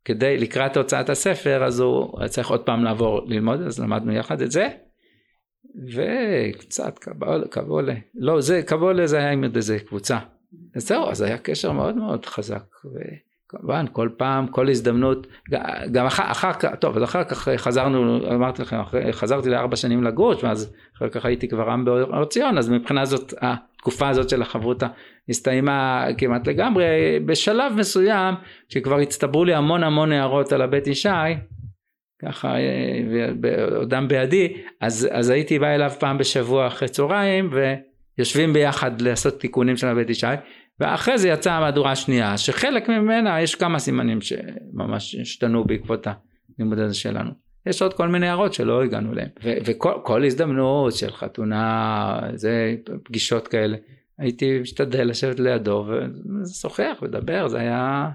כדי 0.06 0.38
לקראת 0.38 0.78
הוצאת 0.78 1.10
הספר 1.10 1.64
אז 1.64 1.80
הוא 1.80 2.28
צריך 2.28 2.50
עוד 2.50 2.60
פעם 2.60 2.84
לעבור 2.84 3.22
ללמוד 3.26 3.62
אז 3.62 3.80
למדנו 3.80 4.14
יחד 4.14 4.42
את 4.42 4.52
זה 4.52 4.68
וקצת 5.96 7.00
קבולה, 7.00 7.48
קבולה, 7.48 7.94
לא 8.16 8.42
זה 8.42 8.62
קבולה 8.62 9.08
זה 9.08 9.18
היה 9.18 9.32
עם 9.32 9.44
איזה 9.56 9.80
קבוצה 9.80 10.20
אז 10.76 10.88
זהו 10.88 11.10
אז 11.10 11.22
היה 11.22 11.38
קשר 11.38 11.72
מאוד 11.72 11.96
מאוד 11.96 12.26
חזק 12.26 12.64
וכמובן 12.86 13.86
כל 13.92 14.10
פעם 14.18 14.48
כל 14.48 14.70
הזדמנות 14.70 15.28
גם 15.92 16.06
אחר, 16.06 16.54
כך 16.54 16.76
טוב 16.80 16.98
אז 16.98 17.04
אחר 17.04 17.24
כך 17.24 17.50
חזרנו 17.58 18.34
אמרתי 18.36 18.62
לכם 18.62 18.78
חזרתי 19.12 19.50
לארבע 19.50 19.76
שנים 19.76 20.04
לגוש 20.04 20.44
ואז 20.44 20.74
אחר 20.98 21.10
כך 21.10 21.26
הייתי 21.26 21.48
כבר 21.48 21.70
עם 21.70 21.86
באור 21.86 22.26
ציון 22.26 22.58
אז 22.58 22.70
מבחינה 22.70 23.06
זאת 23.06 23.34
התקופה 23.42 24.10
הזאת 24.10 24.30
של 24.30 24.42
החברותה 24.42 24.88
הסתיימה 25.30 26.08
כמעט 26.18 26.48
לגמרי 26.48 26.86
בשלב 27.26 27.74
מסוים 27.78 28.36
שכבר 28.70 29.00
הצטברו 29.00 29.46
לי 29.46 29.54
המון 29.54 29.84
המון 29.84 30.12
הערות 30.12 30.52
על 30.52 30.62
הבית 30.62 30.88
ישי 30.88 31.10
ככה 32.22 32.56
עודם 33.76 34.08
בידי 34.08 34.54
אז, 34.82 35.08
אז 35.12 35.30
הייתי 35.30 35.60
בא 35.60 35.68
אליו 35.68 35.92
פעם 36.00 36.18
בשבוע 36.18 36.68
אחרי 36.68 36.88
צהריים 36.88 37.50
ויושבים 38.18 38.54
ביחד 38.54 39.02
לעשות 39.02 39.40
תיקונים 39.40 39.78
של 39.78 39.88
הבית 39.88 40.10
ישי 40.10 40.28
ואחרי 40.80 41.18
זה 41.18 41.30
יצאה 41.30 41.58
המהדורה 41.58 41.92
השנייה 41.92 42.38
שחלק 42.38 42.90
ממנה 42.90 43.42
יש 43.42 43.56
כמה 43.56 43.80
סימנים 43.80 44.20
שממש 44.22 45.16
השתנו 45.16 45.64
בעקבות 45.64 46.08
הלימוד 46.60 46.80
הזה 46.80 46.94
שלנו. 46.94 47.30
יש 47.66 47.82
עוד 47.82 47.94
כל 47.94 48.08
מיני 48.08 48.28
הערות 48.28 48.54
שלא 48.54 48.84
הגענו 48.84 49.14
אליהם 49.14 49.30
וכל 49.66 50.26
הזדמנות 50.26 50.94
של 50.94 51.12
חתונה 51.12 52.20
זה 52.34 52.76
פגישות 53.04 53.48
כאלה 53.48 53.78
הייתי 54.18 54.60
משתדל 54.60 55.08
לשבת 55.10 55.40
לידו 55.40 55.86
ולשוחח 55.88 56.98
ולדבר 57.02 57.48
זה 57.48 57.60
היה 57.60 58.10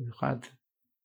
מיוחד. 0.00 0.36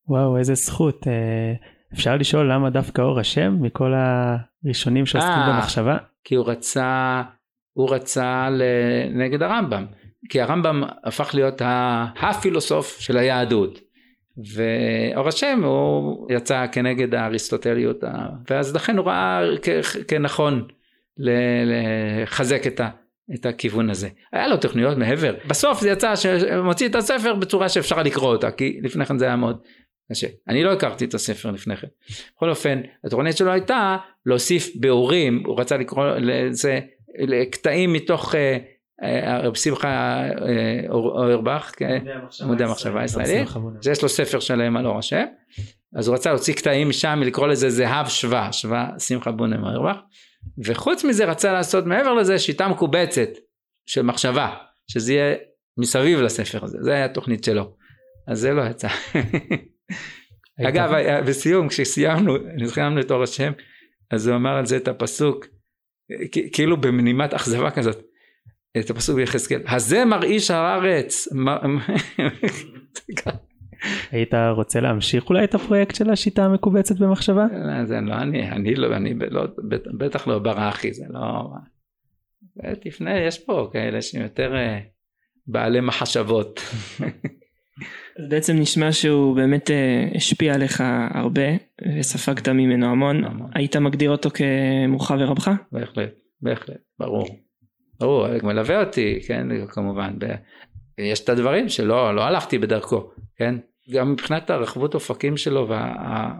וואו 0.08 0.38
איזה 0.38 0.54
זכות 0.54 1.06
אה, 1.06 1.52
אפשר 1.92 2.16
לשאול 2.16 2.52
למה 2.52 2.70
דווקא 2.70 3.02
אור 3.02 3.20
השם 3.20 3.56
מכל 3.60 3.92
הראשונים 3.94 5.06
שעוסקים 5.06 5.32
아, 5.32 5.48
אה, 5.48 5.52
במחשבה? 5.52 5.96
כי 6.24 6.34
הוא 6.34 6.46
רצה 6.46 7.22
הוא 7.72 7.94
רצה 7.94 8.48
נגד 9.14 9.42
הרמב"ם 9.42 9.86
כי 10.28 10.40
הרמב"ם 10.40 10.82
הפך 11.04 11.34
להיות 11.34 11.62
הפילוסוף 12.22 13.00
של 13.00 13.16
היהדות 13.16 13.80
ואור 14.54 15.28
השם 15.28 15.64
הוא 15.64 16.26
יצא 16.30 16.66
כנגד 16.72 17.14
האריסטוטליות 17.14 18.04
ואז 18.50 18.76
לכן 18.76 18.98
הוא 18.98 19.06
ראה 19.06 19.40
כנכון 20.08 20.68
לחזק 21.18 22.66
את, 22.66 22.80
ה, 22.80 22.88
את 23.34 23.46
הכיוון 23.46 23.90
הזה. 23.90 24.08
היה 24.32 24.48
לו 24.48 24.56
תוכניות 24.56 24.98
מעבר. 24.98 25.34
בסוף 25.46 25.80
זה 25.80 25.90
יצא 25.90 26.16
שמוציא 26.16 26.88
את 26.88 26.94
הספר 26.94 27.34
בצורה 27.34 27.68
שאפשר 27.68 28.02
לקרוא 28.02 28.32
אותה, 28.32 28.50
כי 28.50 28.80
לפני 28.82 29.06
כן 29.06 29.18
זה 29.18 29.24
היה 29.24 29.36
מאוד 29.36 29.58
קשה. 30.12 30.26
אני 30.48 30.64
לא 30.64 30.72
הכרתי 30.72 31.04
את 31.04 31.14
הספר 31.14 31.50
לפני 31.50 31.76
כן. 31.76 31.86
בכל 32.36 32.50
אופן, 32.50 32.80
התוכנית 33.04 33.36
שלו 33.36 33.52
הייתה 33.52 33.96
להוסיף 34.26 34.76
ביאורים, 34.76 35.42
הוא 35.46 35.60
רצה 35.60 35.76
לקרוא 35.76 36.06
לזה 36.06 36.80
קטעים 37.50 37.92
מתוך 37.92 38.34
אה, 38.34 38.58
אה, 39.02 39.38
רב 39.38 39.54
שמחה 39.54 39.88
אה, 39.88 40.90
אוירבך, 40.90 41.72
עמודי 42.42 42.64
המחשבה 42.64 43.00
הישראלית, 43.00 43.48
יש 43.92 44.02
לו 44.02 44.08
ספר 44.08 44.40
שלם 44.40 44.76
על 44.76 44.86
אור 44.86 44.98
השם, 44.98 45.24
אז 45.96 46.08
הוא 46.08 46.14
רצה 46.14 46.30
להוציא 46.30 46.54
קטעים 46.54 46.88
משם, 46.88 47.22
לקרוא 47.24 47.46
לזה 47.46 47.70
זהב 47.70 48.08
שווה, 48.08 48.52
שווה 48.52 48.90
שמחה 48.98 49.30
בונם 49.30 49.64
אוירבך. 49.64 49.96
וחוץ 50.64 51.04
מזה 51.04 51.24
רצה 51.24 51.52
לעשות 51.52 51.86
מעבר 51.86 52.14
לזה 52.14 52.38
שיטה 52.38 52.68
מקובצת 52.68 53.28
של 53.86 54.02
מחשבה 54.02 54.54
שזה 54.90 55.12
יהיה 55.12 55.36
מסביב 55.78 56.20
לספר 56.20 56.64
הזה 56.64 56.78
זה 56.80 56.92
היה 56.92 57.04
התוכנית 57.04 57.44
שלו 57.44 57.76
אז 58.28 58.40
זה 58.40 58.52
לא 58.52 58.62
יצא. 58.62 58.88
אגב 60.68 60.90
בסיום 61.26 61.68
כשסיימנו 61.68 62.36
סיימנו 62.66 63.00
את 63.00 63.10
אור 63.10 63.22
השם 63.22 63.52
אז 64.10 64.26
הוא 64.26 64.36
אמר 64.36 64.56
על 64.56 64.66
זה 64.66 64.76
את 64.76 64.88
הפסוק 64.88 65.46
כאילו 66.52 66.76
במנימת 66.76 67.34
אכזבה 67.34 67.70
כזאת 67.70 68.02
את 68.78 68.90
הפסוק 68.90 69.16
ביחזקאל 69.16 69.62
הזה 69.68 70.04
מרעיש 70.04 70.50
הארץ 70.50 71.28
היית 74.12 74.34
רוצה 74.56 74.80
להמשיך 74.80 75.28
אולי 75.28 75.44
את 75.44 75.54
הפרויקט 75.54 75.94
של 75.94 76.10
השיטה 76.10 76.44
המקובצת 76.44 76.98
במחשבה? 76.98 77.46
לא, 77.52 77.84
זה 77.84 78.00
לא 78.00 78.14
אני, 78.14 78.50
אני 78.50 78.74
לא, 78.74 78.96
אני 78.96 79.14
לא, 79.30 79.44
בטח 79.98 80.26
לא 80.26 80.38
ברחי, 80.38 80.92
זה 80.92 81.04
לא... 81.10 81.48
תפנה, 82.80 83.20
יש 83.20 83.38
פה 83.38 83.68
כאלה 83.72 84.02
שהם 84.02 84.22
יותר 84.22 84.56
אה, 84.56 84.78
בעלי 85.46 85.80
מחשבות. 85.80 86.60
אז 88.18 88.28
בעצם 88.28 88.56
נשמע 88.56 88.92
שהוא 88.92 89.36
באמת 89.36 89.70
אה, 89.70 90.08
השפיע 90.14 90.54
עליך 90.54 90.82
הרבה 91.14 91.42
וספגת 91.98 92.48
ממנו 92.48 92.86
המון. 92.86 93.22
היית 93.54 93.76
מגדיר 93.76 94.10
אותו 94.10 94.30
כמורך 94.30 95.10
ורבך? 95.18 95.50
בהחלט, 95.72 96.14
בהחלט, 96.40 96.80
ברור. 96.98 97.26
ברור, 98.00 98.26
מלווה 98.42 98.80
אותי, 98.80 99.18
כן, 99.26 99.66
כמובן. 99.68 100.12
יש 100.98 101.24
את 101.24 101.28
הדברים 101.28 101.68
שלא 101.68 102.14
לא 102.14 102.22
הלכתי 102.24 102.58
בדרכו, 102.58 103.10
כן? 103.36 103.54
גם 103.90 104.12
מבחינת 104.12 104.50
הרחבות 104.50 104.94
אופקים 104.94 105.36
שלו 105.36 105.68
וה, 105.68 106.32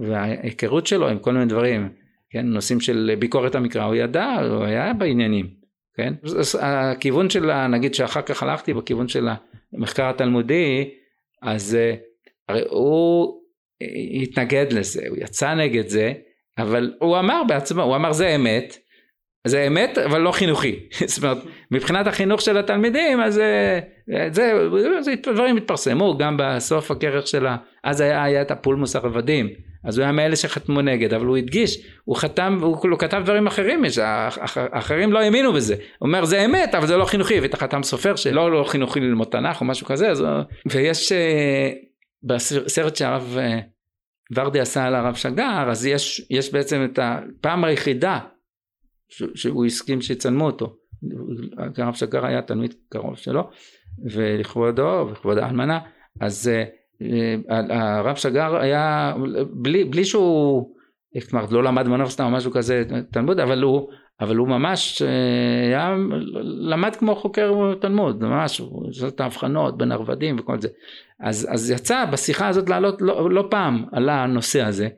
וההיכרות 0.00 0.86
שלו 0.86 1.08
עם 1.08 1.18
כל 1.18 1.32
מיני 1.32 1.46
דברים, 1.46 1.88
כן? 2.30 2.46
נושאים 2.46 2.80
של 2.80 3.14
ביקורת 3.18 3.54
המקרא, 3.54 3.84
הוא 3.84 3.94
ידע, 3.94 4.24
הוא 4.24 4.64
היה 4.64 4.92
בעניינים, 4.92 5.46
כן? 5.94 6.14
הכיוון 6.60 7.30
של, 7.30 7.66
נגיד 7.66 7.94
שאחר 7.94 8.22
כך 8.22 8.42
הלכתי 8.42 8.74
בכיוון 8.74 9.08
של 9.08 9.28
המחקר 9.72 10.08
התלמודי, 10.08 10.90
אז 11.42 11.74
אה, 11.74 11.94
הרי 12.48 12.62
הוא 12.68 13.40
התנגד 14.22 14.72
לזה, 14.72 15.02
הוא 15.08 15.16
יצא 15.20 15.54
נגד 15.54 15.88
זה, 15.88 16.12
אבל 16.58 16.94
הוא 17.00 17.18
אמר 17.18 17.42
בעצמו, 17.48 17.82
הוא 17.82 17.96
אמר 17.96 18.12
זה 18.12 18.36
אמת, 18.36 18.78
זה 19.46 19.66
אמת 19.66 19.98
אבל 19.98 20.20
לא 20.20 20.32
חינוכי. 20.32 20.78
זאת 21.06 21.24
אומרת 21.24 21.38
מבחינת 21.70 22.06
החינוך 22.06 22.40
של 22.40 22.58
התלמידים 22.58 23.20
אז 23.20 23.34
זה, 23.34 23.80
זה, 24.32 24.52
זה 25.00 25.14
דברים 25.32 25.56
התפרסמו 25.56 26.18
גם 26.18 26.36
בסוף 26.38 26.90
הכרך 26.90 27.26
של 27.26 27.46
ה... 27.46 27.56
אז 27.84 28.00
היה, 28.00 28.24
היה 28.24 28.42
את 28.42 28.50
הפולמוס 28.50 28.96
הרבדים. 28.96 29.48
אז 29.84 29.98
הוא 29.98 30.02
היה 30.02 30.12
מאלה 30.12 30.36
שחתמו 30.36 30.82
נגד 30.82 31.14
אבל 31.14 31.26
הוא 31.26 31.36
הדגיש 31.36 31.78
הוא 32.04 32.16
חתם 32.16 32.58
הוא 32.62 32.88
לא 32.88 32.96
כתב 32.96 33.22
דברים 33.24 33.46
אחרים 33.46 33.82
האחרים 34.56 35.12
לא 35.12 35.18
האמינו 35.18 35.52
בזה. 35.52 35.74
הוא 35.74 36.06
אומר 36.06 36.24
זה 36.24 36.44
אמת 36.44 36.74
אבל 36.74 36.86
זה 36.86 36.96
לא 36.96 37.04
חינוכי 37.04 37.40
ואתה 37.40 37.56
חתם 37.56 37.82
סופר 37.82 38.16
שלא 38.16 38.52
לא 38.52 38.64
חינוכי 38.64 39.00
ללמוד 39.00 39.28
תנ"ך 39.28 39.60
או 39.60 39.66
משהו 39.66 39.86
כזה 39.86 40.10
אז, 40.10 40.24
ויש 40.66 41.12
אה, 41.12 41.70
בסרט 42.22 42.96
שהרב 42.96 43.36
אה, 43.40 43.58
ורדי 44.34 44.60
עשה 44.60 44.84
על 44.84 44.94
הרב 44.94 45.14
שגר 45.14 45.64
אז 45.70 45.86
יש, 45.86 46.26
יש 46.30 46.52
בעצם 46.52 46.84
את 46.84 46.98
הפעם 47.02 47.64
היחידה 47.64 48.18
שהוא 49.34 49.66
הסכים 49.66 50.00
שיצלמו 50.00 50.46
אותו. 50.46 50.76
הרב 51.76 51.94
שקר 51.94 52.26
היה 52.26 52.42
תלמיד 52.42 52.74
קרוב 52.88 53.16
שלו 53.16 53.50
ולכבודו 54.04 55.08
וכבוד 55.12 55.38
האלמנה 55.38 55.78
אז 56.20 56.50
uh, 57.00 57.68
הרב 57.70 58.16
שגר 58.16 58.56
היה 58.56 59.14
בלי, 59.50 59.84
בלי 59.84 60.04
שהוא 60.04 60.74
כלומר 61.30 61.46
לא 61.50 61.62
למד 61.64 61.86
באוניברסיטה 61.86 62.24
או 62.24 62.30
משהו 62.30 62.50
כזה 62.52 62.82
תלמוד 63.10 63.40
אבל 63.40 63.62
הוא 63.62 63.88
אבל 64.20 64.36
הוא 64.36 64.48
ממש 64.48 65.02
אה, 65.02 65.66
היה 65.66 65.96
למד 66.42 66.96
כמו 66.96 67.14
חוקר 67.14 67.74
תלמוד 67.80 68.24
ממש 68.24 68.58
הוא 68.58 68.88
עושה 68.88 69.08
את 69.08 69.20
ההבחנות 69.20 69.78
בין 69.78 69.92
הרבדים 69.92 70.36
וכל 70.38 70.60
זה 70.60 70.68
אז, 71.20 71.48
אז 71.50 71.70
יצא 71.70 72.04
בשיחה 72.04 72.48
הזאת 72.48 72.68
לעלות 72.68 73.02
לא, 73.02 73.30
לא 73.30 73.46
פעם 73.50 73.84
עלה 73.92 74.24
הנושא 74.24 74.62
הזה 74.62 74.88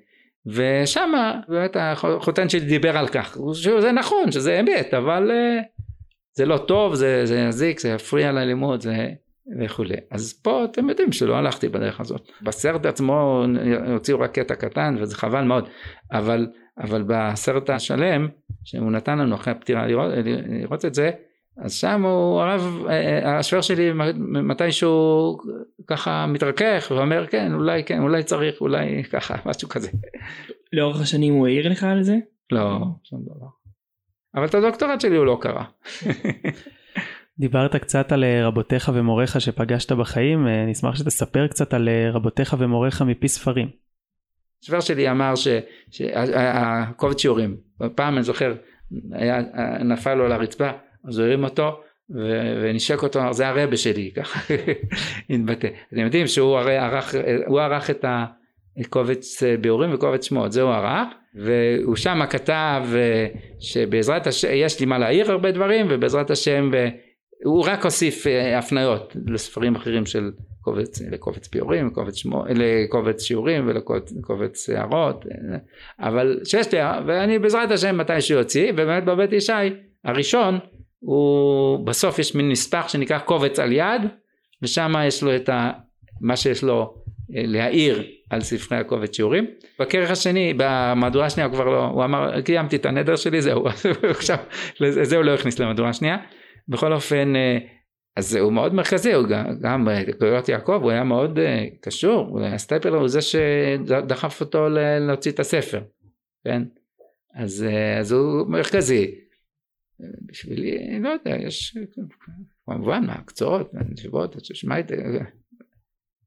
ושם 0.47 1.13
באמת 1.49 1.77
החותן 1.81 2.49
שלי 2.49 2.61
דיבר 2.61 2.99
על 2.99 3.09
כך. 3.09 3.39
שזה 3.53 3.93
נכון 3.93 4.33
שזה 4.33 4.61
אמת 4.61 4.95
אבל 4.95 5.31
אה, 5.31 5.63
זה 6.33 6.47
לא 6.47 6.59
טוב 6.59 6.95
זה, 6.95 7.27
זה 7.27 7.39
יזיק 7.39 7.81
זה 7.81 7.89
יפריע 7.89 8.33
ללימוד 8.33 8.81
זה 8.81 9.09
וכולי. 9.61 9.97
אז 10.11 10.33
פה 10.43 10.65
אתם 10.65 10.89
יודעים 10.89 11.13
שלא 11.13 11.37
הלכתי 11.37 11.69
בדרך 11.69 12.01
הזאת. 12.01 12.31
בסרט 12.43 12.87
עצמו 12.87 13.45
הוציאו 13.93 14.21
רק 14.21 14.39
קטע 14.39 14.55
קטן 14.55 14.97
וזה 15.01 15.17
חבל 15.17 15.43
מאוד. 15.43 15.69
אבל 16.13 16.47
אבל 16.79 17.05
בסרט 17.07 17.71
השלם 17.71 18.29
שהוא 18.65 18.93
נתן 18.93 19.19
לנו 19.19 19.35
אחרי 19.35 19.53
הפטירה 19.53 19.87
לראות, 19.87 20.13
לראות 20.49 20.85
את 20.85 20.95
זה 20.95 21.11
אז 21.61 21.73
שם 21.75 22.05
הוא 22.05 22.41
הרב 22.41 22.87
השוור 23.25 23.63
שלי 23.63 23.91
מתישהו 24.19 25.39
ככה 25.87 26.27
מתרכך 26.27 26.93
ואומר 26.97 27.27
כן 27.27 27.55
אולי 27.55 27.85
כן 27.85 28.03
אולי 28.03 28.23
צריך 28.23 28.61
אולי 28.61 29.03
ככה 29.13 29.35
משהו 29.47 29.69
כזה. 29.69 29.91
לאורך 30.73 31.01
השנים 31.01 31.35
הוא 31.35 31.47
העיר 31.47 31.69
לך 31.69 31.85
על 31.85 32.03
זה? 32.03 32.17
לא 32.53 32.79
שום 33.05 33.23
דבר. 33.23 33.47
אבל 34.35 34.45
את 34.45 34.55
הדוקטורט 34.55 35.01
שלי 35.01 35.17
הוא 35.17 35.27
לא 35.27 35.39
קרא. 35.41 35.63
דיברת 37.39 37.77
קצת 37.77 38.13
על 38.13 38.25
אה, 38.25 38.47
רבותיך 38.47 38.91
ומוריך 38.95 39.41
שפגשת 39.41 39.93
בחיים, 39.93 40.47
אה, 40.47 40.67
נשמח 40.67 40.97
שתספר 40.97 41.47
קצת 41.47 41.75
על 41.75 41.89
אה, 41.89 42.11
רבותיך 42.11 42.57
ומוריך 42.59 43.03
מפי 43.03 43.29
ספרים. 43.29 43.69
הסופר 44.63 44.81
שלי 44.81 45.11
אמר 45.11 45.35
שהקובץ 45.91 47.21
שיעורים, 47.21 47.57
פעם 47.95 48.17
אני 48.17 48.23
זוכר, 48.23 48.55
היה, 49.13 49.41
נפל 49.85 50.15
לו 50.15 50.25
על 50.25 50.33
הרצפה, 50.33 50.71
אז 51.09 51.19
הרים 51.19 51.45
אותו 51.45 51.81
ונשק 52.63 53.03
אותו, 53.03 53.33
זה 53.33 53.49
הרבה 53.49 53.77
שלי, 53.77 54.11
ככה 54.17 54.55
התבטא. 55.31 55.69
אתם 55.93 56.01
יודעים 56.01 56.27
שהוא 56.27 56.57
הרי 56.57 56.77
ערך, 56.77 57.15
הוא 57.47 57.61
ערך 57.61 57.91
את 57.91 58.05
הקובץ 58.79 59.43
ביאורים 59.61 59.95
וקובץ 59.95 60.25
שמות, 60.25 60.53
זה 60.53 60.63
הוא 60.63 60.73
ערך, 60.73 61.09
והוא 61.35 61.97
שם 61.97 62.21
כתב 62.31 62.83
שבעזרת 63.61 64.27
השם, 64.27 64.49
יש 64.53 64.81
לי 64.81 64.87
מה 64.87 64.99
להעיר 64.99 65.31
הרבה 65.31 65.53
דברים, 65.53 65.87
ובעזרת 65.91 66.31
השם, 66.31 66.71
הוא 67.45 67.65
רק 67.67 67.85
הוסיף 67.85 68.27
הפניות 68.59 69.17
לספרים 69.27 69.75
אחרים 69.75 70.07
של 70.07 70.31
קובץ, 70.61 71.03
לקובץ 71.03 71.49
ביאורים, 71.49 71.87
לקובץ, 71.87 72.15
שמו, 72.15 72.45
לקובץ 72.49 73.23
שיעורים 73.23 73.69
ולקובץ 73.69 74.71
הערות, 74.71 75.25
אבל 76.01 76.41
שיש 76.45 76.75
לי, 76.75 76.81
ואני 77.07 77.39
בעזרת 77.39 77.71
השם 77.71 77.99
מתי 77.99 78.21
שיוציא, 78.21 78.73
ובאמת 78.73 79.05
בבית 79.05 79.33
ישי 79.33 79.53
הראשון 80.05 80.59
הוא 81.01 81.87
בסוף 81.87 82.19
יש 82.19 82.35
מין 82.35 82.49
נספח 82.49 82.89
שנקרא 82.89 83.19
קובץ 83.19 83.59
על 83.59 83.73
יד 83.73 84.03
ושם 84.63 84.95
יש 85.07 85.23
לו 85.23 85.37
את 85.37 85.49
ה, 85.49 85.71
מה 86.21 86.37
שיש 86.37 86.63
לו 86.63 86.95
אה, 87.37 87.43
להעיר 87.47 88.03
על 88.31 88.41
ספרי 88.41 88.79
הקובץ 88.79 89.17
שיעורים. 89.17 89.47
בכרך 89.81 90.11
השני 90.11 90.55
במהדורה 90.57 91.27
השנייה 91.27 91.47
הוא 91.47 91.55
כבר 91.55 91.65
לא, 91.65 91.85
הוא 91.85 92.05
אמר 92.05 92.41
קיימתי 92.41 92.77
את 92.77 92.87
הנדר 92.87 93.17
שלי 93.17 93.43
זהו 93.43 93.69
עכשיו 94.11 94.37
זה 94.81 95.17
הוא 95.17 95.25
לא 95.25 95.35
הכניס 95.35 95.59
למהדורה 95.59 95.89
השנייה. 95.89 96.17
בכל 96.69 96.93
אופן 96.93 97.37
אה, 97.37 97.59
אז 98.17 98.37
הוא 98.37 98.53
מאוד 98.53 98.75
מרכזי 98.75 99.13
הוא 99.13 99.27
גם, 99.27 99.45
גם 99.61 99.89
בקריאות 99.91 100.49
יעקב 100.49 100.79
הוא 100.83 100.91
היה 100.91 101.05
מאוד 101.05 101.39
אה, 101.39 101.65
קשור 101.81 102.41
הסטייפלר 102.45 102.99
הוא 102.99 103.09
זה 103.09 103.21
שדחף 103.21 104.41
אותו 104.41 104.69
להוציא 105.01 105.31
את 105.31 105.41
הספר 105.41 105.81
כן 106.45 106.63
אז, 107.35 107.65
אז 107.99 108.13
הוא 108.13 108.47
מרכזי 108.49 109.15
בשבילי, 110.27 111.01
לא 111.01 111.09
יודע, 111.09 111.37
יש 111.47 111.79
כמובן 112.67 113.07
מהקצועות, 113.07 113.75
מהנשיבות, 113.75 114.37
שמייטר, 114.43 114.97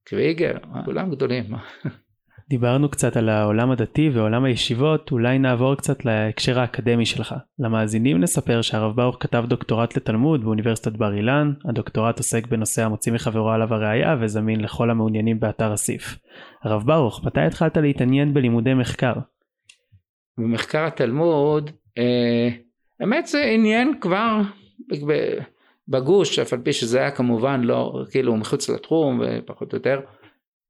קוויגר, 0.08 0.58
כולם 0.86 1.12
גדולים. 1.12 1.44
דיברנו 2.50 2.90
קצת 2.90 3.18
על 3.18 3.30
העולם 3.30 3.72
הדתי 3.72 4.10
ועולם 4.10 4.44
הישיבות, 4.44 5.12
אולי 5.12 5.40
נעבור 5.40 5.76
קצת 5.76 6.06
להקשר 6.06 6.60
האקדמי 6.60 7.06
שלך. 7.06 7.36
למאזינים 7.60 8.20
נספר 8.20 8.62
שהרב 8.62 8.96
ברוך 8.96 9.18
כתב 9.20 9.44
דוקטורט 9.48 9.98
לתלמוד 9.98 10.44
באוניברסיטת 10.44 10.92
בר 10.92 11.14
אילן, 11.14 11.54
הדוקטורט 11.70 12.18
עוסק 12.18 12.48
בנושא 12.48 12.86
המוציא 12.86 13.14
מחברו 13.14 13.50
עליו 13.50 13.74
הראייה 13.74 14.16
וזמין 14.22 14.62
לכל 14.62 14.90
המעוניינים 14.90 15.40
באתר 15.40 15.74
אסיף. 15.74 16.18
הרב 16.64 16.84
ברוך, 16.86 17.26
מתי 17.26 17.42
התחלת 17.42 17.78
להתעניין 17.78 18.34
בלימודי 18.34 18.74
מחקר? 18.74 19.14
במחקר 20.38 20.86
התלמוד, 20.86 21.72
אה, 21.98 22.50
האמת 23.04 23.28
זה 23.28 23.44
עניין 23.44 23.94
כבר 24.02 24.42
בגוש, 25.88 26.40
אף 26.40 26.54
על 26.54 26.60
פי 26.64 26.74
שזה 26.74 27.00
היה 27.00 27.12
כמובן 27.12 27.62
לא, 27.62 28.04
כאילו 28.12 28.38
מחוץ 28.38 28.70
לתחום 28.70 29.22
ופחות 29.24 29.74
או 29.74 29.78
יותר, 29.78 30.00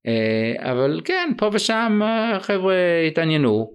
אה, 0.07 0.71
אבל 0.71 1.01
כן, 1.05 1.31
פה 1.37 1.49
ושם 1.53 2.01
החבר'ה 2.03 2.75
התעניינו. 3.07 3.71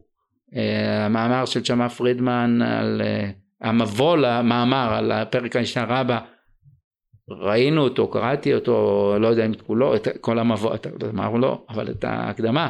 אה, 0.56 1.06
המאמר 1.06 1.44
של 1.44 1.62
צ'מה 1.62 1.88
פרידמן 1.88 2.62
על 2.62 3.02
אה, 3.04 3.30
המבוא 3.60 4.16
למאמר 4.16 4.94
על 4.94 5.12
הפרק 5.12 5.56
הישנה 5.56 6.00
רבה, 6.00 6.18
ראינו 7.30 7.82
אותו, 7.82 8.08
קראתי 8.08 8.54
אותו, 8.54 9.14
לא 9.20 9.26
יודע 9.28 9.46
אם 9.46 9.52
את 9.52 9.62
כולו, 9.62 9.96
את 9.96 10.08
כל 10.20 10.38
המבוא, 10.38 10.74
את 10.74 10.86
המאמר 11.02 11.36
לא, 11.36 11.64
אבל 11.68 11.90
את 11.90 12.04
ההקדמה 12.04 12.68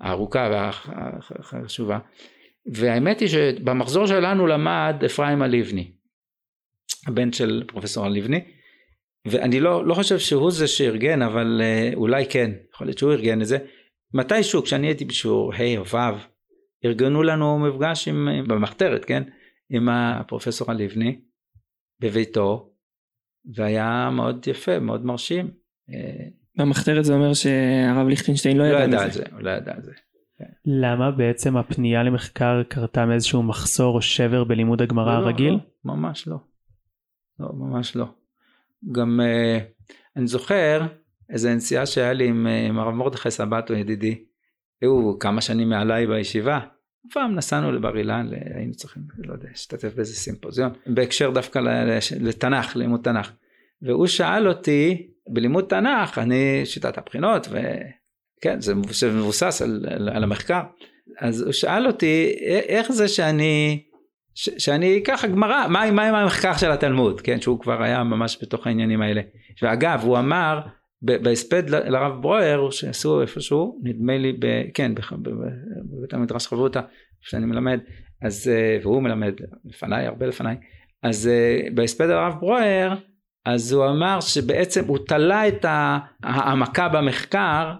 הארוכה 0.00 0.48
והחשובה. 0.52 1.98
והאמת 2.74 3.20
היא 3.20 3.28
שבמחזור 3.28 4.06
שלנו 4.06 4.46
למד 4.46 4.94
אפרים 5.06 5.42
הלבני, 5.42 5.92
הבן 7.06 7.32
של 7.32 7.64
פרופסור 7.66 8.06
הלבני, 8.06 8.40
ואני 9.26 9.60
לא, 9.60 9.86
לא 9.86 9.94
חושב 9.94 10.18
שהוא 10.18 10.50
זה 10.50 10.68
שארגן, 10.68 11.22
אבל 11.22 11.60
אה, 11.62 11.90
אולי 11.94 12.26
כן, 12.26 12.50
יכול 12.74 12.86
להיות 12.86 12.98
שהוא 12.98 13.12
ארגן 13.12 13.42
את 13.42 13.46
זה. 13.46 13.58
מתישהו, 14.14 14.62
כשאני 14.62 14.86
הייתי 14.86 15.04
בשיעור 15.04 15.52
ה' 15.54 15.78
או 15.78 15.86
ו', 15.86 16.18
ארגנו 16.84 17.22
לנו 17.22 17.58
מפגש 17.58 18.08
עם, 18.08 18.28
במחתרת, 18.48 19.04
כן, 19.04 19.22
עם 19.70 19.88
הפרופסור 19.88 20.70
הלבני, 20.70 21.20
בביתו, 22.00 22.70
והיה 23.54 24.10
מאוד 24.12 24.48
יפה, 24.48 24.78
מאוד 24.78 25.04
מרשים. 25.04 25.50
אה, 25.90 26.26
במחתרת 26.56 27.04
זה 27.04 27.14
אומר 27.14 27.34
שהרב 27.34 28.08
ליכטנשטיין 28.08 28.56
לא, 28.56 28.70
לא 28.70 28.76
ידע 28.76 29.06
מזה. 29.06 29.10
זה, 29.10 29.22
הוא 29.32 29.40
לא 29.40 29.50
ידע 29.50 29.72
את 29.78 29.84
זה. 29.84 29.92
למה 30.72 31.10
בעצם 31.10 31.56
הפנייה 31.56 32.02
למחקר 32.02 32.62
קרתה 32.68 33.06
מאיזשהו 33.06 33.42
מחסור 33.42 33.96
או 33.96 34.02
שבר 34.02 34.44
בלימוד 34.44 34.82
הגמרא 34.82 35.14
לא, 35.14 35.20
לא 35.20 35.24
הרגיל? 35.24 35.52
לא, 35.52 35.60
ממש 35.84 36.28
לא. 36.28 36.36
לא, 37.40 37.48
ממש 37.54 37.96
לא. 37.96 38.06
גם 38.92 39.20
uh, 39.20 39.62
אני 40.16 40.26
זוכר 40.26 40.86
איזה 41.30 41.54
נסיעה 41.54 41.86
שהיה 41.86 42.12
לי 42.12 42.28
עם, 42.28 42.46
uh, 42.46 42.68
עם 42.68 42.78
הרב 42.78 42.94
מרדכי 42.94 43.30
סבתו 43.30 43.74
ידידי. 43.74 44.24
הוא 44.84 45.20
כמה 45.20 45.40
שנים 45.40 45.68
מעליי 45.68 46.06
בישיבה. 46.06 46.60
פעם 47.12 47.34
נסענו 47.34 47.72
לבר 47.72 47.98
אילן, 47.98 48.28
היינו 48.54 48.74
צריכים, 48.74 49.02
לא 49.18 49.32
יודע, 49.32 49.48
להשתתף 49.48 49.94
באיזה 49.94 50.14
סימפוזיון, 50.14 50.72
בהקשר 50.86 51.30
דווקא 51.30 51.58
לתנ"ך, 52.20 52.76
לימוד 52.76 53.00
תנ"ך. 53.02 53.32
והוא 53.82 54.06
שאל 54.06 54.48
אותי, 54.48 55.10
בלימוד 55.28 55.64
תנ"ך, 55.64 56.18
אני 56.18 56.62
שיטת 56.64 56.98
הבחינות, 56.98 57.48
ו... 57.50 57.58
כן, 58.40 58.60
זה 58.60 58.74
מבוסס 59.12 59.62
על, 59.62 59.86
על, 59.90 60.08
על 60.08 60.24
המחקר. 60.24 60.60
אז 61.20 61.42
הוא 61.42 61.52
שאל 61.52 61.86
אותי, 61.86 62.34
איך 62.68 62.92
זה 62.92 63.08
שאני, 63.08 63.82
ש, 64.34 64.50
שאני 64.58 65.02
ככה 65.04 65.26
גמרא, 65.26 65.66
מה, 65.68 65.90
מה 65.90 66.08
עם 66.08 66.14
המחקר 66.14 66.56
של 66.56 66.70
התלמוד, 66.70 67.20
כן, 67.20 67.40
שהוא 67.40 67.60
כבר 67.60 67.82
היה 67.82 68.04
ממש 68.04 68.38
בתוך 68.42 68.66
העניינים 68.66 69.02
האלה. 69.02 69.20
ואגב, 69.62 70.00
הוא 70.02 70.18
אמר, 70.18 70.60
בהספד 71.02 71.70
לרב 71.70 72.22
ברויר, 72.22 72.70
שעשו 72.70 73.20
איפשהו, 73.20 73.80
נדמה 73.82 74.18
לי, 74.18 74.32
ב, 74.32 74.46
כן, 74.74 74.92
בבית 74.94 76.12
המדרש 76.14 76.46
חברותא, 76.46 76.80
שאני 77.20 77.46
מלמד, 77.46 77.80
אז, 78.22 78.50
והוא 78.82 79.02
מלמד 79.02 79.34
לפניי, 79.64 80.06
הרבה 80.06 80.26
לפניי, 80.26 80.56
אז 81.02 81.30
בהספד 81.74 82.06
לרב 82.06 82.34
ברויר, 82.40 82.94
אז 83.46 83.72
הוא 83.72 83.86
אמר 83.86 84.20
שבעצם 84.20 84.84
הוא 84.84 84.98
תלה 85.06 85.48
את 85.48 85.66
העמקה 86.22 86.88
במחקר 86.88 87.72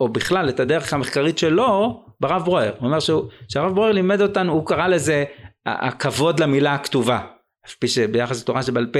או 0.00 0.08
בכלל 0.08 0.48
את 0.48 0.60
הדרך 0.60 0.92
המחקרית 0.92 1.38
שלו 1.38 2.02
ברב 2.20 2.44
ברויר. 2.44 2.72
הוא 2.78 2.86
אומר 2.86 3.00
שהוא, 3.00 3.24
שהרב 3.48 3.74
ברויר 3.74 3.92
לימד 3.92 4.20
אותנו, 4.20 4.52
הוא 4.52 4.66
קרא 4.66 4.88
לזה 4.88 5.24
הכבוד 5.66 6.40
למילה 6.40 6.74
הכתובה. 6.74 7.20
אף 7.66 7.74
פי 7.74 7.88
שביחס 7.88 8.42
לתורה 8.42 8.62
שבעל 8.62 8.86
פה, 8.86 8.98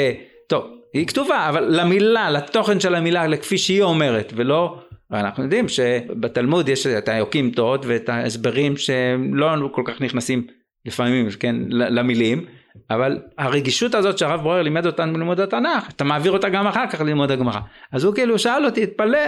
טוב, 0.49 0.65
היא 0.95 1.07
כתובה, 1.07 1.49
אבל 1.49 1.81
למילה, 1.81 2.31
לתוכן 2.31 2.81
של 2.81 2.95
המילה, 2.95 3.27
לכפי 3.27 3.59
שהיא 3.59 3.83
אומרת, 3.83 4.33
ולא, 4.37 4.79
אנחנו 5.13 5.43
יודעים 5.43 5.69
שבתלמוד 5.69 6.69
יש 6.69 6.87
את 6.87 7.09
היוקים-טות 7.09 7.87
ואת 7.87 8.09
ההסברים 8.09 8.77
שהם 8.77 9.35
לא 9.35 9.69
כל 9.73 9.83
כך 9.85 10.01
נכנסים 10.01 10.47
לפעמים, 10.85 11.29
כן, 11.41 11.57
למילים, 11.69 12.45
אבל 12.91 13.19
הרגישות 13.39 13.95
הזאת 13.95 14.19
שהרב 14.19 14.41
ברויר 14.41 14.63
לימד 14.63 14.87
אותנו 14.87 15.13
בלימוד 15.13 15.41
התנ"ך, 15.41 15.91
אתה 15.91 16.05
מעביר 16.05 16.33
אותה 16.33 16.49
גם 16.49 16.67
אחר 16.67 16.87
כך 16.87 17.01
ללמוד 17.01 17.31
הגמרא. 17.31 17.61
אז 17.93 18.05
הוא 18.05 18.15
כאילו 18.15 18.39
שאל 18.39 18.65
אותי, 18.65 18.83
התפלא, 18.83 19.19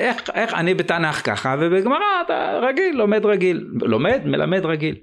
איך, 0.00 0.30
איך 0.34 0.54
אני 0.54 0.74
בתנ"ך 0.74 1.26
ככה, 1.26 1.56
ובגמרא 1.60 2.22
אתה 2.26 2.58
רגיל, 2.62 2.96
לומד 2.96 3.26
רגיל. 3.26 3.66
לומד, 3.80 4.20
מלמד 4.24 4.64
רגיל. 4.64 4.94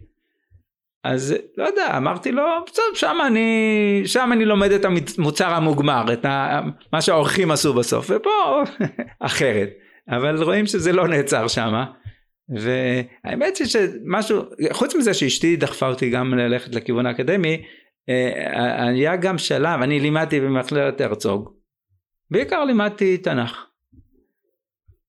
אז 1.03 1.35
לא 1.57 1.63
יודע, 1.63 1.97
אמרתי 1.97 2.31
לו, 2.31 2.43
בסדר, 2.65 2.83
שם 2.93 3.17
אני, 3.27 4.01
שם 4.05 4.29
אני 4.33 4.45
לומד 4.45 4.71
את 4.71 4.85
המוצר 4.85 5.53
המוגמר, 5.53 6.13
את 6.13 6.25
ה, 6.25 6.61
מה 6.93 7.01
שהאורחים 7.01 7.51
עשו 7.51 7.73
בסוף, 7.73 8.05
ופה 8.09 8.63
אחרת. 9.19 9.69
אבל 10.09 10.43
רואים 10.43 10.65
שזה 10.65 10.91
לא 10.91 11.07
נעצר 11.07 11.47
שמה. 11.47 11.85
והאמת 12.49 13.57
היא 13.57 13.67
שמשהו, 13.67 14.41
חוץ 14.71 14.95
מזה 14.95 15.13
שאשתי 15.13 15.55
דחפה 15.55 15.87
אותי 15.87 16.09
גם 16.09 16.33
ללכת 16.33 16.75
לכיוון 16.75 17.05
האקדמי, 17.05 17.65
אה, 18.09 18.87
היה 18.87 19.15
גם 19.15 19.37
שלב, 19.37 19.81
אני 19.81 19.99
לימדתי 19.99 20.39
במכללת 20.39 21.01
הרצוג, 21.01 21.53
בעיקר 22.31 22.63
לימדתי 22.63 23.17
תנ"ך. 23.17 23.65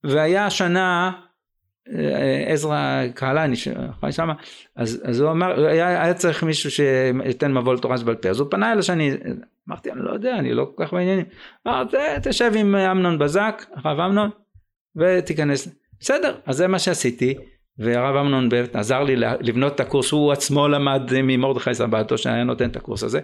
והיה 0.05 0.51
שנה, 0.51 1.12
אה, 1.89 2.45
עזרא 2.47 3.03
קהלני, 3.14 3.57
שם, 3.57 4.28
אז, 4.76 5.03
אז 5.05 5.20
הוא 5.20 5.30
אמר, 5.30 5.66
היה, 5.66 6.03
היה 6.03 6.14
צריך 6.14 6.43
מישהו 6.43 6.70
שייתן 6.70 7.53
מבוא 7.53 7.74
לתורה 7.74 7.99
שבעל 7.99 8.14
פה, 8.14 8.28
אז 8.28 8.41
הוא 8.41 8.51
פנה 8.51 8.72
אליי 8.72 8.82
שאני, 8.82 9.11
אמרתי, 9.68 9.93
אני 9.93 10.01
לא 10.05 10.12
יודע, 10.12 10.37
אני 10.39 10.55
לא 10.55 10.72
כל 10.74 10.85
כך 10.85 10.93
בעניינים. 10.93 11.26
אמרתי, 11.66 11.97
תשב 12.22 12.53
עם 12.57 12.74
אמנון 12.74 13.18
בזק, 13.18 13.64
הרב 13.74 14.01
אמנון, 14.01 14.30
ותיכנס. 14.97 15.84
בסדר, 16.01 16.37
אז 16.47 16.57
זה 16.57 16.67
מה 16.67 16.79
שעשיתי, 16.79 17.35
והרב 17.79 18.17
אמנון 18.17 18.49
באמת 18.49 18.77
עזר 18.77 19.03
לי 19.03 19.17
לבנות 19.17 19.75
את 19.75 19.81
הקורס, 19.81 20.11
הוא 20.11 20.33
עצמו 20.33 20.69
למד 20.69 21.03
ממרדכי 21.23 21.75
סבתו 21.75 22.19
שהיה 22.19 22.45
נותן 22.45 22.71
את 22.71 22.77
הקורס 22.77 23.03
הזה. 23.03 23.21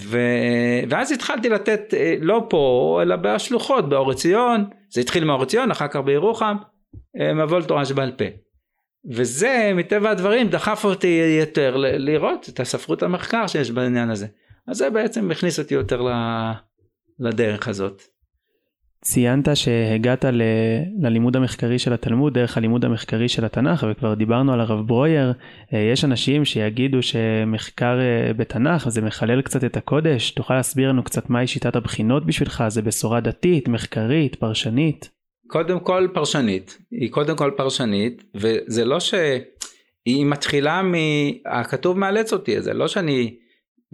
ו... 0.00 0.18
ואז 0.88 1.12
התחלתי 1.12 1.48
לתת 1.48 1.94
אה, 1.94 2.14
לא 2.20 2.46
פה 2.50 2.98
אלא 3.02 3.16
בשלוחות 3.16 3.88
באור 3.88 4.10
עציון, 4.10 4.64
זה 4.90 5.00
התחיל 5.00 5.24
מאור 5.24 5.42
עציון 5.42 5.70
אחר 5.70 5.88
כך 5.88 5.96
בירוחם, 5.96 6.56
אה, 7.20 7.34
מבוא 7.34 7.58
לתורה 7.58 7.84
שבעל 7.84 8.12
פה. 8.12 8.24
וזה 9.10 9.72
מטבע 9.74 10.10
הדברים 10.10 10.48
דחף 10.48 10.84
אותי 10.84 11.36
יותר 11.40 11.76
ל- 11.76 12.10
לראות 12.10 12.48
את 12.48 12.60
הספרות 12.60 13.02
המחקר 13.02 13.46
שיש 13.46 13.70
בעניין 13.70 14.10
הזה. 14.10 14.26
אז 14.68 14.76
זה 14.76 14.90
בעצם 14.90 15.30
הכניס 15.30 15.58
אותי 15.58 15.74
יותר 15.74 16.02
לדרך 17.20 17.68
הזאת. 17.68 18.02
ציינת 19.04 19.48
שהגעת 19.54 20.24
ל... 20.24 20.42
ללימוד 21.00 21.36
המחקרי 21.36 21.78
של 21.78 21.92
התלמוד 21.92 22.34
דרך 22.34 22.56
הלימוד 22.56 22.84
המחקרי 22.84 23.28
של 23.28 23.44
התנ"ך 23.44 23.86
וכבר 23.90 24.14
דיברנו 24.14 24.52
על 24.52 24.60
הרב 24.60 24.86
ברויר 24.86 25.32
אה, 25.74 25.78
יש 25.78 26.04
אנשים 26.04 26.44
שיגידו 26.44 27.02
שמחקר 27.02 27.98
אה, 28.00 28.32
בתנ"ך 28.32 28.88
זה 28.88 29.00
מחלל 29.00 29.42
קצת 29.42 29.64
את 29.64 29.76
הקודש. 29.76 30.30
תוכל 30.30 30.54
להסביר 30.54 30.88
לנו 30.88 31.02
קצת 31.02 31.30
מהי 31.30 31.46
שיטת 31.46 31.76
הבחינות 31.76 32.26
בשבילך? 32.26 32.64
זה 32.68 32.82
בשורה 32.82 33.20
דתית 33.20 33.68
מחקרית 33.68 34.34
פרשנית. 34.34 35.10
קודם 35.46 35.80
כל 35.80 36.08
פרשנית. 36.14 36.78
היא 36.90 37.10
קודם 37.10 37.36
כל 37.36 37.50
פרשנית 37.56 38.24
וזה 38.34 38.84
לא 38.84 39.00
שהיא 39.00 40.26
מתחילה 40.26 40.82
מהכתוב 40.82 41.98
מאלץ 41.98 42.32
אותי 42.32 42.62
זה. 42.62 42.74
לא 42.74 42.88
שאני 42.88 43.34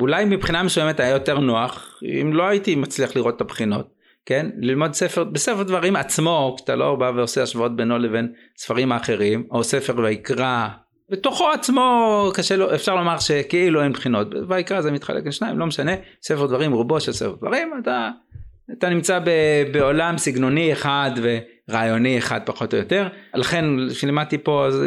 אולי 0.01 0.25
מבחינה 0.25 0.63
מסוימת 0.63 1.01
היה 1.01 1.11
יותר 1.11 1.39
נוח 1.39 2.01
אם 2.21 2.33
לא 2.33 2.49
הייתי 2.49 2.75
מצליח 2.75 3.17
לראות 3.17 3.37
את 3.37 3.41
הבחינות. 3.41 4.00
כן 4.27 4.47
ללמוד 4.59 4.93
ספר 4.93 5.25
בספר 5.25 5.63
דברים 5.63 5.97
עצמו 5.97 6.55
כשאתה 6.57 6.77
לא 6.77 6.95
בא 6.95 7.13
ועושה 7.17 7.43
השוואות 7.43 7.77
בינו 7.77 7.99
לבין 7.99 8.33
ספרים 8.59 8.93
האחרים 8.93 9.47
או 9.51 9.65
ספר 9.65 9.99
ויקרא 9.99 10.69
בתוכו 11.11 11.51
עצמו 11.51 12.31
קשה 12.35 12.57
לו 12.57 12.75
אפשר 12.75 12.97
לומר 12.97 13.19
שכאילו 13.19 13.83
אין 13.83 13.93
בחינות 13.93 14.29
ויקרא 14.49 14.81
זה 14.81 14.91
מתחלק 14.91 15.27
לשניים 15.27 15.59
לא 15.59 15.67
משנה 15.67 15.93
ספר 16.23 16.47
דברים 16.47 16.73
רובו 16.73 17.01
של 17.01 17.13
ספר 17.13 17.35
דברים 17.35 17.71
אתה 17.83 18.11
אתה 18.79 18.89
נמצא 18.89 19.19
ב, 19.19 19.31
בעולם 19.73 20.19
סגנוני 20.19 20.73
אחד 20.73 21.11
ורעיוני 21.69 22.19
אחד 22.19 22.41
פחות 22.45 22.75
או 22.75 22.79
יותר 22.79 23.09
לכן 23.35 23.65
כשלימדתי 23.91 24.39
פה 24.39 24.67
אז 24.67 24.85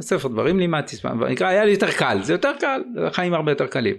ספר 0.00 0.28
דברים 0.28 0.58
לימדתי 0.58 0.96
ויקרא 1.20 1.46
היה 1.46 1.64
לי 1.64 1.70
יותר 1.70 1.90
קל 1.90 2.18
זה 2.22 2.32
יותר 2.32 2.52
קל 2.60 2.82
החיים 3.06 3.34
הרבה 3.34 3.52
יותר 3.52 3.66
קלים. 3.66 3.96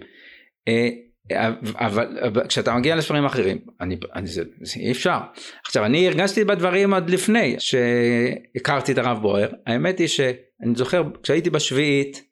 אבל, 1.76 2.18
אבל 2.28 2.48
כשאתה 2.48 2.76
מגיע 2.76 2.96
לספרים 2.96 3.26
אחרים 3.26 3.58
אני, 3.82 3.98
אני 4.16 4.28
זה, 4.28 4.44
זה 4.62 4.80
אי 4.80 4.92
אפשר. 4.92 5.18
עכשיו 5.66 5.86
אני 5.86 6.08
הרגשתי 6.08 6.44
בדברים 6.44 6.94
עוד 6.94 7.10
לפני 7.10 7.56
שהכרתי 7.60 8.92
את 8.92 8.98
הרב 8.98 9.22
בוהר. 9.22 9.50
האמת 9.68 10.00
היא 10.00 10.08
שאני 10.08 10.76
זוכר 10.76 11.04
כשהייתי 11.24 11.50
בשביעית 11.50 12.24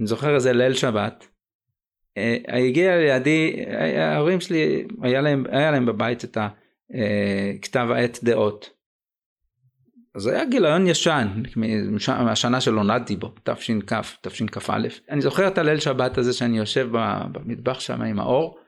אני 0.00 0.06
זוכר 0.06 0.34
איזה 0.34 0.52
ליל 0.52 0.74
שבת 0.74 1.26
אה, 2.18 2.36
הגיע 2.66 2.96
לידי 2.96 3.64
ההורים 3.98 4.40
שלי 4.40 4.84
היה 5.02 5.20
להם 5.20 5.44
היה 5.50 5.70
להם 5.70 5.86
בבית 5.86 6.24
את 6.24 6.38
הכתב 6.40 7.86
אה, 7.90 7.96
העת 7.96 8.18
דעות 8.22 8.77
זה 10.18 10.34
היה 10.34 10.44
גיליון 10.44 10.86
ישן, 10.86 11.42
מהשנה 12.06 12.60
שנולדתי 12.60 13.16
בו, 13.16 13.34
תש"כ, 13.42 13.92
תשכ"א. 14.22 14.78
אני 15.10 15.20
זוכר 15.20 15.48
את 15.48 15.58
הליל 15.58 15.80
שבת 15.80 16.18
הזה 16.18 16.32
שאני 16.32 16.58
יושב 16.58 16.88
במטבח 17.32 17.80
שם 17.80 18.02
עם 18.02 18.20
האור, 18.20 18.58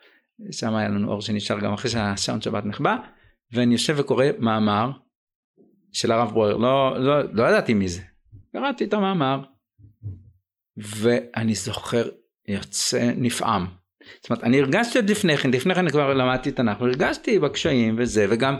שם 0.50 0.74
היה 0.74 0.88
לנו 0.88 1.10
אור 1.10 1.20
שנשאר 1.20 1.60
גם 1.60 1.72
אחרי 1.72 1.90
שהשעון 1.90 2.40
שבת 2.40 2.64
נחבא, 2.64 2.96
ואני 3.52 3.74
יושב 3.74 3.94
וקורא 3.98 4.24
מאמר 4.38 4.90
של 5.92 6.12
הרב 6.12 6.30
ברואר, 6.30 6.56
לא, 6.56 6.98
לא, 6.98 7.22
לא 7.32 7.42
ידעתי 7.42 7.74
מי 7.74 7.88
זה. 7.88 8.00
קראתי 8.52 8.84
את 8.84 8.94
המאמר, 8.94 9.42
ואני 10.76 11.54
זוכר, 11.54 12.08
יוצא 12.48 13.12
נפעם. 13.16 13.66
זאת 14.22 14.30
אומרת, 14.30 14.44
אני 14.44 14.60
הרגשתי 14.60 14.98
עוד 14.98 15.10
לפני 15.10 15.36
כן, 15.36 15.50
לפני 15.50 15.74
כן 15.74 15.88
כבר 15.88 16.14
למדתי 16.14 16.52
תנ"ך, 16.52 16.80
הרגשתי 16.80 17.38
בקשיים 17.38 17.96
וזה, 17.98 18.26
וגם 18.30 18.56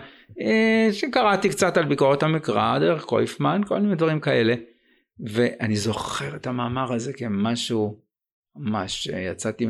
שקראתי 0.92 1.48
קצת 1.48 1.76
על 1.76 1.84
ביקורת 1.84 2.22
המקרא, 2.22 2.78
דרך 2.78 3.04
קויפמן, 3.04 3.60
כל 3.66 3.80
מיני 3.80 3.94
דברים 3.94 4.20
כאלה, 4.20 4.54
ואני 5.26 5.76
זוכר 5.76 6.36
את 6.36 6.46
המאמר 6.46 6.92
הזה 6.92 7.12
כמשהו, 7.12 8.00
ממש 8.56 9.06
יצאתי, 9.06 9.66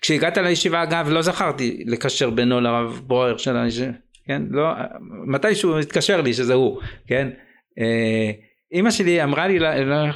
כשהגעת 0.00 0.38
לישיבה 0.38 0.82
אגב 0.82 1.08
לא 1.10 1.22
זכרתי 1.22 1.84
לקשר 1.86 2.30
בינו 2.30 2.60
לרב 2.60 3.00
ברויר 3.06 3.36
של 3.36 3.56
הישיבה, 3.56 3.92
כן, 4.26 4.42
לא, 4.50 4.68
מתישהו 5.26 5.78
התקשר 5.78 6.20
לי 6.20 6.32
שזה 6.32 6.54
הוא, 6.54 6.80
כן, 7.06 7.28
אה, 7.78 8.30
אימא 8.72 8.90
שלי 8.90 9.24
אמרה 9.24 9.48
לי 9.48 9.58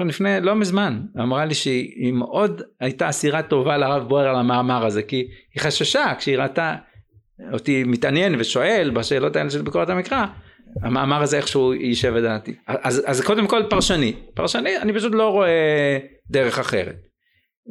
לפני 0.06 0.40
לא 0.42 0.54
מזמן 0.54 1.00
אמרה 1.22 1.44
לי 1.44 1.54
שהיא 1.54 2.12
מאוד 2.12 2.62
הייתה 2.80 3.08
אסירה 3.08 3.42
טובה 3.42 3.76
לרב 3.76 4.08
בוהר 4.08 4.28
על 4.28 4.36
המאמר 4.36 4.86
הזה 4.86 5.02
כי 5.02 5.16
היא 5.54 5.62
חששה 5.62 6.12
כשהיא 6.18 6.38
ראתה 6.38 6.76
אותי 7.52 7.84
מתעניין 7.84 8.34
ושואל 8.38 8.90
בשאלות 8.94 9.36
האלה 9.36 9.50
של 9.50 9.62
ביקורת 9.62 9.88
המקרא 9.88 10.26
המאמר 10.82 11.22
הזה 11.22 11.36
איכשהו 11.36 11.74
יישב 11.74 12.14
את 12.16 12.22
דעתי 12.22 12.54
אז, 12.66 13.02
אז 13.06 13.20
קודם 13.20 13.46
כל 13.46 13.62
פרשני. 13.70 14.12
פרשני 14.34 14.78
אני 14.78 14.92
פשוט 14.92 15.14
לא 15.14 15.28
רואה 15.28 15.98
דרך 16.30 16.58
אחרת. 16.58 16.96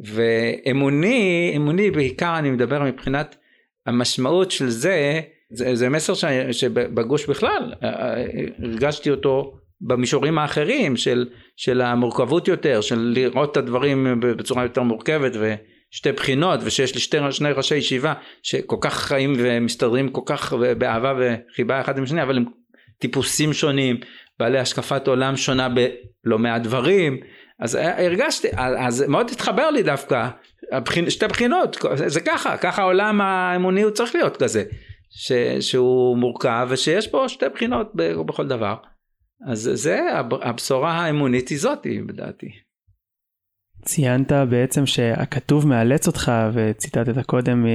ואמוני 0.04 1.52
אמוני 1.56 1.90
בעיקר 1.90 2.38
אני 2.38 2.50
מדבר 2.50 2.82
מבחינת 2.82 3.36
המשמעות 3.86 4.50
של 4.50 4.68
זה 4.68 5.20
זה, 5.50 5.74
זה 5.74 5.88
מסר 5.88 6.14
ש, 6.14 6.24
שבגוש 6.52 7.26
בכלל 7.26 7.74
הרגשתי 8.62 9.10
אותו 9.10 9.58
במישורים 9.80 10.38
האחרים 10.38 10.96
של, 10.96 11.28
של 11.56 11.80
המורכבות 11.80 12.48
יותר, 12.48 12.80
של 12.80 13.12
לראות 13.14 13.52
את 13.52 13.56
הדברים 13.56 14.20
בצורה 14.20 14.62
יותר 14.62 14.82
מורכבת 14.82 15.32
ושתי 15.94 16.12
בחינות 16.12 16.60
ושיש 16.62 16.94
לי 16.94 17.00
שתי, 17.00 17.16
שני 17.30 17.52
ראשי 17.52 17.76
ישיבה 17.76 18.14
שכל 18.42 18.76
כך 18.80 18.94
חיים 18.94 19.32
ומסתדרים 19.38 20.08
כל 20.08 20.20
כך 20.26 20.52
באהבה 20.52 21.14
וחיבה 21.18 21.80
אחד 21.80 21.98
עם 21.98 22.06
שני 22.06 22.22
אבל 22.22 22.36
הם 22.36 22.44
טיפוסים 22.98 23.52
שונים, 23.52 23.96
בעלי 24.38 24.58
השקפת 24.58 25.08
עולם 25.08 25.36
שונה 25.36 25.68
בלא 25.68 26.38
מעט 26.38 26.62
דברים 26.62 27.20
אז 27.60 27.74
הרגשתי, 27.74 28.48
אז 28.56 29.04
מאוד 29.08 29.30
התחבר 29.30 29.70
לי 29.70 29.82
דווקא 29.82 30.28
הבחין, 30.72 31.10
שתי 31.10 31.26
בחינות, 31.26 31.76
זה 32.06 32.20
ככה, 32.20 32.56
ככה 32.56 32.82
העולם 32.82 33.20
האמוני 33.20 33.82
הוא 33.82 33.90
צריך 33.90 34.14
להיות 34.14 34.36
כזה, 34.36 34.64
ש, 35.10 35.32
שהוא 35.60 36.18
מורכב 36.18 36.66
ושיש 36.70 37.06
פה 37.06 37.28
שתי 37.28 37.46
בחינות 37.54 37.92
בכל 38.26 38.46
דבר. 38.46 38.74
אז 39.50 39.70
זה 39.74 40.00
הבשורה 40.42 40.92
האמונית 40.92 41.48
היא 41.48 41.58
זאתי 41.58 42.02
בדעתי. 42.02 42.63
ציינת 43.84 44.32
בעצם 44.32 44.86
שהכתוב 44.86 45.66
מאלץ 45.68 46.06
אותך 46.06 46.32
וציטטת 46.52 47.26
קודם 47.26 47.66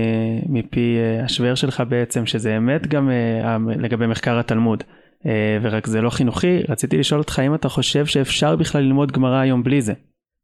מפי 0.49 0.97
אה, 0.97 1.25
השוור 1.25 1.55
שלך 1.55 1.83
בעצם 1.89 2.25
שזה 2.25 2.57
אמת 2.57 2.87
גם 2.87 3.09
אה, 3.09 3.57
לגבי 3.79 4.07
מחקר 4.07 4.39
התלמוד 4.39 4.83
אה, 5.25 5.57
ורק 5.61 5.87
זה 5.87 6.01
לא 6.01 6.09
חינוכי 6.09 6.59
רציתי 6.69 6.97
לשאול 6.97 7.19
אותך 7.21 7.41
אם 7.45 7.55
אתה 7.55 7.69
חושב 7.69 8.05
שאפשר 8.05 8.55
בכלל 8.55 8.81
ללמוד 8.81 9.11
גמרא 9.11 9.39
היום 9.39 9.63
בלי 9.63 9.81
זה. 9.81 9.93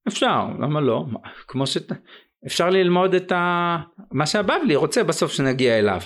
אפשר 0.07 0.47
למה 0.59 0.81
לא 0.81 1.05
כמו 1.47 1.63
שאפשר 1.67 2.69
ללמוד 2.69 3.13
את 3.13 3.31
ה... 3.31 3.77
מה 4.11 4.25
שהבבלי 4.25 4.75
רוצה 4.75 5.03
בסוף 5.03 5.31
שנגיע 5.31 5.79
אליו. 5.79 5.99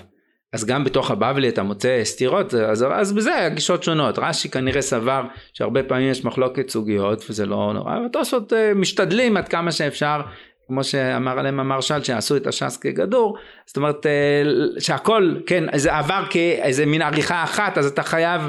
אז 0.54 0.66
גם 0.66 0.84
בתוך 0.84 1.12
הבבלי 1.12 1.50
אתה 1.50 1.64
מוצא 1.64 2.02
סתירות 2.04 2.54
אז, 2.54 2.86
אז 2.92 3.14
בזה 3.14 3.46
הגישות 3.46 3.84
שונות. 3.84 4.20
רש"י 4.20 4.50
כנראה 4.50 4.82
סבר 4.82 5.24
שהרבה 5.54 5.84
פעמים 5.84 6.12
יש 6.12 6.26
מחלוקת 6.26 6.70
סוגיות 6.70 7.26
וזה 7.30 7.46
לא 7.46 7.72
נורא 7.74 8.00
והתוספות 8.00 8.54
אה, 8.54 8.74
משתדלים 8.74 9.38
עד 9.38 9.48
כמה 9.48 9.72
שאפשר 9.72 10.22
כמו 10.68 10.84
שאמר 10.84 11.40
עליהם 11.40 11.60
המרשל 11.60 12.04
שעשו 12.04 12.38
את 12.38 12.48
הש"ס 12.48 12.78
כגדור. 12.78 13.38
זאת 13.66 13.78
אומרת 13.78 14.06
אה, 14.06 14.44
שהכל 14.80 15.36
כן 15.46 15.64
זה 15.78 15.96
עבר 15.96 16.24
כאיזה 16.30 16.86
מין 16.86 17.02
עריכה 17.02 17.44
אחת 17.44 17.78
אז 17.78 17.86
אתה 17.86 18.04
חייב 18.04 18.42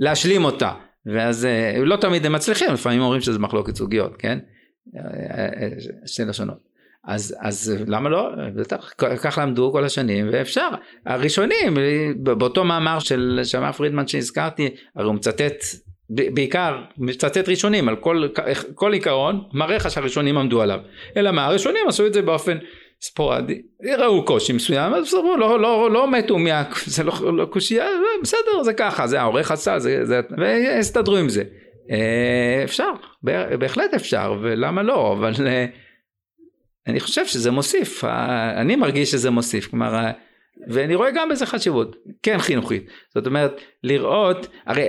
להשלים 0.00 0.44
אותה. 0.44 0.72
ואז 1.06 1.44
אה, 1.44 1.84
לא 1.84 1.96
תמיד 1.96 2.26
הם 2.26 2.32
מצליחים 2.32 2.72
לפעמים 2.72 3.00
אומרים 3.00 3.20
שזה 3.20 3.38
מחלוקת 3.38 3.76
סוגיות 3.76 4.16
כן? 4.16 4.38
שתי 6.06 6.24
לשונות 6.24 6.71
אז, 7.06 7.36
אז 7.40 7.84
למה 7.86 8.08
לא? 8.08 8.28
בטח, 8.54 8.92
כך 8.96 9.38
למדו 9.42 9.72
כל 9.72 9.84
השנים 9.84 10.28
ואפשר. 10.32 10.68
הראשונים, 11.06 11.76
באותו 12.16 12.64
מאמר 12.64 12.98
של 12.98 13.40
שמע 13.44 13.72
פרידמן 13.72 14.06
שהזכרתי, 14.06 14.68
הרי 14.96 15.06
הוא 15.06 15.14
מצטט, 15.14 15.64
בעיקר 16.10 16.78
מצטט 16.98 17.48
ראשונים 17.48 17.88
על 17.88 17.96
כל, 17.96 18.28
כל 18.74 18.92
עיקרון, 18.92 19.40
מראה 19.52 19.76
לך 19.76 19.90
שהראשונים 19.90 20.38
עמדו 20.38 20.62
עליו. 20.62 20.78
אלא 21.16 21.30
מה, 21.30 21.46
הראשונים 21.46 21.88
עשו 21.88 22.06
את 22.06 22.14
זה 22.14 22.22
באופן 22.22 22.58
ספורדי, 23.00 23.62
ראו 23.98 24.24
קושי 24.24 24.52
מסוים, 24.52 24.94
אז 24.94 25.04
בסדר, 25.04 25.36
לא, 25.36 25.60
לא, 25.60 25.90
לא 25.90 26.10
מתו 26.10 26.38
מה... 26.38 26.62
זה 26.86 27.04
לא, 27.04 27.36
לא 27.36 27.44
קושייה, 27.44 27.86
בסדר, 28.22 28.62
זה 28.62 28.72
ככה, 28.72 29.06
זה 29.06 29.20
העורך 29.20 29.50
עשה, 29.50 29.78
זה, 29.78 30.04
זה, 30.04 30.20
והסתדרו 30.38 31.16
עם 31.16 31.28
זה. 31.28 31.42
אה, 31.90 32.64
אפשר, 32.64 32.90
בהחלט 33.58 33.94
אפשר, 33.94 34.34
ולמה 34.42 34.82
לא, 34.82 35.12
אבל... 35.12 35.32
אני 36.86 37.00
חושב 37.00 37.26
שזה 37.26 37.50
מוסיף, 37.50 38.04
אני 38.56 38.76
מרגיש 38.76 39.10
שזה 39.10 39.30
מוסיף, 39.30 39.66
כלומר, 39.70 40.10
ואני 40.68 40.94
רואה 40.94 41.10
גם 41.10 41.28
בזה 41.28 41.46
חשיבות, 41.46 41.96
כן 42.22 42.38
חינוכית, 42.38 42.86
זאת 43.14 43.26
אומרת 43.26 43.60
לראות, 43.84 44.46
הרי 44.66 44.88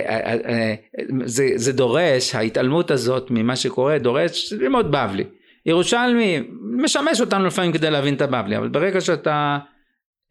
זה, 1.24 1.48
זה 1.54 1.72
דורש, 1.72 2.34
ההתעלמות 2.34 2.90
הזאת 2.90 3.30
ממה 3.30 3.56
שקורה 3.56 3.98
דורש 3.98 4.52
ללמוד 4.52 4.90
בבלי, 4.92 5.24
ירושלמי 5.66 6.40
משמש 6.60 7.20
אותנו 7.20 7.46
לפעמים 7.46 7.72
כדי 7.72 7.90
להבין 7.90 8.14
את 8.14 8.22
הבבלי, 8.22 8.56
אבל 8.56 8.68
ברגע 8.68 9.00
שאתה 9.00 9.58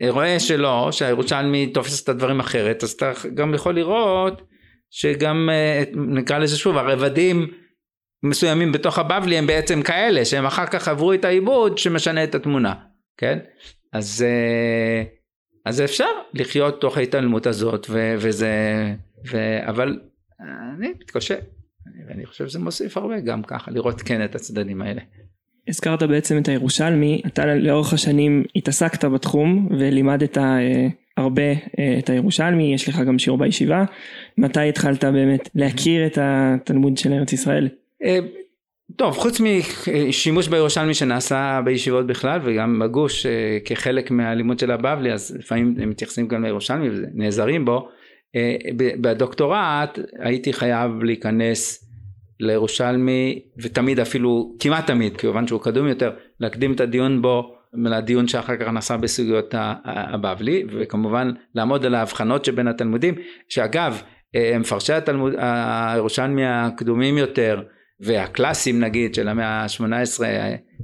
רואה 0.09 0.39
שלא, 0.39 0.89
שהירושלמי 0.91 1.67
תופס 1.67 2.03
את 2.03 2.09
הדברים 2.09 2.39
אחרת, 2.39 2.83
אז 2.83 2.91
אתה 2.91 3.11
גם 3.33 3.53
יכול 3.53 3.75
לראות 3.75 4.41
שגם 4.89 5.49
נקרא 5.93 6.37
לזה 6.37 6.57
שוב 6.57 6.77
הרבדים 6.77 7.47
מסוימים 8.23 8.71
בתוך 8.71 8.99
הבבלי 8.99 9.37
הם 9.37 9.47
בעצם 9.47 9.81
כאלה 9.81 10.25
שהם 10.25 10.45
אחר 10.45 10.65
כך 10.65 10.87
עברו 10.87 11.13
את 11.13 11.25
העיבוד 11.25 11.77
שמשנה 11.77 12.23
את 12.23 12.35
התמונה, 12.35 12.73
כן? 13.17 13.39
אז, 13.93 14.25
אה, 14.27 15.03
אז 15.65 15.81
אפשר 15.81 16.09
לחיות 16.33 16.81
תוך 16.81 16.97
ההתעלמות 16.97 17.47
הזאת 17.47 17.87
ו, 17.89 18.15
וזה, 18.17 18.51
ו, 19.31 19.37
אבל 19.69 19.99
אני 20.77 20.89
מתקשה, 21.01 21.35
ואני 22.07 22.25
חושב 22.25 22.47
שזה 22.47 22.59
מוסיף 22.59 22.97
הרבה 22.97 23.19
גם 23.19 23.43
ככה 23.43 23.71
לראות 23.71 24.01
כן 24.01 24.25
את 24.25 24.35
הצדדים 24.35 24.81
האלה. 24.81 25.01
הזכרת 25.67 26.03
בעצם 26.03 26.37
את 26.37 26.47
הירושלמי, 26.47 27.21
אתה 27.27 27.55
לאורך 27.55 27.93
השנים 27.93 28.43
התעסקת 28.55 29.05
בתחום 29.05 29.69
ולימדת 29.79 30.37
אה, 30.37 30.87
הרבה 31.17 31.51
אה, 31.79 31.95
את 31.99 32.09
הירושלמי, 32.09 32.73
יש 32.73 32.89
לך 32.89 32.99
גם 32.99 33.19
שיעור 33.19 33.39
בישיבה, 33.39 33.83
מתי 34.37 34.69
התחלת 34.69 35.05
באמת 35.05 35.49
להכיר 35.55 36.05
את 36.05 36.17
התלמוד 36.21 36.97
של 36.97 37.13
ארץ 37.13 37.33
ישראל? 37.33 37.69
אה, 38.03 38.19
טוב, 38.97 39.13
חוץ 39.13 39.41
משימוש 39.41 40.47
בירושלמי 40.47 40.93
שנעשה 40.93 41.61
בישיבות 41.65 42.07
בכלל 42.07 42.39
וגם 42.43 42.79
בגוש 42.79 43.25
כחלק 43.65 44.11
מהלימוד 44.11 44.59
של 44.59 44.71
הבבלי, 44.71 45.13
אז 45.13 45.37
לפעמים 45.39 45.75
הם 45.79 45.89
מתייחסים 45.89 46.27
גם 46.27 46.43
לירושלמי 46.43 46.89
ונעזרים 46.89 47.65
בו, 47.65 47.87
בדוקטורט 48.75 49.99
הייתי 50.19 50.53
חייב 50.53 51.03
להיכנס 51.03 51.89
לירושלמי 52.39 53.39
ותמיד 53.61 53.99
אפילו 53.99 54.55
כמעט 54.59 54.87
תמיד 54.87 55.17
כיוון 55.17 55.47
שהוא 55.47 55.61
קדום 55.61 55.87
יותר 55.87 56.11
להקדים 56.39 56.73
את 56.73 56.79
הדיון 56.79 57.21
בו 57.21 57.55
לדיון 57.73 58.27
שאחר 58.27 58.57
כך 58.57 58.67
נעשה 58.67 58.97
בסוגיות 58.97 59.55
הבבלי 59.85 60.63
וכמובן 60.69 61.31
לעמוד 61.55 61.85
על 61.85 61.95
ההבחנות 61.95 62.45
שבין 62.45 62.67
התלמודים 62.67 63.15
שאגב 63.49 64.01
אה, 64.35 64.57
מפרשי 64.59 64.93
התלמוד 64.93 65.33
הירושלמי 65.37 66.45
הקדומים 66.45 67.17
יותר 67.17 67.61
והקלאסים 68.03 68.79
נגיד 68.79 69.15
של 69.15 69.27
המאה 69.27 69.45
ה-18 69.45 70.23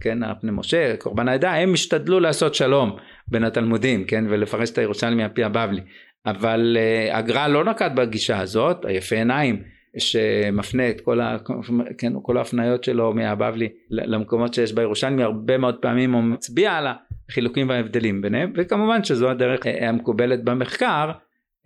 כן 0.02 0.24
הפני 0.24 0.52
משה 0.54 0.98
קורבן 0.98 1.28
העדה 1.28 1.54
הם 1.54 1.74
השתדלו 1.74 2.20
לעשות 2.20 2.56
שלום 2.56 2.96
בין 3.28 3.44
התלמודים 3.44 4.04
כן 4.04 4.26
ולפרש 4.30 4.70
את 4.70 4.78
הירושלמי 4.78 5.24
על 5.24 5.30
פי 5.30 5.44
הבבלי. 5.44 5.82
אבל 6.26 6.78
אה, 6.80 7.18
הגר"א 7.18 7.48
לא 7.48 7.64
נקט 7.64 7.92
בגישה 7.96 8.40
הזאת 8.40 8.86
היפה 8.86 9.16
עיניים 9.16 9.64
שמפנה 9.98 10.90
את 10.90 11.02
כל, 11.02 11.22
ה, 11.22 11.38
כן, 11.98 12.14
כל 12.22 12.38
ההפניות 12.38 12.84
שלו 12.84 13.14
מהבבלי 13.14 13.70
למקומות 13.90 14.54
שיש 14.54 14.74
בירושלמי 14.74 15.24
הרבה 15.24 15.58
מאוד 15.58 15.76
פעמים 15.76 16.14
הוא 16.14 16.24
מצביע 16.24 16.72
על 16.72 16.88
החילוקים 17.30 17.70
וההבדלים 17.70 18.22
ביניהם 18.22 18.54
וכמובן 18.56 19.04
שזו 19.04 19.30
הדרך 19.30 19.68
אה, 19.68 19.90
המקובלת 19.90 20.44
במחקר 20.44 21.12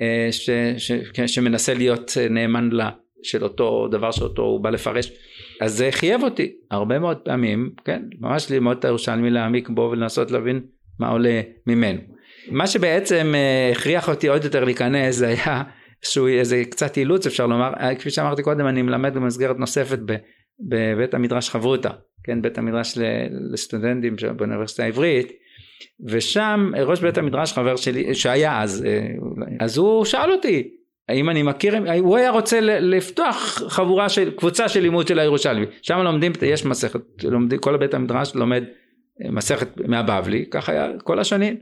אה, 0.01 0.27
ש, 0.31 0.49
ש, 0.77 0.91
כן, 0.91 1.27
שמנסה 1.27 1.73
להיות 1.73 2.11
נאמן 2.29 2.69
לה 2.71 2.89
של 3.23 3.43
אותו 3.43 3.87
דבר 3.87 4.11
שאותו 4.11 4.41
הוא 4.41 4.59
בא 4.59 4.69
לפרש 4.69 5.11
אז 5.61 5.77
זה 5.77 5.89
חייב 5.91 6.23
אותי. 6.23 6.51
הרבה 6.71 6.99
מאוד 6.99 7.17
פעמים 7.17 7.69
כן 7.85 8.01
ממש 8.19 8.51
ללמוד 8.51 8.77
את 8.77 8.85
הירושלמי 8.85 9.29
להעמיק 9.29 9.69
בו 9.69 9.89
ולנסות 9.91 10.31
להבין 10.31 10.61
מה 10.99 11.09
עולה 11.09 11.41
ממנו. 11.67 11.99
מה 12.51 12.67
שבעצם 12.67 13.31
אה, 13.35 13.71
הכריח 13.71 14.09
אותי 14.09 14.27
עוד 14.27 14.43
יותר 14.43 14.63
להיכנס 14.63 15.15
זה 15.15 15.27
היה 15.27 15.63
שהוא 16.01 16.27
איזה 16.27 16.63
קצת 16.69 16.97
אילוץ 16.97 17.25
אפשר 17.25 17.47
לומר. 17.47 17.73
אה, 17.79 17.95
כפי 17.95 18.09
שאמרתי 18.09 18.43
קודם 18.43 18.67
אני 18.67 18.81
מלמד 18.81 19.13
במסגרת 19.13 19.57
נוספת 19.59 19.99
בבית 20.59 21.13
המדרש 21.13 21.49
חברותא 21.49 21.89
כן 22.23 22.41
בית 22.41 22.57
המדרש 22.57 22.97
לסטודנטים 23.51 24.15
באוניברסיטה 24.37 24.83
העברית. 24.83 25.31
ושם 26.05 26.71
ראש 26.85 27.01
בית 27.01 27.17
המדרש 27.17 27.53
חבר 27.53 27.75
שלי 27.75 28.15
שהיה 28.15 28.61
אז 28.61 28.85
אה, 28.85 29.07
אז 29.59 29.77
הוא 29.77 30.05
שאל 30.05 30.31
אותי 30.31 30.69
האם 31.09 31.29
אני 31.29 31.43
מכיר 31.43 31.75
הוא 31.99 32.17
היה 32.17 32.31
רוצה 32.31 32.59
לפתוח 32.61 33.61
חבורה 33.67 34.09
של 34.09 34.31
קבוצה 34.31 34.69
של 34.69 34.79
לימוד 34.79 35.07
של 35.07 35.19
הירושלמי. 35.19 35.65
שם 35.81 35.97
לומדים 35.97 36.31
יש 36.41 36.65
מסכת 36.65 37.01
לומדים 37.23 37.59
כל 37.59 37.77
בית 37.77 37.93
המדרש 37.93 38.35
לומד 38.35 38.63
מסכת 39.29 39.67
מהבבלי 39.87 40.45
ככה 40.51 40.71
היה 40.71 40.87
כל 41.03 41.19
השנים. 41.19 41.57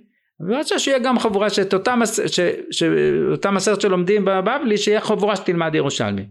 ורצה 0.47 0.79
שיהיה 0.79 0.99
גם 0.99 1.19
חבורה 1.19 1.49
שאת 1.49 1.73
אותה, 1.73 1.95
מס, 1.95 2.19
ש, 2.27 2.39
ש, 2.71 2.83
אותה 3.31 3.51
מסרת 3.51 3.81
שלומדים 3.81 4.25
בבבלי 4.25 4.77
שיהיה 4.77 5.01
חבורה 5.01 5.35
שתלמד 5.35 5.75
ירושלמי. 5.75 6.25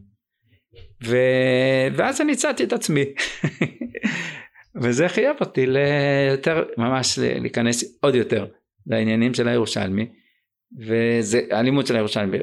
ו, 1.05 1.17
ואז 1.97 2.21
אני 2.21 2.33
הצעתי 2.33 2.65
את 2.65 2.73
עצמי. 2.73 3.05
וזה 4.83 5.09
חייב 5.09 5.37
אותי 5.41 5.67
ליותר 5.67 6.65
ממש 6.77 7.19
להיכנס 7.19 7.99
עוד 8.01 8.15
יותר 8.15 8.47
לעניינים 8.87 9.35
של 9.35 9.49
הירושלמי 9.49 10.07
וזה 10.79 11.41
הלימוד 11.51 11.87
של 11.87 11.97
הירושלמי 11.97 12.39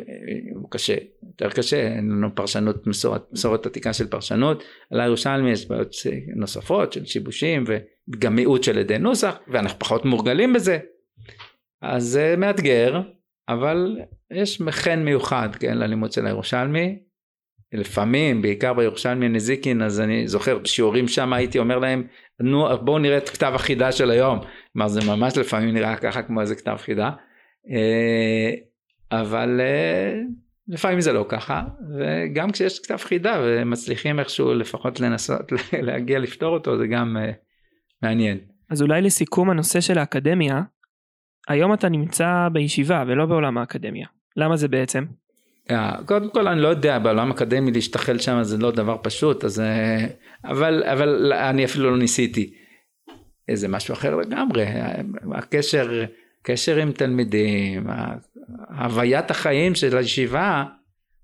הוא 0.56 0.72
קשה 0.72 0.96
יותר 1.28 1.50
קשה 1.50 1.88
אין 1.88 2.10
לנו 2.10 2.36
פרשנות 2.36 2.88
מסורת, 2.88 3.24
מסורת 3.32 3.66
עתיקה 3.66 3.94
של 3.94 4.08
פרשנות 4.08 4.64
על 4.92 5.00
הירושלמי 5.00 5.52
יש 5.52 5.68
בעיות 5.68 5.96
נוספות 6.36 6.94
של 6.94 7.06
שיבושים 7.06 7.64
וגם 7.68 8.36
מיעוט 8.36 8.64
של 8.64 8.80
עדי 8.80 8.98
נוסח 8.98 9.40
ואנחנו 9.48 9.80
פחות 9.80 10.06
מורגלים 10.06 10.54
בזה 10.54 10.80
אז 11.82 12.04
זה 12.04 12.36
מאתגר, 12.38 13.02
אבל 13.50 13.98
יש 14.34 14.62
חן 14.70 15.04
מיוחד, 15.04 15.50
כן, 15.60 15.78
ללימוד 15.78 16.12
של 16.12 16.26
הירושלמי. 16.26 17.00
לפעמים, 17.74 18.42
בעיקר 18.42 18.74
בירושלמי 18.74 19.30
נזיקין, 19.30 19.82
אז 19.82 20.00
אני 20.00 20.28
זוכר 20.28 20.58
בשיעורים 20.58 21.08
שם 21.08 21.34
הייתי 21.34 21.60
אומר 21.60 21.80
להם, 21.80 22.08
נו 22.40 22.68
בואו 22.82 23.00
נראה 23.00 23.18
את 23.18 23.30
כתב 23.30 23.52
החידה 23.56 23.92
של 23.92 24.12
היום. 24.12 24.40
כלומר 24.74 24.88
זה 24.88 25.00
ממש 25.08 25.38
לפעמים 25.38 25.74
נראה 25.74 25.98
ככה 25.98 26.22
כמו 26.22 26.42
איזה 26.42 26.56
כתב 26.56 26.76
חידה. 26.78 27.12
אה, 27.72 28.54
אבל 29.12 29.62
אה, 29.62 30.20
לפעמים 30.68 31.02
זה 31.02 31.14
לא 31.14 31.26
ככה, 31.30 31.64
וגם 31.98 32.52
כשיש 32.52 32.80
כתב 32.80 32.98
חידה 32.98 33.42
ומצליחים 33.44 34.20
איכשהו 34.20 34.54
לפחות 34.54 35.00
לנסות 35.00 35.52
להגיע 35.88 36.20
לפתור 36.20 36.54
אותו, 36.54 36.78
זה 36.78 36.88
גם 36.88 37.18
אה, 37.18 37.32
מעניין. 38.02 38.38
אז 38.70 38.82
אולי 38.82 39.02
לסיכום 39.02 39.50
הנושא 39.50 39.82
של 39.82 39.98
האקדמיה, 39.98 40.62
היום 41.48 41.74
אתה 41.74 41.90
נמצא 41.90 42.48
בישיבה 42.54 43.04
ולא 43.08 43.26
בעולם 43.26 43.58
האקדמיה. 43.58 44.08
למה 44.38 44.58
זה 44.58 44.68
בעצם? 44.68 45.06
Yeah, 45.70 46.04
קודם 46.06 46.30
כל 46.30 46.48
אני 46.48 46.62
לא 46.62 46.68
יודע 46.68 47.00
בעולם 47.00 47.32
אקדמי 47.32 47.72
להשתחל 47.72 48.18
שם 48.18 48.44
זה 48.44 48.58
לא 48.58 48.72
דבר 48.72 48.98
פשוט 49.04 49.44
אז 49.44 49.62
אבל 50.44 50.84
אבל 50.84 51.34
אני 51.34 51.66
אפילו 51.66 51.92
לא 51.92 51.98
ניסיתי. 51.98 52.54
זה 53.54 53.68
משהו 53.68 53.94
אחר 53.94 54.16
לגמרי 54.16 54.66
הקשר 55.36 56.06
קשר 56.48 56.78
עם 56.78 56.92
תלמידים 56.92 57.88
הוויית 58.70 59.32
החיים 59.32 59.76
של 59.76 59.98
הישיבה 59.98 60.64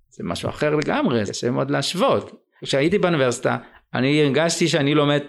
זה 0.09 0.23
משהו 0.23 0.49
אחר 0.49 0.75
לגמרי 0.75 1.25
זה 1.25 1.31
קשה 1.31 1.51
מאוד 1.51 1.71
להשוות. 1.71 2.31
כשהייתי 2.63 2.97
באוניברסיטה 2.97 3.57
אני 3.93 4.23
הרגשתי 4.23 4.67
שאני 4.67 4.95
לומד 4.95 5.19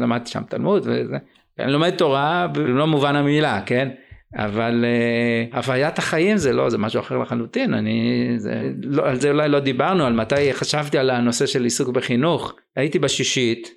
למדתי 0.00 0.30
שם 0.30 0.42
תלמוד 0.48 0.82
וזה 0.82 1.16
אני 1.58 1.72
לומד 1.72 1.90
תורה 1.90 2.46
במלוא 2.52 2.86
מובן 2.86 3.16
המילה 3.16 3.62
כן 3.66 3.88
אבל 4.36 4.84
uh, 4.84 5.56
הוויית 5.56 5.98
החיים 5.98 6.36
זה 6.36 6.52
לא, 6.52 6.70
זה 6.70 6.78
משהו 6.78 7.00
אחר 7.00 7.18
לחלוטין, 7.18 7.74
אני, 7.74 8.32
זה, 8.36 8.70
לא, 8.82 9.08
על 9.08 9.20
זה 9.20 9.30
אולי 9.30 9.48
לא 9.48 9.60
דיברנו, 9.60 10.06
על 10.06 10.12
מתי 10.12 10.52
חשבתי 10.52 10.98
על 10.98 11.10
הנושא 11.10 11.46
של 11.46 11.64
עיסוק 11.64 11.88
בחינוך, 11.88 12.54
הייתי 12.76 12.98
בשישית, 12.98 13.70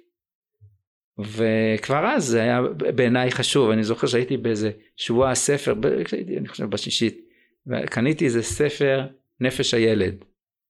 וכבר 1.20 2.06
אז 2.06 2.26
זה 2.26 2.42
היה 2.42 2.62
בעיניי 2.96 3.32
חשוב, 3.32 3.70
אני 3.70 3.84
זוכר 3.84 4.08
שהייתי 4.08 4.38
באיזה 4.38 4.72
שבוע 4.98 5.36
ספר, 5.36 5.74
כשהייתי 6.06 6.38
אני 6.38 6.48
חושב 6.48 6.70
בשישית, 6.70 7.22
וקניתי 7.68 8.26
איזה 8.26 8.44
ספר 8.44 9.06
נפש 9.40 9.74
הילד. 9.74 10.16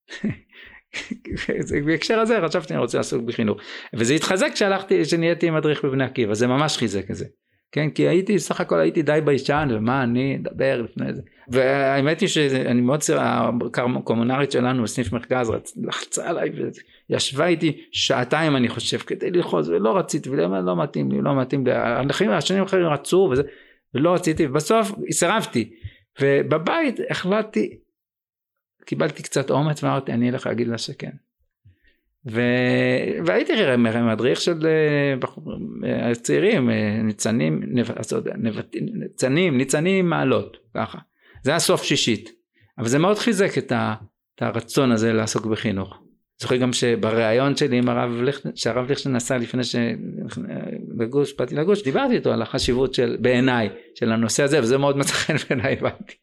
בהקשר 1.86 2.20
הזה 2.20 2.40
חשבתי 2.48 2.74
אני 2.74 2.82
רוצה 2.82 2.98
לעסוק 2.98 3.24
בחינוך. 3.24 3.62
וזה 3.94 4.14
התחזק 4.14 4.50
כשהלכתי 4.54 5.02
כשנהייתי 5.04 5.50
מדריך 5.50 5.86
בבני 5.86 6.04
עקיבא 6.04 6.34
זה 6.34 6.48
ממש 6.48 6.78
חיזק 6.78 7.12
את 7.12 7.16
זה. 7.16 7.26
כן 7.72 7.90
כי 7.90 8.08
הייתי 8.08 8.40
סך 8.40 8.62
הכל 8.62 8.80
הייתי 8.80 9.02
די 9.02 9.20
ביישן 9.26 9.68
ומה 9.72 10.04
אני 10.04 10.38
אדבר 10.42 10.82
לפני 10.82 11.14
זה. 11.14 11.22
והאמת 11.48 12.20
היא 12.20 12.30
שאני 12.30 12.82
מאוד 12.82 13.00
הקומונרית 13.96 14.52
שלנו 14.52 14.84
בסניף 14.84 15.14
מרכז 15.14 15.52
לחצה 15.84 16.30
עליי 16.30 16.50
וישבה 17.10 17.48
איתי 17.48 17.82
שעתיים 17.92 18.56
אני 18.56 18.70
חושב 18.70 18.98
כדי 18.98 19.32
ללחוץ 19.32 19.68
ולא 19.68 19.98
רציתי 19.98 20.30
ולא 20.30 20.66
לא 20.66 20.84
מתאים 20.84 21.12
לי 21.12 21.22
לא 21.22 21.42
מתאים 21.42 21.68
לי. 21.68 21.72
הנכים 21.74 22.32
השנים 22.32 22.64
אחרים 22.64 22.86
רצו 22.86 23.30
וזה 23.32 23.44
ולא 23.94 24.14
רציתי 24.14 24.46
ובסוף 24.46 24.92
סירבתי 25.12 25.74
ובבית 26.22 27.00
החלטתי 27.10 27.78
קיבלתי 28.86 29.24
קצת 29.24 29.52
אומץ 29.52 29.84
ואמרתי 29.84 30.12
אני 30.12 30.30
אלך 30.30 30.48
להגיד 30.48 30.68
לה 30.68 30.78
שכן. 30.78 31.12
ו... 32.32 32.42
והייתי 33.26 33.54
מדריך 34.00 34.42
של 34.42 34.68
אה, 35.86 36.16
צעירים 36.16 36.70
אה, 36.70 37.02
ניצנים 37.04 37.64
ניצנים 39.00 39.58
ניצנים 39.58 40.10
מעלות 40.10 40.58
ככה. 40.76 40.98
זה 41.44 41.52
היה 41.52 41.60
סוף 41.60 41.84
שישית. 41.84 42.32
אבל 42.78 42.88
זה 42.88 43.00
מאוד 43.00 43.18
חיזק 43.18 43.58
את, 43.58 43.72
ה... 43.72 43.96
את 44.36 44.42
הרצון 44.42 44.92
הזה 44.92 45.14
לעסוק 45.14 45.46
בחינוך. 45.46 46.02
זוכר 46.42 46.56
גם 46.56 46.74
שבריאיון 46.74 47.56
שלי 47.56 47.78
עם 47.78 47.90
הרב 47.90 48.22
ליכטנשטיין, 48.22 48.56
שהרב 48.56 48.90
ליכטנשטיין 48.90 49.16
נסע 49.16 49.38
לפני 49.38 49.64
שבגוש, 49.64 51.34
באתי 51.40 51.56
לגוש, 51.56 51.84
דיברתי 51.84 52.16
איתו 52.16 52.34
על 52.34 52.42
החשיבות 52.42 52.94
של, 52.94 53.18
בעיניי, 53.22 53.70
של 53.96 54.12
הנושא 54.12 54.44
הזה, 54.44 54.60
וזה 54.60 54.78
מאוד 54.78 54.98
מצא 54.98 55.14
חן 55.14 55.36
בעיניי, 55.50 55.74
הבנתי. 55.80 56.14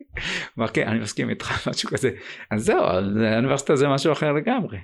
אמר, 0.59 0.69
כן, 0.69 0.89
אני 0.89 0.99
מסכים 0.99 1.31
איתך, 1.31 1.53
משהו 1.69 1.89
כזה. 1.89 2.11
אז 2.51 2.65
זהו, 2.65 2.83
האוניברסיטה 2.85 3.77
זה 3.77 3.89
משהו 3.89 4.13
אחר 4.13 4.33
לגמרי. 4.33 4.79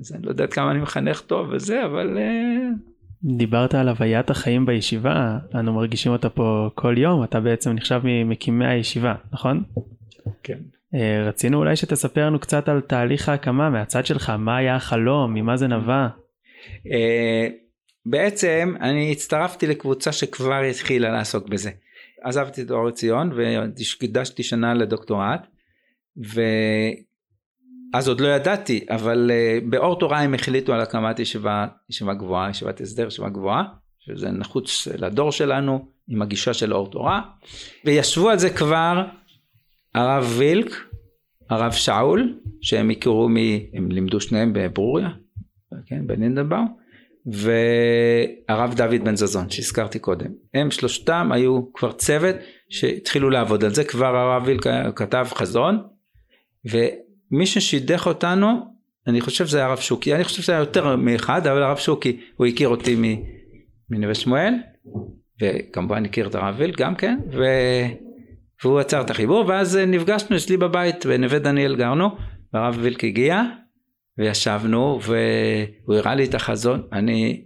אז 0.00 0.12
אני 0.12 0.22
לא 0.22 0.30
יודע 0.30 0.46
כמה 0.46 0.70
אני 0.70 0.78
מחנך 0.78 1.20
טוב 1.20 1.48
וזה, 1.52 1.84
אבל... 1.84 2.18
אה, 2.18 2.68
דיברת 3.36 3.74
על 3.74 3.88
הוויית 3.88 4.30
החיים 4.30 4.66
בישיבה, 4.66 5.38
אנו 5.54 5.72
מרגישים 5.72 6.12
אותה 6.12 6.28
פה 6.28 6.70
כל 6.74 6.94
יום, 6.98 7.24
אתה 7.24 7.40
בעצם 7.40 7.72
נחשב 7.72 8.00
ממקימי 8.04 8.66
הישיבה, 8.66 9.14
נכון? 9.32 9.62
כן. 10.42 10.58
אה, 10.94 11.28
רצינו 11.28 11.58
אולי 11.58 11.76
שתספר 11.76 12.26
לנו 12.26 12.38
קצת 12.38 12.68
על 12.68 12.80
תהליך 12.80 13.28
ההקמה 13.28 13.70
מהצד 13.70 14.06
שלך, 14.06 14.30
מה 14.30 14.56
היה 14.56 14.76
החלום, 14.76 15.34
ממה 15.34 15.56
זה 15.56 15.66
נבע? 15.66 16.08
אה, 16.92 17.48
בעצם 18.06 18.74
אני 18.80 19.12
הצטרפתי 19.12 19.66
לקבוצה 19.66 20.12
שכבר 20.12 20.60
התחילה 20.60 21.10
לעסוק 21.10 21.48
בזה. 21.48 21.70
עזבתי 22.22 22.62
את 22.62 22.70
אור 22.70 22.88
עציון 22.88 23.32
והקדשתי 23.32 24.42
שנה 24.42 24.74
לדוקטורט 24.74 25.46
ואז 26.16 28.08
עוד 28.08 28.20
לא 28.20 28.28
ידעתי 28.28 28.86
אבל 28.90 29.30
uh, 29.30 29.64
באור 29.70 29.98
תורה 29.98 30.20
הם 30.20 30.34
החליטו 30.34 30.74
על 30.74 30.80
הקמת 30.80 31.18
ישיבה, 31.18 31.66
ישיבה 31.90 32.14
גבוהה, 32.14 32.50
ישיבת 32.50 32.80
הסדר, 32.80 33.06
ישיבה 33.06 33.28
גבוהה 33.28 33.64
שזה 34.00 34.30
נחוץ 34.30 34.88
לדור 34.98 35.32
שלנו 35.32 35.88
עם 36.08 36.22
הגישה 36.22 36.54
של 36.54 36.74
אור 36.74 36.90
תורה 36.90 37.20
וישבו 37.84 38.30
על 38.30 38.38
זה 38.38 38.50
כבר 38.50 39.04
הרב 39.96 40.34
וילק, 40.38 40.70
הרב 41.50 41.72
שאול 41.72 42.38
שהם 42.60 42.90
הכירו 42.90 43.28
מ... 43.28 43.36
הם 43.74 43.90
לימדו 43.90 44.20
שניהם 44.20 44.52
בברוריה, 44.52 45.08
כן, 45.86 46.06
בנינדנבאום 46.06 46.76
והרב 47.26 48.74
דוד 48.74 49.04
בן 49.04 49.16
זזון 49.16 49.50
שהזכרתי 49.50 49.98
קודם. 49.98 50.30
הם 50.54 50.70
שלושתם 50.70 51.32
היו 51.32 51.72
כבר 51.74 51.92
צוות 51.92 52.36
שהתחילו 52.70 53.30
לעבוד 53.30 53.64
על 53.64 53.74
זה. 53.74 53.84
כבר 53.84 54.16
הרב 54.16 54.42
ויל 54.46 54.58
כתב 54.94 55.26
חזון 55.30 55.82
ומי 56.64 57.46
ששידך 57.46 58.06
אותנו 58.06 58.48
אני 59.06 59.20
חושב 59.20 59.46
שזה 59.46 59.64
הרב 59.64 59.78
שוקי. 59.78 60.14
אני 60.14 60.24
חושב 60.24 60.42
שזה 60.42 60.52
היה 60.52 60.60
יותר 60.60 60.96
מאחד 60.96 61.46
אבל 61.46 61.62
הרב 61.62 61.76
שוקי 61.76 62.20
הוא 62.36 62.46
הכיר 62.46 62.68
אותי 62.68 63.16
מנווה 63.90 64.14
שמואל 64.14 64.54
וכמובן 65.42 66.04
הכיר 66.04 66.26
את 66.26 66.34
הרב 66.34 66.54
ויל 66.58 66.72
גם 66.76 66.94
כן 66.94 67.18
ו... 67.32 67.44
והוא 68.64 68.80
עצר 68.80 69.00
את 69.00 69.10
החיבור 69.10 69.44
ואז 69.48 69.76
נפגשנו 69.76 70.36
אצלי 70.36 70.56
בבית 70.56 71.06
בנווה 71.06 71.38
דניאל 71.38 71.76
גרנו 71.76 72.08
והרב 72.52 72.78
וילק 72.80 73.04
הגיע 73.04 73.42
וישבנו 74.18 75.00
והוא 75.02 75.94
הראה 75.94 76.14
לי 76.14 76.24
את 76.24 76.34
החזון 76.34 76.82
אני 76.92 77.44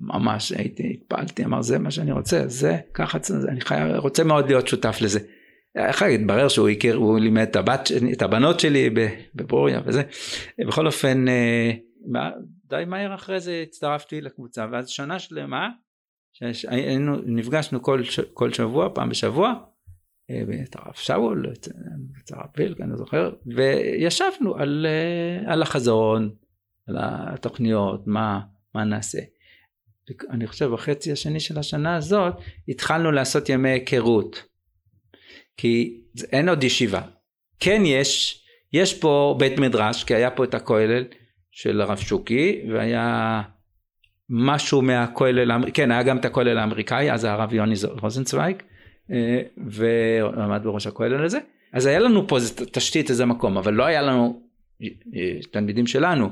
ממש 0.00 0.52
הייתי 0.52 0.98
התפעלתי 1.02 1.44
אמר 1.44 1.62
זה 1.62 1.78
מה 1.78 1.90
שאני 1.90 2.12
רוצה 2.12 2.48
זה 2.48 2.76
ככה 2.94 3.18
אני 3.48 3.60
חי, 3.60 3.74
רוצה 3.96 4.24
מאוד 4.24 4.46
להיות 4.46 4.68
שותף 4.68 4.98
לזה. 5.00 5.20
איך 5.76 6.02
התברר 6.02 6.48
שהוא 6.48 6.68
הכיר 6.68 6.96
הוא 6.96 7.18
לימד 7.18 7.42
את, 7.42 7.56
הבת, 7.56 7.90
את 8.12 8.22
הבנות 8.22 8.60
שלי 8.60 8.90
בברוריה 9.34 9.80
וזה 9.86 10.02
בכל 10.66 10.86
אופן 10.86 11.28
אה, 11.28 11.70
די 12.64 12.84
מהר 12.86 13.14
אחרי 13.14 13.40
זה 13.40 13.64
הצטרפתי 13.66 14.20
לקבוצה 14.20 14.66
ואז 14.72 14.88
שנה 14.88 15.18
שלמה 15.18 15.68
שהיינו 16.32 17.16
נפגשנו 17.26 17.82
כל, 17.82 18.02
כל 18.34 18.52
שבוע 18.52 18.88
פעם 18.94 19.08
בשבוע 19.08 19.54
את 20.64 20.76
הרב 20.76 20.94
שאול, 20.94 21.46
את 22.24 22.32
הרב 22.32 22.46
וילק, 22.56 22.80
אני 22.80 22.90
לא 22.90 22.96
זוכר, 22.96 23.30
וישבנו 23.46 24.56
על, 24.56 24.86
אה, 24.88 25.52
על 25.52 25.62
החזון, 25.62 26.30
על 26.88 26.96
התוכניות, 27.00 28.06
מה, 28.06 28.40
מה 28.74 28.84
נעשה. 28.84 29.18
אני 30.30 30.46
חושב 30.46 30.66
בחצי 30.66 31.12
השני 31.12 31.40
של 31.40 31.58
השנה 31.58 31.96
הזאת 31.96 32.34
התחלנו 32.68 33.10
לעשות 33.10 33.48
ימי 33.48 33.68
היכרות. 33.68 34.42
כי 35.56 36.00
אין 36.32 36.48
עוד 36.48 36.64
ישיבה. 36.64 37.00
כן 37.60 37.82
יש, 37.84 38.42
יש 38.72 39.00
פה 39.00 39.36
בית 39.38 39.58
מדרש, 39.58 40.04
כי 40.04 40.14
היה 40.14 40.30
פה 40.30 40.44
את 40.44 40.54
הכולל 40.54 41.04
של 41.50 41.80
הרב 41.80 41.98
שוקי, 41.98 42.62
והיה 42.72 43.42
משהו 44.28 44.82
מהכולל, 44.82 45.70
כן 45.74 45.90
היה 45.90 46.02
גם 46.02 46.18
את 46.18 46.24
הכולל 46.24 46.58
האמריקאי, 46.58 47.12
אז 47.12 47.24
הרב 47.24 47.52
יוני 47.52 47.74
רוזנצוויג, 48.02 48.56
ועמד 49.66 50.60
בראש 50.64 50.86
הכולל 50.86 51.24
הזה 51.24 51.38
אז 51.72 51.86
היה 51.86 51.98
לנו 51.98 52.28
פה 52.28 52.36
איזה 52.36 52.66
תשתית 52.66 53.10
איזה 53.10 53.24
מקום 53.24 53.56
אבל 53.58 53.74
לא 53.74 53.84
היה 53.84 54.02
לנו 54.02 54.42
אה, 54.82 54.88
תלמידים 55.50 55.86
שלנו. 55.86 56.28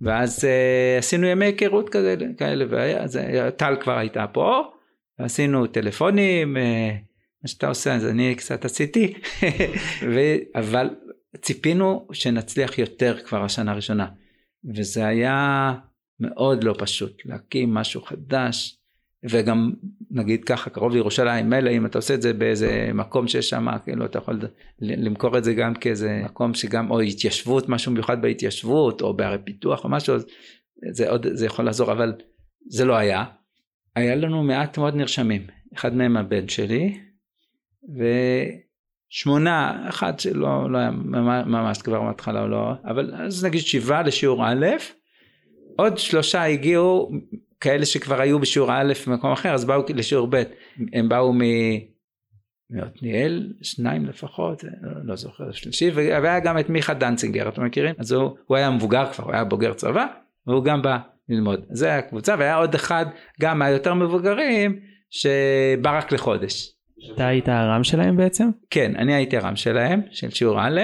ואז 0.00 0.44
uh, 0.44 0.98
עשינו 0.98 1.26
ימי 1.26 1.44
היכרות 1.44 1.90
כאלה, 2.38 2.64
והיה, 2.70 3.50
טל 3.50 3.76
כבר 3.80 3.98
הייתה 3.98 4.26
פה, 4.26 4.62
ועשינו 5.18 5.66
טלפונים, 5.66 6.54
מה 7.42 7.48
שאתה 7.48 7.68
עושה 7.68 7.94
אז 7.94 8.06
אני 8.06 8.34
קצת 8.34 8.64
עשיתי, 8.64 9.14
ו, 10.14 10.20
אבל 10.54 10.90
ציפינו 11.40 12.08
שנצליח 12.12 12.78
יותר 12.78 13.18
כבר 13.24 13.44
השנה 13.44 13.72
הראשונה, 13.72 14.06
וזה 14.74 15.06
היה 15.06 15.72
מאוד 16.20 16.64
לא 16.64 16.74
פשוט 16.78 17.22
להקים 17.24 17.74
משהו 17.74 18.02
חדש, 18.02 18.77
וגם 19.24 19.72
נגיד 20.10 20.44
ככה 20.44 20.70
קרוב 20.70 20.92
לירושלים 20.92 21.50
מילא 21.50 21.70
אם 21.70 21.86
אתה 21.86 21.98
עושה 21.98 22.14
את 22.14 22.22
זה 22.22 22.32
באיזה 22.32 22.90
מקום 22.94 23.28
שיש 23.28 23.50
שם 23.50 23.66
כאילו 23.84 24.04
אתה 24.04 24.18
יכול 24.18 24.40
למכור 24.80 25.38
את 25.38 25.44
זה 25.44 25.54
גם 25.54 25.74
כאיזה 25.74 26.22
מקום 26.24 26.54
שגם 26.54 26.90
או 26.90 27.00
התיישבות 27.00 27.68
משהו 27.68 27.92
מיוחד 27.92 28.22
בהתיישבות 28.22 29.02
או 29.02 29.14
בערי 29.14 29.38
פיתוח 29.44 29.84
או 29.84 29.88
משהו 29.88 30.14
זה 30.90 31.10
עוד 31.10 31.26
זה 31.32 31.46
יכול 31.46 31.64
לעזור 31.64 31.92
אבל 31.92 32.12
זה 32.68 32.84
לא 32.84 32.96
היה. 32.96 33.24
היה 33.96 34.14
לנו 34.14 34.42
מעט 34.42 34.78
מאוד 34.78 34.94
נרשמים 34.94 35.46
אחד 35.74 35.94
מהם 35.94 36.16
הבן 36.16 36.48
שלי 36.48 36.98
ושמונה 39.12 39.86
אחד 39.88 40.20
שלא 40.20 40.70
לא 40.70 40.78
היה 40.78 40.90
ממש 41.46 41.82
כבר 41.82 42.02
מההתחלה 42.02 42.46
לא 42.46 42.72
אבל 42.84 43.14
אז 43.14 43.44
נגיד 43.44 43.60
שבעה 43.60 44.02
לשיעור 44.02 44.46
א' 44.46 44.66
עוד 45.76 45.98
שלושה 45.98 46.44
הגיעו 46.44 47.10
כאלה 47.60 47.86
שכבר 47.86 48.20
היו 48.20 48.38
בשיעור 48.38 48.72
א' 48.72 48.92
במקום 49.06 49.32
אחר 49.32 49.54
אז 49.54 49.64
באו 49.64 49.82
לשיעור 49.94 50.28
ב' 50.30 50.42
הם 50.92 51.08
באו 51.08 51.32
מ... 51.32 51.40
מעתניאל 52.70 53.52
שניים 53.62 54.06
לפחות? 54.06 54.64
לא, 55.04 55.16
זוכר 55.16 55.52
שלישי. 55.52 55.90
והיה 55.94 56.40
גם 56.40 56.58
את 56.58 56.68
מיכה 56.68 56.94
דנצינגר 56.94 57.48
אתם 57.48 57.64
מכירים? 57.64 57.94
אז 57.98 58.12
הוא, 58.12 58.36
הוא 58.46 58.56
היה 58.56 58.70
מבוגר 58.70 59.12
כבר 59.12 59.24
הוא 59.24 59.32
היה 59.32 59.44
בוגר 59.44 59.72
צבא 59.72 60.06
והוא 60.46 60.64
גם 60.64 60.82
בא 60.82 60.98
ללמוד. 61.28 61.60
זה 61.70 61.94
הקבוצה 61.94 62.34
והיה 62.38 62.56
עוד 62.56 62.74
אחד 62.74 63.06
גם 63.40 63.58
מהיותר 63.58 63.94
מבוגרים 63.94 64.80
שבא 65.10 65.98
רק 65.98 66.12
לחודש. 66.12 66.70
אתה 67.14 67.26
היית 67.26 67.48
הרם 67.48 67.84
שלהם 67.84 68.16
בעצם? 68.16 68.50
כן 68.70 68.96
אני 68.96 69.14
הייתי 69.14 69.36
הרם 69.36 69.56
שלהם 69.56 70.00
של 70.10 70.30
שיעור 70.30 70.60
א' 70.60 70.80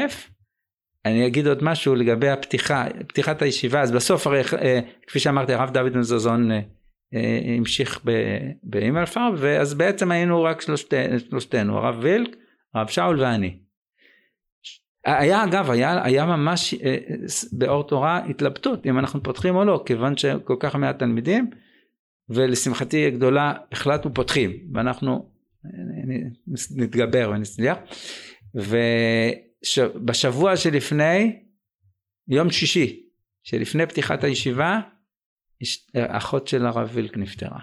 אני 1.05 1.27
אגיד 1.27 1.47
עוד 1.47 1.65
משהו 1.65 1.95
לגבי 1.95 2.29
הפתיחה, 2.29 2.87
פתיחת 3.07 3.43
הישיבה, 3.43 3.81
אז 3.81 3.93
בסוף 3.93 4.27
הרי 4.27 4.41
אה, 4.63 4.81
כפי 5.07 5.19
שאמרתי 5.19 5.53
הרב 5.53 5.71
דוד 5.71 5.93
בן 5.93 6.03
זזון 6.03 6.51
אה, 6.53 6.61
אה, 7.15 7.55
המשיך 7.59 8.01
באימלפר 8.63 9.31
ואז 9.37 9.75
בעצם 9.75 10.11
היינו 10.11 10.43
רק 10.43 10.61
שלושתי, 10.61 10.97
שלושתנו 11.29 11.79
הרב 11.79 11.97
וילק, 12.01 12.37
הרב 12.75 12.89
שאול 12.89 13.21
ואני. 13.21 13.57
היה 15.05 15.45
אגב 15.45 15.71
היה, 15.71 16.05
היה 16.05 16.27
ממש 16.27 16.75
באור 17.53 17.87
תורה 17.87 18.25
התלבטות 18.31 18.87
אם 18.87 18.99
אנחנו 18.99 19.23
פותחים 19.23 19.57
או 19.57 19.65
לא 19.65 19.83
כיוון 19.87 20.17
שכל 20.17 20.57
כך 20.61 20.75
מעט 20.75 20.99
תלמידים 20.99 21.51
ולשמחתי 22.29 23.07
הגדולה 23.07 23.53
החלטנו 23.73 24.15
פותחים 24.15 24.53
ואנחנו 24.75 25.31
נתגבר 26.77 27.33
ונצליח. 29.65 30.05
בשבוע 30.05 30.57
שלפני, 30.57 31.43
יום 32.29 32.51
שישי, 32.51 33.03
שלפני 33.43 33.87
פתיחת 33.87 34.25
הישיבה, 34.25 34.81
אחות 35.97 36.49
של 36.49 36.67
הרב 36.67 36.91
וילק 36.93 37.17
נפטרה. 37.17 37.61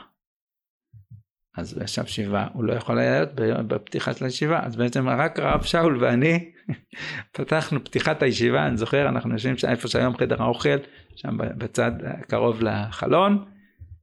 אז 1.58 1.74
הוא 1.74 1.84
ישב 1.84 2.06
שבעה, 2.06 2.47
הוא 2.54 2.64
לא 2.64 2.74
יכול 2.74 2.99
היה 2.99 3.26
להיות 3.38 3.68
בפתיחת 3.68 4.22
הישיבה, 4.22 4.60
אז 4.64 4.76
בעצם 4.76 5.10
רק 5.10 5.39
הרב 5.39 5.64
שאול 5.64 6.04
ואני 6.04 6.52
פתחנו 7.34 7.84
פתיחת 7.84 8.24
הישיבה, 8.24 8.68
אני 8.68 8.78
זוכר, 8.78 9.10
אנחנו 9.10 9.34
יושבים 9.34 9.56
איפה 9.68 9.88
שהיום 9.88 10.18
חדר 10.18 10.43
האוכל, 10.43 10.78
שם 11.16 11.38
בצד 11.38 11.91
קרוב 12.28 12.62
לחלון, 12.62 13.45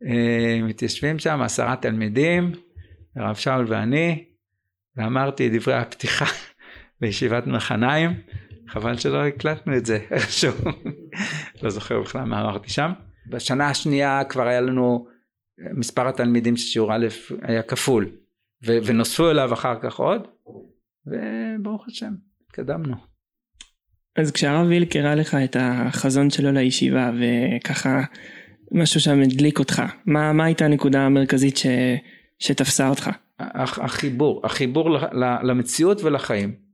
אה, 0.07 0.62
מתיישבים 0.62 1.18
שם 1.18 1.42
עשרה 1.42 1.76
תלמידים, 1.76 2.53
הרב 3.16 3.34
שאול 3.34 3.64
ואני, 3.68 4.24
ואמרתי 4.96 5.59
דברי 5.59 5.74
הפתיחה 5.74 6.26
בישיבת 7.01 7.46
מחניים, 7.46 8.11
חבל 8.68 8.96
שלא 8.96 9.26
הקלטנו 9.26 9.76
את 9.76 9.86
זה 9.86 9.99
איכשהו, 10.11 10.53
לא 11.62 11.70
זוכר 11.70 12.01
בכלל 12.01 12.24
מה 12.24 12.40
אמרתי 12.40 12.70
שם. 12.70 12.92
בשנה 13.30 13.68
השנייה 13.68 14.22
כבר 14.28 14.46
היה 14.46 14.61
לנו 14.61 15.07
מספר 15.74 16.09
התלמידים 16.09 16.57
של 16.57 16.66
שיעור 16.66 16.94
א' 16.94 17.07
היה 17.42 17.62
כפול, 17.62 18.11
ו- 18.66 18.78
ונוספו 18.84 19.30
אליו 19.30 19.53
אחר 19.53 19.80
כך 19.80 19.99
עוד, 19.99 20.28
וברוך 21.07 21.86
השם, 21.88 22.12
התקדמנו. 22.46 22.96
אז 24.16 24.32
כשהרב 24.32 24.66
וילק 24.66 24.96
הראה 24.96 25.14
לך 25.14 25.34
את 25.44 25.57
החזון 25.61 26.30
שלו 26.30 26.53
לישיבה 26.53 27.11
וככה 27.20 28.01
משהו 28.72 29.01
שם 29.01 29.20
הדליק 29.22 29.59
אותך, 29.59 29.82
מה, 30.07 30.32
מה 30.32 30.44
הייתה 30.44 30.64
הנקודה 30.64 31.01
המרכזית 31.01 31.57
ש, 31.57 31.66
שתפסה 32.38 32.88
אותך? 32.88 33.11
החיבור, 33.38 34.40
החיבור 34.44 34.90
למציאות 35.42 36.03
ולחיים. 36.03 36.67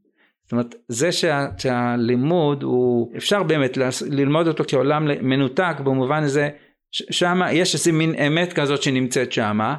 אומרת, 0.54 0.74
זה 0.88 1.12
שה, 1.12 1.46
שהלימוד 1.58 2.62
הוא, 2.62 3.16
אפשר 3.16 3.42
באמת 3.42 3.78
ללמוד 4.10 4.48
אותו 4.48 4.64
כעולם 4.68 5.06
מנותק 5.22 5.76
במובן 5.84 6.22
הזה, 6.22 6.48
שם 6.92 7.40
יש 7.52 7.74
איזה 7.74 7.92
מין 7.92 8.14
אמת 8.14 8.52
כזאת 8.52 8.82
שנמצאת 8.82 9.32
שמה, 9.32 9.76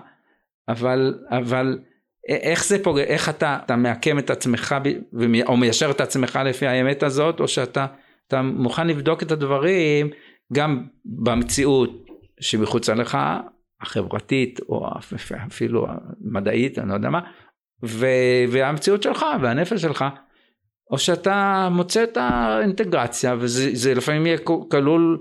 אבל, 0.70 1.20
אבל 1.30 1.80
איך 2.30 2.66
זה 2.66 2.84
פוגע, 2.84 3.04
איך 3.04 3.30
אתה, 3.30 3.58
אתה 3.66 3.76
מעקם 3.76 4.20
את 4.20 4.30
עצמך 4.30 4.76
או 5.46 5.58
מיישר 5.58 5.92
את 5.92 6.02
עצמך 6.02 6.40
לפי 6.46 6.68
האמת 6.68 7.04
הזאת, 7.04 7.40
או 7.40 7.48
שאתה 7.48 7.86
אתה 8.28 8.42
מוכן 8.42 8.88
לבדוק 8.88 9.24
את 9.24 9.32
הדברים 9.32 10.10
גם 10.54 10.88
במציאות 11.06 12.06
שמחוץ 12.40 12.90
לך, 12.90 13.18
החברתית 13.82 14.60
או 14.70 14.88
אפילו 15.48 15.88
המדעית, 15.88 16.80
אני 16.80 16.90
לא 16.90 16.94
יודע 16.94 17.10
מה, 17.10 17.22
והמציאות 18.50 19.04
שלך 19.04 19.26
והנפש 19.42 19.82
שלך, 19.82 20.06
או 20.92 20.98
שאתה 20.98 21.68
מוצא 21.72 22.04
את 22.04 22.18
האינטגרציה 22.18 23.36
וזה 23.40 23.94
לפעמים 23.94 24.26
יהיה 24.26 24.38
כלול, 24.70 25.20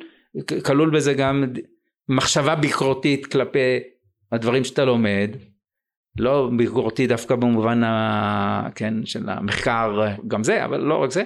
כלול 0.65 0.91
בזה 0.91 1.15
גם 1.15 1.45
מחשבה 2.09 2.55
ביקורתית 2.55 3.27
כלפי 3.27 3.81
הדברים 4.33 4.65
שאתה 4.65 4.85
לומד, 4.85 5.31
לא 6.19 6.51
ביקורתי 6.57 7.07
דווקא 7.07 7.37
במובן 7.37 7.85
ה, 7.85 8.69
כן, 8.75 8.95
של 9.07 9.29
המחקר, 9.29 10.15
גם 10.29 10.45
זה, 10.45 10.65
אבל 10.65 10.81
לא 10.81 11.03
רק 11.03 11.11
זה, 11.11 11.23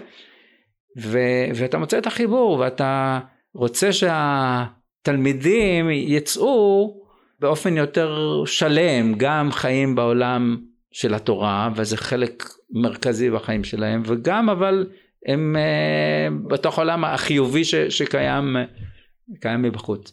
ו, 0.99 1.19
ואתה 1.55 1.79
מוצא 1.79 1.99
את 1.99 2.07
החיבור 2.07 2.59
ואתה 2.59 3.21
רוצה 3.55 3.91
שהתלמידים 3.93 5.91
יצאו 5.91 6.95
באופן 7.41 7.77
יותר 7.77 8.43
שלם, 8.47 9.15
גם 9.17 9.53
חיים 9.53 9.95
בעולם 9.95 10.57
של 10.93 11.15
התורה, 11.15 11.71
וזה 11.77 11.97
חלק 11.97 12.45
מרכזי 12.71 13.31
בחיים 13.31 13.65
שלהם, 13.65 14.03
וגם 14.07 14.51
אבל 14.51 14.87
הם 15.27 15.57
uh, 15.57 16.49
בתוך 16.51 16.79
העולם 16.79 17.05
החיובי 17.05 17.65
ש, 17.65 17.75
שקיים 17.75 18.57
קיים 19.41 19.63
מבחוץ. 19.63 20.13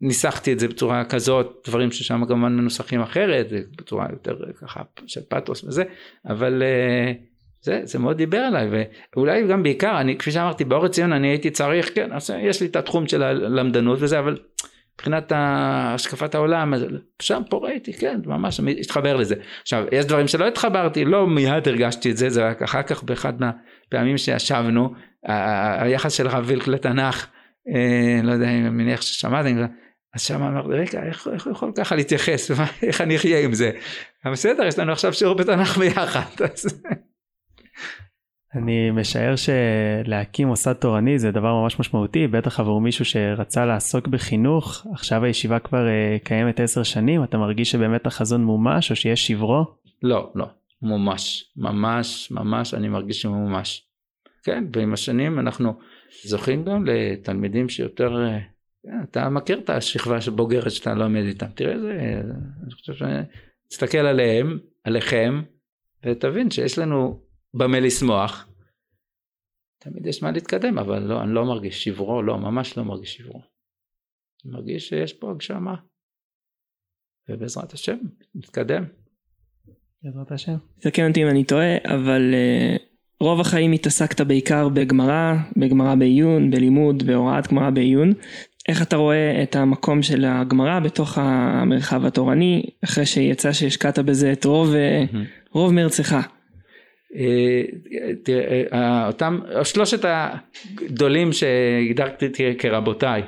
ניסחתי 0.00 0.52
את 0.52 0.58
זה 0.58 0.68
בצורה 0.68 1.04
כזאת, 1.04 1.64
דברים 1.68 1.92
ששם 1.92 2.22
כמובן 2.28 2.56
מנוסחים 2.56 3.00
אחרת, 3.00 3.46
בצורה 3.78 4.06
יותר 4.10 4.36
ככה 4.60 4.82
של 5.06 5.20
פתוס 5.28 5.64
וזה, 5.64 5.84
אבל 6.26 6.62
uh, 6.62 7.16
זה, 7.60 7.80
זה 7.84 7.98
מאוד 7.98 8.16
דיבר 8.16 8.38
עליי, 8.38 8.68
ואולי 9.16 9.46
גם 9.46 9.62
בעיקר, 9.62 10.00
אני, 10.00 10.18
כפי 10.18 10.30
שאמרתי, 10.30 10.64
באור 10.64 10.88
ציון 10.88 11.12
אני 11.12 11.28
הייתי 11.28 11.50
צריך, 11.50 11.94
כן, 11.94 12.10
יש 12.40 12.60
לי 12.60 12.66
את 12.66 12.76
התחום 12.76 13.08
של 13.08 13.22
הלמדנות 13.22 13.98
וזה, 14.00 14.18
אבל 14.18 14.38
מבחינת 14.98 15.32
השקפת 15.34 16.34
העולם, 16.34 16.74
שם 17.22 17.42
פה 17.50 17.60
ראיתי, 17.62 17.92
כן, 17.92 18.20
ממש 18.26 18.60
התחבר 18.80 19.16
לזה. 19.16 19.34
עכשיו, 19.62 19.84
יש 19.92 20.04
דברים 20.04 20.28
שלא 20.28 20.48
התחברתי, 20.48 21.04
לא 21.04 21.26
מיד 21.26 21.68
הרגשתי 21.68 22.10
את 22.10 22.16
זה, 22.16 22.30
זה 22.30 22.48
רק 22.48 22.62
אחר 22.62 22.82
כך 22.82 23.02
באחד 23.02 23.32
מהפעמים 23.40 24.18
שישבנו, 24.18 24.92
היחס 25.22 26.12
של 26.12 26.26
הרב 26.26 26.44
וילק 26.46 26.68
לתנ"ך, 26.68 27.26
אה, 27.74 28.20
לא 28.22 28.32
יודע 28.32 28.46
אני 28.46 28.70
מניח 28.70 29.00
ששמעתם, 29.00 29.56
אז 30.14 30.22
שם 30.22 30.42
אמרתי, 30.42 30.68
רגע, 30.68 31.06
איך, 31.06 31.28
איך 31.32 31.48
יכול 31.52 31.72
ככה 31.76 31.96
להתייחס, 31.96 32.50
איך 32.82 33.00
אני 33.00 33.16
אחיה 33.16 33.40
עם 33.40 33.54
זה? 33.54 33.70
בסדר, 34.32 34.66
יש 34.66 34.78
לנו 34.78 34.92
עכשיו 34.92 35.12
שיעור 35.12 35.34
בתנ"ך 35.34 35.78
ביחד. 35.78 36.20
אז... 36.54 36.82
אני 38.54 38.90
משער 38.90 39.34
שלהקים 39.36 40.48
מוסד 40.48 40.72
תורני 40.72 41.18
זה 41.18 41.30
דבר 41.30 41.54
ממש 41.62 41.80
משמעותי, 41.80 42.26
בטח 42.26 42.60
עבור 42.60 42.80
מישהו 42.80 43.04
שרצה 43.04 43.66
לעסוק 43.66 44.06
בחינוך, 44.06 44.86
עכשיו 44.92 45.24
הישיבה 45.24 45.58
כבר 45.58 45.86
uh, 45.86 46.24
קיימת 46.24 46.60
עשר 46.60 46.82
שנים, 46.82 47.24
אתה 47.24 47.38
מרגיש 47.38 47.70
שבאמת 47.70 48.06
החזון 48.06 48.44
מומש 48.44 48.90
או 48.90 48.96
שיש 48.96 49.26
שברו? 49.26 49.64
לא, 50.02 50.32
לא, 50.34 50.46
מומש, 50.82 51.52
ממש, 51.56 52.30
ממש, 52.30 52.74
אני 52.74 52.88
מרגיש 52.88 53.22
שמומש. 53.22 53.88
כן, 54.42 54.64
ועם 54.76 54.92
השנים 54.92 55.38
אנחנו 55.38 55.74
זוכים 56.24 56.64
גם 56.64 56.86
לתלמידים 56.86 57.68
שיותר, 57.68 58.16
uh, 58.16 58.90
אתה 59.04 59.28
מכיר 59.28 59.58
את 59.58 59.70
השכבה 59.70 60.20
שבוגרת 60.20 60.70
שאתה 60.70 60.94
לומד 60.94 61.22
איתם, 61.22 61.46
תראה 61.54 61.78
זה, 61.78 62.20
אני 62.62 62.74
חושב 62.74 62.94
שאני, 62.94 63.22
תסתכל 63.70 63.98
עליהם, 63.98 64.58
עליכם, 64.84 65.42
ותבין 66.04 66.50
שיש 66.50 66.78
לנו 66.78 67.27
במה 67.54 67.80
לשמוח. 67.80 68.48
תמיד 69.78 70.06
יש 70.06 70.22
מה 70.22 70.30
להתקדם, 70.30 70.78
אבל 70.78 71.02
לא, 71.02 71.22
אני 71.22 71.34
לא 71.34 71.44
מרגיש 71.44 71.84
שברו, 71.84 72.22
לא, 72.22 72.38
ממש 72.38 72.78
לא 72.78 72.84
מרגיש 72.84 73.14
שברו. 73.14 73.42
אני 74.44 74.52
מרגיש 74.52 74.88
שיש 74.88 75.12
פה 75.12 75.30
הגשמה. 75.30 75.74
ובעזרת 77.28 77.72
השם, 77.72 77.98
נתקדם. 78.34 78.84
בעזרת 80.02 80.32
השם. 80.32 80.56
תקן 80.80 81.08
אותי 81.08 81.22
אם 81.22 81.28
אני 81.28 81.44
טועה, 81.44 81.76
אבל 81.84 82.34
uh, 82.34 82.82
רוב 83.20 83.40
החיים 83.40 83.72
התעסקת 83.72 84.20
בעיקר 84.20 84.68
בגמרא, 84.68 85.34
בגמרא 85.56 85.94
בעיון, 85.94 86.50
בלימוד, 86.50 87.02
בהוראת 87.02 87.48
גמרא 87.48 87.70
בעיון. 87.70 88.12
איך 88.68 88.82
אתה 88.82 88.96
רואה 88.96 89.42
את 89.42 89.56
המקום 89.56 90.02
של 90.02 90.24
הגמרא 90.24 90.80
בתוך 90.80 91.18
המרחב 91.18 92.04
התורני, 92.04 92.62
אחרי 92.84 93.06
שיצא 93.06 93.52
שהשקעת 93.52 93.98
בזה 93.98 94.32
את 94.32 94.44
רוב, 94.44 94.68
mm-hmm. 94.74 95.16
רוב 95.52 95.72
מרצך? 95.72 96.16
אה, 97.14 97.62
תראה, 98.22 98.62
אה, 98.72 99.06
אותם 99.06 99.40
שלושת 99.64 100.04
הגדולים 100.04 101.32
שהגדרתי 101.32 102.32
כרבותיי, 102.58 103.22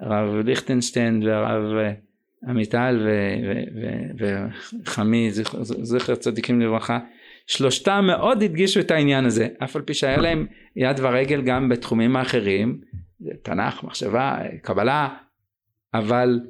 הרב 0.00 0.34
ליכטנשטיין 0.34 1.22
והרב 1.22 1.76
אה, 1.76 1.92
עמיטל 2.48 3.08
וחמי 4.18 5.30
זכר 5.62 6.14
צדיקים 6.14 6.60
לברכה, 6.60 6.98
שלושתם 7.46 8.04
מאוד 8.06 8.42
הדגישו 8.42 8.80
את 8.80 8.90
העניין 8.90 9.24
הזה, 9.24 9.48
אף 9.64 9.76
על 9.76 9.82
פי 9.82 9.94
שהיה 9.94 10.16
להם 10.16 10.46
יד 10.76 11.00
ורגל 11.00 11.42
גם 11.42 11.68
בתחומים 11.68 12.16
האחרים, 12.16 12.80
תנ"ך, 13.42 13.84
מחשבה, 13.84 14.38
קבלה, 14.62 15.08
אבל 15.94 16.40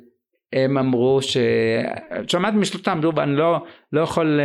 הם 0.53 0.79
אמרו 0.79 1.23
ש... 1.23 1.37
שמעתי 2.27 2.57
משלושתם, 2.57 3.01
אני 3.19 3.37
לא, 3.37 3.65
לא 3.93 4.01
יכול 4.01 4.41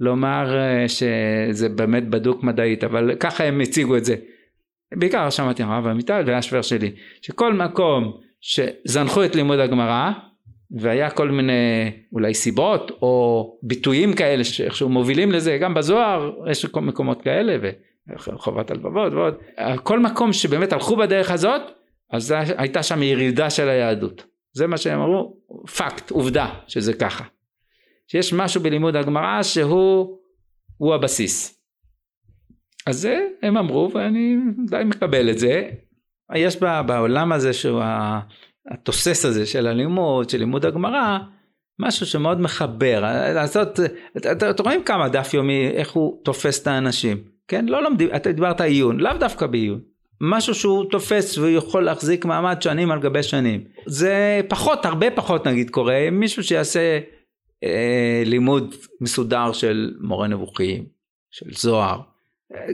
לומר 0.00 0.56
אה, 0.56 0.88
שזה 0.88 1.68
באמת 1.68 2.08
בדוק 2.08 2.42
מדעית 2.42 2.84
אבל 2.84 3.14
ככה 3.20 3.44
הם 3.44 3.60
הציגו 3.60 3.96
את 3.96 4.04
זה. 4.04 4.16
בעיקר 4.94 5.30
שמעתי 5.30 5.62
הרב 5.62 5.86
עמיטל 5.86 6.22
והשוור 6.26 6.62
שלי 6.62 6.92
שכל 7.22 7.52
מקום 7.52 8.12
שזנחו 8.40 9.24
את 9.24 9.36
לימוד 9.36 9.58
הגמרא 9.58 10.10
והיה 10.70 11.10
כל 11.10 11.30
מיני 11.30 11.92
אולי 12.12 12.34
סיבות 12.34 12.90
או 13.02 13.58
ביטויים 13.62 14.12
כאלה 14.12 14.44
שאיכשהו 14.44 14.88
מובילים 14.88 15.32
לזה 15.32 15.58
גם 15.60 15.74
בזוהר 15.74 16.32
יש 16.50 16.66
כל 16.66 16.80
מקומות 16.80 17.22
כאלה 17.22 17.70
וחובת 18.08 18.70
הלבבות 18.70 19.12
ועוד. 19.12 19.34
כל 19.82 20.00
מקום 20.00 20.32
שבאמת 20.32 20.72
הלכו 20.72 20.96
בדרך 20.96 21.30
הזאת 21.30 21.62
אז 22.12 22.34
הייתה 22.56 22.82
שם 22.82 23.02
ירידה 23.02 23.50
של 23.50 23.68
היהדות. 23.68 24.24
זה 24.52 24.66
מה 24.66 24.76
שהם 24.76 25.00
אמרו 25.00 25.36
פקט 25.76 26.10
עובדה 26.10 26.48
שזה 26.66 26.92
ככה 26.92 27.24
שיש 28.06 28.32
משהו 28.32 28.60
בלימוד 28.60 28.96
הגמרא 28.96 29.42
שהוא 29.42 30.18
הוא 30.76 30.94
הבסיס. 30.94 31.60
אז 32.86 33.00
זה 33.00 33.26
הם 33.42 33.56
אמרו 33.56 33.90
ואני 33.94 34.36
די 34.70 34.82
מקבל 34.84 35.30
את 35.30 35.38
זה. 35.38 35.70
יש 36.34 36.56
בעולם 36.86 37.32
הזה 37.32 37.52
שהוא 37.52 37.82
התוסס 38.70 39.24
הזה 39.24 39.46
של 39.46 39.66
הלימוד, 39.66 40.30
של 40.30 40.38
לימוד 40.38 40.66
הגמרא, 40.66 41.18
משהו 41.78 42.06
שמאוד 42.06 42.40
מחבר. 42.40 43.00
לעשות, 43.34 43.80
אתם 44.16 44.64
רואים 44.64 44.82
כמה 44.82 45.08
דף 45.08 45.34
יומי, 45.34 45.68
איך 45.68 45.92
הוא 45.92 46.20
תופס 46.24 46.62
את 46.62 46.66
האנשים. 46.66 47.18
כן, 47.48 47.66
לא 47.66 47.82
לומדים, 47.82 48.08
אתה 48.16 48.32
דיברת 48.32 48.60
עיון, 48.60 49.00
לאו 49.00 49.12
דווקא 49.20 49.46
בעיון. 49.46 49.80
משהו 50.20 50.54
שהוא 50.54 50.84
תופס 50.90 51.38
ויכול 51.38 51.84
להחזיק 51.84 52.24
מעמד 52.24 52.62
שנים 52.62 52.90
על 52.90 53.00
גבי 53.00 53.22
שנים. 53.22 53.64
זה 53.86 54.40
פחות, 54.48 54.86
הרבה 54.86 55.10
פחות 55.10 55.46
נגיד 55.46 55.70
קורה, 55.70 56.08
מישהו 56.12 56.42
שיעשה 56.42 56.98
לימוד 58.24 58.74
מסודר 59.00 59.52
של 59.52 59.94
מורה 60.00 60.28
נבוכים, 60.28 60.84
של 61.30 61.46
זוהר, 61.50 62.00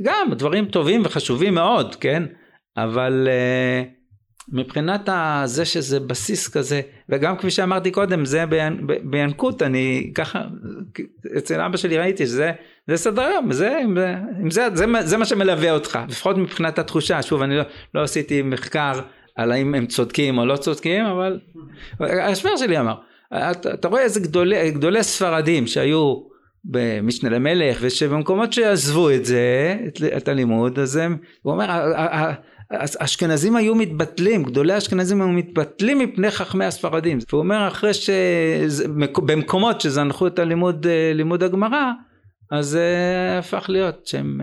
גם 0.02 0.28
דברים 0.32 0.64
טובים 0.64 1.02
וחשובים 1.04 1.54
מאוד, 1.54 1.94
כן? 1.94 2.22
אבל 2.76 3.28
אה, 3.30 3.82
מבחינת 4.52 5.08
זה 5.44 5.64
שזה 5.64 6.00
בסיס 6.00 6.48
כזה, 6.48 6.80
וגם 7.08 7.36
כפי 7.36 7.50
שאמרתי 7.50 7.90
קודם, 7.90 8.24
זה 8.24 8.44
בינקות, 9.04 9.62
אני 9.62 10.10
ככה, 10.14 10.42
אצל 11.38 11.60
אבא 11.60 11.76
שלי 11.76 11.98
ראיתי 11.98 12.26
שזה 12.26 12.52
זה 12.86 12.96
סדר 12.96 13.22
היום, 13.22 13.52
זה, 13.52 13.80
זה, 13.96 14.16
זה, 14.50 14.68
זה, 14.74 14.86
זה 15.04 15.16
מה 15.16 15.24
שמלווה 15.24 15.72
אותך, 15.72 15.98
לפחות 16.08 16.36
מבחינת 16.36 16.78
התחושה, 16.78 17.22
שוב 17.22 17.42
אני 17.42 17.56
לא, 17.56 17.62
לא 17.94 18.02
עשיתי 18.02 18.42
מחקר 18.42 19.00
על 19.36 19.52
האם 19.52 19.74
הם 19.74 19.86
צודקים 19.86 20.38
או 20.38 20.46
לא 20.46 20.56
צודקים, 20.56 21.04
אבל 21.04 21.40
השוור 22.00 22.56
שלי 22.56 22.80
אמר, 22.80 22.94
אתה, 23.34 23.74
אתה 23.74 23.88
רואה 23.88 24.02
איזה 24.02 24.20
גדולי, 24.20 24.70
גדולי 24.70 25.02
ספרדים 25.02 25.66
שהיו 25.66 26.30
במשנה 26.64 27.30
למלך 27.30 27.78
ושבמקומות 27.80 28.52
שעזבו 28.52 29.10
את 29.10 29.24
זה 29.24 29.76
את, 29.86 30.02
את 30.16 30.28
הלימוד 30.28 30.78
אז 30.78 30.96
הם 30.96 31.16
הוא 31.42 31.52
אומר 31.52 31.66
האשכנזים 32.70 33.56
היו 33.56 33.74
מתבטלים 33.74 34.42
גדולי 34.42 34.72
האשכנזים 34.72 35.20
היו 35.22 35.28
מתבטלים 35.28 35.98
מפני 35.98 36.30
חכמי 36.30 36.64
הספרדים. 36.64 37.18
והוא 37.30 37.42
אומר 37.42 37.68
אחרי 37.68 37.94
שבמקומות 37.94 39.80
שזנחו 39.80 40.26
את 40.26 40.38
הלימוד 40.38 40.86
לימוד 41.14 41.42
הגמרא 41.42 41.90
אז 42.50 42.66
זה 42.66 43.36
הפך 43.38 43.66
להיות 43.68 44.06
שהם 44.06 44.40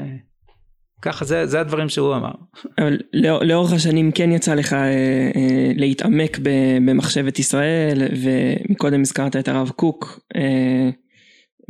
ככה 1.02 1.26
זה, 1.26 1.46
זה 1.46 1.60
הדברים 1.60 1.90
שהוא 1.90 2.16
אמר. 2.16 2.32
אבל 2.78 2.98
לא, 3.14 3.46
לאורך 3.46 3.74
השנים 3.74 4.12
כן 4.12 4.32
יצא 4.32 4.54
לך 4.54 4.74
אה, 4.74 4.80
אה, 4.80 5.72
להתעמק 5.76 6.40
במחשבת 6.84 7.40
ישראל 7.40 8.02
ומקודם 8.22 9.02
הזכרת 9.02 9.36
את 9.36 9.48
הרב 9.48 9.70
קוק 9.70 10.20
אה, 10.36 10.90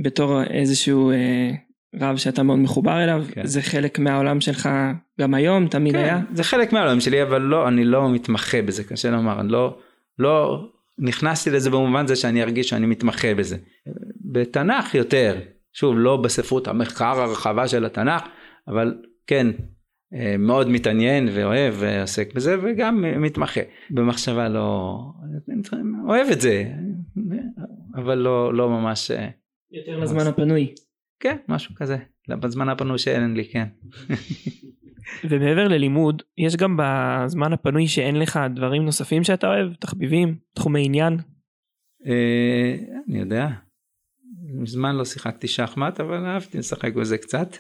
בתור 0.04 0.44
איזשהו 0.44 1.12
אה, 1.12 1.52
רב 2.00 2.18
שאתה 2.18 2.44
מאוד 2.44 2.60
מחובר 2.60 3.04
אליו 3.04 3.26
כן. 3.32 3.46
זה 3.46 3.62
חלק 3.62 4.00
מהעולם 4.00 4.42
שלך 4.42 4.70
גם 5.22 5.34
היום 5.34 5.68
תמיד 5.68 5.94
כן, 5.94 6.00
היה? 6.00 6.20
זה 6.34 6.44
חלק 6.44 6.74
מהעולם 6.74 7.00
שלי 7.00 7.24
אבל 7.24 7.42
לא 7.42 7.68
אני 7.68 7.84
לא 7.84 8.10
מתמחה 8.10 8.62
בזה 8.62 8.84
קשה 8.84 9.10
לומר 9.10 9.40
אני 9.40 9.52
לא 9.52 9.78
לא 10.20 10.68
נכנסתי 11.00 11.50
לזה 11.50 11.70
במובן 11.70 12.08
זה 12.08 12.16
שאני 12.16 12.44
ארגיש 12.44 12.70
שאני 12.70 12.86
מתמחה 12.86 13.36
בזה. 13.36 13.58
בתנ"ך 14.32 14.96
יותר 14.96 15.36
שוב 15.74 15.96
לא 15.98 16.18
בספרות 16.18 16.68
המחקר 16.68 17.22
הרחבה 17.22 17.68
של 17.68 17.86
התנ"ך 17.86 18.22
אבל 18.68 18.96
כן 19.28 19.48
אה, 20.14 20.36
מאוד 20.40 20.70
מתעניין 20.70 21.30
ואוהב 21.34 21.74
ועוסק 21.78 22.34
בזה 22.34 22.56
וגם 22.64 23.04
מתמחה 23.22 23.62
במחשבה 23.92 24.50
לא 24.50 24.98
אוהב 26.08 26.28
את 26.32 26.42
זה 26.42 26.74
אבל 27.96 28.16
לא 28.16 28.54
לא 28.54 28.70
ממש 28.70 29.12
אה, 29.12 29.30
יותר 29.72 30.00
לזמן 30.00 30.28
הפנוי 30.28 30.74
כן 31.20 31.38
משהו 31.48 31.76
כזה 31.76 31.98
בזמן 32.30 32.70
הפנוי 32.70 32.98
שאין 32.98 33.34
לי 33.34 33.46
כן. 33.46 33.68
ומעבר 35.30 35.68
ללימוד 35.68 36.24
יש 36.38 36.56
גם 36.56 36.80
בזמן 36.80 37.54
הפנוי 37.54 37.88
שאין 37.88 38.20
לך 38.20 38.40
דברים 38.56 38.86
נוספים 38.86 39.24
שאתה 39.24 39.48
אוהב 39.48 39.74
תחביבים 39.74 40.38
תחומי 40.54 40.86
עניין. 40.86 41.18
אה, 42.06 42.76
אני 43.10 43.20
יודע 43.20 43.48
מזמן 44.54 44.96
לא 44.96 45.06
שיחקתי 45.06 45.48
שחמט 45.48 46.00
אבל 46.00 46.26
אהבתי 46.26 46.58
לשחק 46.58 46.94
בזה 46.94 47.18
קצת. 47.18 47.58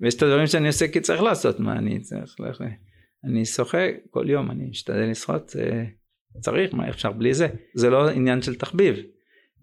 ויש 0.00 0.14
את 0.14 0.22
הדברים 0.22 0.46
שאני 0.46 0.66
עושה 0.66 0.88
כי 0.88 1.00
צריך 1.00 1.22
לעשות 1.22 1.60
מה 1.60 1.72
אני 1.72 2.00
צריך 2.00 2.40
ללכת. 2.40 2.64
אני 3.24 3.44
שוחה 3.44 3.86
כל 4.10 4.30
יום 4.30 4.50
אני 4.50 4.66
משתדל 4.66 5.10
לשחות 5.10 5.56
אה, 5.58 5.84
צריך 6.40 6.74
מה 6.74 6.88
אפשר 6.88 7.12
בלי 7.12 7.34
זה 7.34 7.48
זה 7.74 7.90
לא 7.90 8.08
עניין 8.08 8.42
של 8.42 8.54
תחביב. 8.54 8.96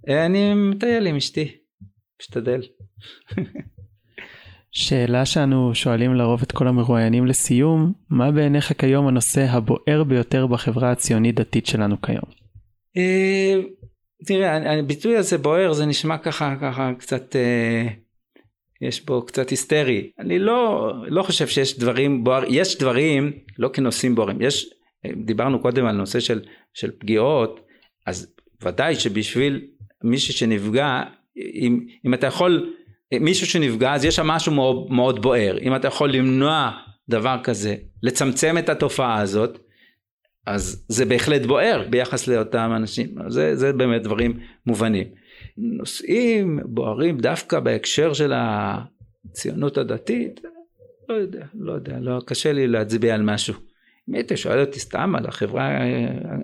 אה, 0.09 0.25
אני 0.25 0.53
מטייל 0.53 1.07
עם 1.07 1.15
אשתי 1.15 1.57
משתדל. 2.21 2.61
שאלה 4.71 5.25
שאנו 5.25 5.75
שואלים 5.75 6.13
לרוב 6.13 6.41
את 6.41 6.51
כל 6.51 6.67
המרואיינים 6.67 7.25
לסיום, 7.25 7.93
מה 8.09 8.31
בעיניך 8.31 8.73
כיום 8.77 9.07
הנושא 9.07 9.45
הבוער 9.49 10.03
ביותר 10.07 10.47
בחברה 10.47 10.91
הציונית 10.91 11.35
דתית 11.35 11.65
שלנו 11.65 12.01
כיום? 12.01 12.25
אה, 12.97 13.55
תראה, 14.25 14.79
הביטוי 14.79 15.17
הזה 15.17 15.37
בוער 15.37 15.73
זה 15.73 15.85
נשמע 15.85 16.17
ככה 16.17 16.55
ככה 16.61 16.91
קצת 16.99 17.35
יש 18.83 19.05
בו 19.05 19.25
קצת 19.25 19.49
היסטרי. 19.49 20.11
אני 20.19 20.39
לא, 20.39 20.93
לא 21.07 21.23
חושב 21.23 21.47
שיש 21.47 21.79
דברים 21.79 22.23
בוערים, 22.23 22.49
יש 22.53 22.77
דברים 22.77 23.31
לא 23.59 23.69
כנושאים 23.73 24.15
בוערים, 24.15 24.41
יש, 24.41 24.69
דיברנו 25.25 25.61
קודם 25.61 25.85
על 25.85 25.95
נושא 25.95 26.19
של, 26.19 26.41
של 26.73 26.91
פגיעות, 26.99 27.59
אז 28.05 28.33
ודאי 28.63 28.95
שבשביל 28.95 29.61
מישהו 30.03 30.33
שנפגע, 30.33 31.01
אם, 31.37 31.85
אם 32.05 32.13
אתה 32.13 32.27
יכול, 32.27 32.73
מישהו 33.13 33.47
שנפגע 33.47 33.93
אז 33.93 34.05
יש 34.05 34.15
שם 34.15 34.27
משהו 34.27 34.51
מאוד, 34.51 34.91
מאוד 34.91 35.21
בוער, 35.21 35.57
אם 35.61 35.75
אתה 35.75 35.87
יכול 35.87 36.11
למנוע 36.11 36.71
דבר 37.09 37.37
כזה, 37.43 37.75
לצמצם 38.03 38.57
את 38.57 38.69
התופעה 38.69 39.21
הזאת, 39.21 39.59
אז 40.45 40.85
זה 40.87 41.05
בהחלט 41.05 41.41
בוער 41.41 41.87
ביחס 41.89 42.27
לאותם 42.27 42.71
אנשים, 42.75 43.07
זה, 43.27 43.55
זה 43.55 43.73
באמת 43.73 44.03
דברים 44.03 44.39
מובנים. 44.65 45.07
נושאים 45.57 46.59
בוערים 46.65 47.17
דווקא 47.17 47.59
בהקשר 47.59 48.13
של 48.13 48.33
הציונות 48.35 49.77
הדתית, 49.77 50.41
לא 51.09 51.13
יודע, 51.13 51.45
לא 51.53 51.71
יודע, 51.73 51.99
לא, 51.99 52.21
קשה 52.25 52.53
לי 52.53 52.67
להצביע 52.67 53.15
על 53.15 53.21
משהו. 53.21 53.53
אם 54.09 54.15
היית 54.15 54.31
שואל 54.35 54.59
אותי 54.59 54.79
סתם 54.79 55.15
על 55.15 55.25
החברה, 55.25 55.77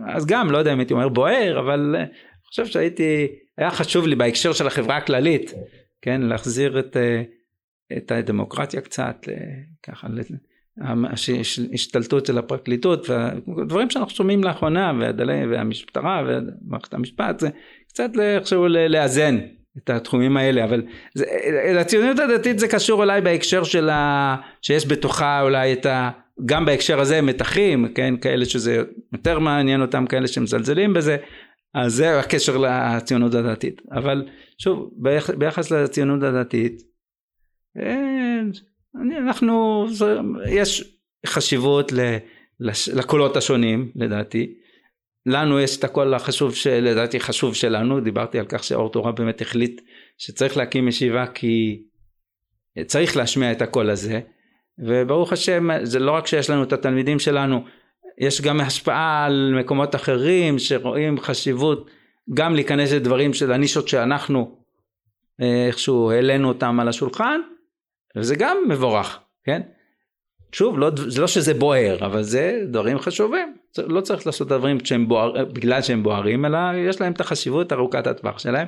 אז 0.07 0.25
גם, 0.25 0.51
לא 0.51 0.57
יודע 0.57 0.73
אם 0.73 0.79
הייתי 0.79 0.93
אומר 0.93 1.09
בוער, 1.09 1.59
אבל 1.59 1.95
אני 1.95 2.07
חושב 2.45 2.65
שהייתי, 2.65 3.27
היה 3.57 3.71
חשוב 3.71 4.07
לי 4.07 4.15
בהקשר 4.15 4.53
של 4.53 4.67
החברה 4.67 4.97
הכללית, 4.97 5.53
כן, 6.01 6.21
להחזיר 6.21 6.79
את, 6.79 6.97
את 7.97 8.11
הדמוקרטיה 8.11 8.81
קצת, 8.81 9.27
ככה, 9.83 10.07
השתלטות 11.73 12.25
של 12.25 12.37
הפרקליטות, 12.37 13.09
והדברים 13.09 13.89
שאנחנו 13.89 14.15
שומעים 14.15 14.43
לאחרונה, 14.43 14.93
והמשטרה 15.49 16.23
ומערכת 16.27 16.93
המשפט, 16.93 17.39
זה 17.39 17.49
קצת 17.99 18.19
איכשהו 18.19 18.67
לאזן 18.67 19.39
את 19.77 19.89
התחומים 19.89 20.37
האלה 20.37 20.63
אבל 20.63 20.81
זה, 21.13 21.25
לציונות 21.75 22.19
הדתית 22.19 22.59
זה 22.59 22.67
קשור 22.67 23.01
אולי 23.01 23.21
בהקשר 23.21 23.63
של 23.63 23.89
ה... 23.89 24.35
שיש 24.61 24.87
בתוכה 24.87 25.41
אולי 25.41 25.73
את 25.73 25.85
ה... 25.85 26.09
גם 26.45 26.65
בהקשר 26.65 26.99
הזה 26.99 27.21
מתחים 27.21 27.87
כן 27.95 28.17
כאלה 28.17 28.45
שזה 28.45 28.83
יותר 29.13 29.39
מעניין 29.39 29.81
אותם 29.81 30.05
כאלה 30.05 30.27
שמזלזלים 30.27 30.93
בזה 30.93 31.17
אז 31.73 31.93
זה 31.93 32.19
הקשר 32.19 32.57
לציונות 32.57 33.33
הדתית. 33.33 33.81
אבל 33.91 34.27
שוב 34.57 34.91
ביח, 34.97 35.29
ביחס 35.29 35.71
לציונות 35.71 36.23
הדתית 36.23 36.81
אני, 39.01 39.17
אנחנו 39.17 39.85
יש 40.49 40.97
חשיבות 41.25 41.91
לקולות 42.93 43.37
השונים 43.37 43.91
לדעתי 43.95 44.53
לנו 45.25 45.59
יש 45.59 45.77
את 45.77 45.83
הקול 45.83 46.13
החשוב 46.13 46.55
שלדעתי 46.55 47.19
חשוב 47.19 47.55
שלנו 47.55 47.99
דיברתי 47.99 48.39
על 48.39 48.45
כך 48.45 48.63
שאור 48.63 48.91
תורה 48.91 49.11
באמת 49.11 49.41
החליט 49.41 49.81
שצריך 50.17 50.57
להקים 50.57 50.87
ישיבה 50.87 51.27
כי 51.27 51.83
צריך 52.85 53.17
להשמיע 53.17 53.51
את 53.51 53.61
הקול 53.61 53.89
הזה 53.89 54.19
וברוך 54.79 55.33
השם 55.33 55.69
זה 55.83 55.99
לא 55.99 56.11
רק 56.11 56.27
שיש 56.27 56.49
לנו 56.49 56.63
את 56.63 56.73
התלמידים 56.73 57.19
שלנו 57.19 57.63
יש 58.17 58.41
גם 58.41 58.61
השפעה 58.61 59.25
על 59.25 59.53
מקומות 59.59 59.95
אחרים 59.95 60.59
שרואים 60.59 61.19
חשיבות 61.19 61.89
גם 62.33 62.55
להיכנס 62.55 62.91
לדברים 62.91 63.33
של 63.33 63.51
הנישות 63.51 63.87
שאנחנו 63.87 64.59
אה, 65.41 65.67
איכשהו 65.67 66.11
העלינו 66.11 66.47
אותם 66.47 66.79
על 66.79 66.87
השולחן 66.87 67.41
וזה 68.17 68.35
גם 68.35 68.57
מבורך 68.69 69.19
כן 69.43 69.61
שוב, 70.51 70.79
לא, 70.79 70.91
זה 70.95 71.21
לא 71.21 71.27
שזה 71.27 71.53
בוער, 71.53 72.05
אבל 72.05 72.23
זה 72.23 72.61
דברים 72.71 72.99
חשובים. 72.99 73.57
לא 73.77 74.01
צריך 74.01 74.25
לעשות 74.27 74.47
דברים 74.47 74.77
שהם 74.85 75.07
בוער, 75.07 75.45
בגלל 75.45 75.81
שהם 75.81 76.03
בוערים, 76.03 76.45
אלא 76.45 76.59
יש 76.75 77.01
להם 77.01 77.11
את 77.11 77.21
החשיבות 77.21 77.73
ארוכת 77.73 78.07
הטווח 78.07 78.39
שלהם. 78.39 78.67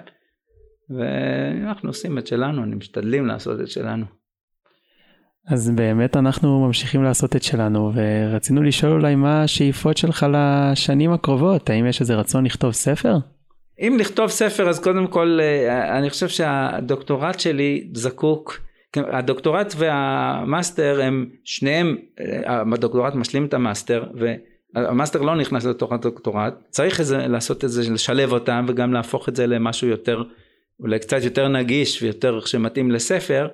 ואנחנו 0.89 1.89
עושים 1.89 2.17
את 2.17 2.27
שלנו, 2.27 2.63
אני 2.63 2.75
משתדלים 2.75 3.25
לעשות 3.27 3.61
את 3.61 3.67
שלנו. 3.67 4.05
אז 5.47 5.69
באמת 5.69 6.17
אנחנו 6.17 6.67
ממשיכים 6.67 7.03
לעשות 7.03 7.35
את 7.35 7.43
שלנו, 7.43 7.91
ורצינו 7.95 8.63
לשאול 8.63 8.91
אולי 8.91 9.15
מה 9.15 9.43
השאיפות 9.43 9.97
שלך 9.97 10.25
לשנים 10.33 11.11
הקרובות, 11.11 11.69
האם 11.69 11.85
יש 11.85 12.01
איזה 12.01 12.15
רצון 12.15 12.45
לכתוב 12.45 12.71
ספר? 12.71 13.17
אם 13.79 13.97
לכתוב 13.99 14.27
ספר 14.27 14.69
אז 14.69 14.79
קודם 14.79 15.07
כל 15.07 15.39
אה, 15.41 15.97
אני 15.97 16.09
חושב 16.09 16.27
שהדוקטורט 16.27 17.39
שלי 17.39 17.89
זקוק 17.93 18.59
כן, 18.93 19.01
הדוקטורט 19.11 19.73
והמאסטר 19.77 21.01
הם 21.03 21.29
שניהם, 21.43 21.97
הדוקטורט 22.45 23.15
משלים 23.15 23.45
את 23.45 23.53
המאסטר 23.53 24.03
והמאסטר 24.75 25.21
לא 25.21 25.35
נכנס 25.35 25.65
לתוך 25.65 25.91
הדוקטורט, 25.91 26.53
צריך 26.69 26.99
איזה, 26.99 27.17
לעשות 27.17 27.65
את 27.65 27.69
זה, 27.69 27.93
לשלב 27.93 28.33
אותם 28.33 28.65
וגם 28.67 28.93
להפוך 28.93 29.29
את 29.29 29.35
זה 29.35 29.47
למשהו 29.47 29.87
יותר, 29.87 30.23
אולי 30.79 30.99
קצת 30.99 31.23
יותר 31.23 31.47
נגיש 31.47 32.03
ויותר 32.03 32.39
שמתאים 32.45 32.91
לספר, 32.91 33.47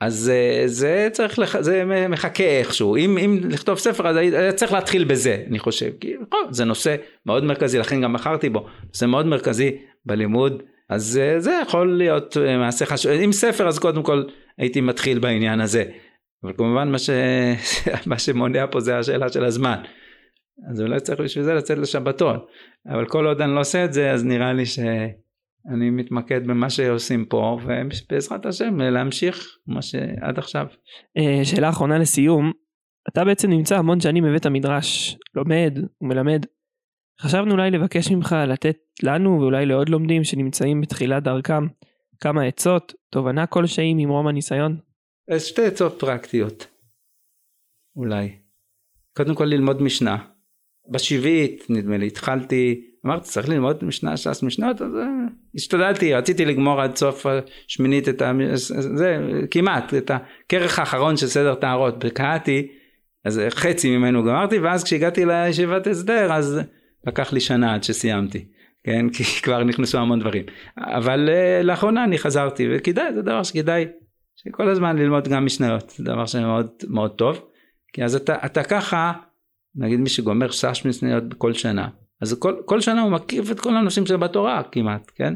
אז 0.00 0.32
זה 0.66 1.08
צריך, 1.12 1.38
לח... 1.38 1.60
זה 1.60 1.84
מחכה 2.08 2.44
איכשהו, 2.44 2.96
אם, 2.96 3.18
אם 3.18 3.40
לכתוב 3.50 3.78
ספר 3.78 4.08
אז 4.08 4.16
היה 4.16 4.52
צריך 4.52 4.72
להתחיל 4.72 5.04
בזה 5.04 5.44
אני 5.48 5.58
חושב, 5.58 5.90
כי 6.00 6.14
זה 6.50 6.64
נושא 6.64 6.96
מאוד 7.26 7.44
מרכזי, 7.44 7.78
לכן 7.78 8.00
גם 8.00 8.12
בחרתי 8.12 8.48
בו, 8.48 8.66
זה 8.92 9.06
מאוד 9.06 9.26
מרכזי 9.26 9.76
בלימוד, 10.06 10.62
אז 10.88 11.20
זה 11.38 11.58
יכול 11.62 11.96
להיות 11.96 12.36
מעשה 12.58 12.86
חשוב, 12.86 13.12
אם 13.12 13.32
ספר 13.32 13.68
אז 13.68 13.78
קודם 13.78 14.02
כל 14.02 14.22
הייתי 14.58 14.80
מתחיל 14.80 15.18
בעניין 15.18 15.60
הזה. 15.60 15.84
אבל 16.44 16.52
כמובן 16.56 16.88
מה, 16.90 16.98
ש... 16.98 17.10
מה 18.06 18.18
שמונע 18.18 18.66
פה 18.70 18.80
זה 18.80 18.98
השאלה 18.98 19.28
של 19.28 19.44
הזמן. 19.44 19.76
אז 20.70 20.80
אולי 20.80 21.00
צריך 21.00 21.20
בשביל 21.20 21.44
זה 21.44 21.54
לצאת 21.54 21.78
לשבתון. 21.78 22.38
אבל 22.88 23.06
כל 23.08 23.26
עוד 23.26 23.40
אני 23.40 23.54
לא 23.54 23.60
עושה 23.60 23.84
את 23.84 23.92
זה 23.92 24.10
אז 24.10 24.24
נראה 24.24 24.52
לי 24.52 24.66
שאני 24.66 25.90
מתמקד 25.90 26.46
במה 26.46 26.70
שעושים 26.70 27.24
פה 27.24 27.58
ובעזרת 27.64 28.46
השם 28.46 28.80
להמשיך 28.80 29.58
מה 29.66 29.82
שעד 29.82 30.38
עכשיו. 30.38 30.66
אה, 31.18 31.44
שאלה 31.44 31.68
אחרונה 31.68 31.98
לסיום. 31.98 32.52
אתה 33.08 33.24
בעצם 33.24 33.50
נמצא 33.50 33.78
המון 33.78 34.00
שנים 34.00 34.24
בבית 34.24 34.46
המדרש, 34.46 35.18
לומד 35.34 35.78
ומלמד. 36.00 36.46
חשבנו 37.20 37.52
אולי 37.52 37.70
לבקש 37.70 38.10
ממך 38.10 38.36
לתת 38.48 38.76
לנו 39.02 39.40
ואולי 39.40 39.66
לעוד 39.66 39.88
לומדים 39.88 40.24
שנמצאים 40.24 40.80
בתחילת 40.80 41.22
דרכם 41.22 41.66
כמה 42.20 42.44
עצות, 42.44 42.94
תובנה 43.10 43.46
כלשהי 43.46 43.94
ממרום 43.94 44.26
הניסיון? 44.26 44.78
שתי 45.38 45.66
עצות 45.66 46.00
פרקטיות, 46.00 46.66
אולי. 47.96 48.38
קודם 49.16 49.34
כל 49.34 49.44
ללמוד 49.44 49.82
משנה. 49.82 50.33
בשביעית 50.90 51.66
נדמה 51.68 51.96
לי 51.96 52.06
התחלתי 52.06 52.80
אמרתי 53.06 53.24
צריך 53.24 53.48
ללמוד 53.48 53.84
משנה 53.84 54.16
ש"ס 54.16 54.42
משנות 54.42 54.82
אז 54.82 54.94
אה, 54.96 55.06
השתדלתי 55.54 56.14
רציתי 56.14 56.44
לגמור 56.44 56.80
עד 56.80 56.96
סוף 56.96 57.26
השמינית 57.26 58.08
את 58.08 58.22
ה... 58.22 58.32
זה 58.54 59.18
כמעט 59.50 59.94
את 59.94 60.10
הכרך 60.10 60.78
האחרון 60.78 61.16
של 61.16 61.26
סדר 61.26 61.54
טהרות. 61.54 62.04
בקהתי 62.04 62.68
אז 63.24 63.40
חצי 63.50 63.96
ממנו 63.96 64.24
גמרתי 64.24 64.58
ואז 64.58 64.84
כשהגעתי 64.84 65.24
לישיבת 65.24 65.86
הסדר 65.86 66.32
אז 66.32 66.60
לקח 67.06 67.32
לי 67.32 67.40
שנה 67.40 67.74
עד 67.74 67.82
שסיימתי 67.82 68.44
כן? 68.84 69.10
כי 69.10 69.24
כבר 69.44 69.64
נכנסו 69.64 69.98
המון 69.98 70.20
דברים. 70.20 70.44
אבל 70.78 71.28
uh, 71.28 71.62
לאחרונה 71.66 72.04
אני 72.04 72.18
חזרתי 72.18 72.68
וכדאי 72.70 73.14
זה 73.14 73.22
דבר 73.22 73.42
שכדאי 73.42 73.86
שכל 74.36 74.68
הזמן 74.68 74.96
ללמוד 74.98 75.28
גם 75.28 75.44
משניות 75.44 75.90
זה 75.90 76.04
דבר 76.04 76.26
שמאוד 76.26 76.68
מאוד 76.88 77.10
טוב 77.10 77.44
כי 77.92 78.04
אז 78.04 78.14
אתה, 78.14 78.36
אתה 78.46 78.62
ככה 78.62 79.12
נגיד 79.76 80.00
מי 80.00 80.08
שגומר 80.08 80.50
שש 80.50 80.86
משניות 80.86 81.24
בכל 81.28 81.52
שנה 81.52 81.88
אז 82.20 82.38
כל, 82.38 82.54
כל 82.64 82.80
שנה 82.80 83.02
הוא 83.02 83.12
מקיף 83.12 83.50
את 83.50 83.60
כל 83.60 83.76
הנושאים 83.76 84.06
שבתורה 84.06 84.62
כמעט 84.72 85.10
כן? 85.14 85.34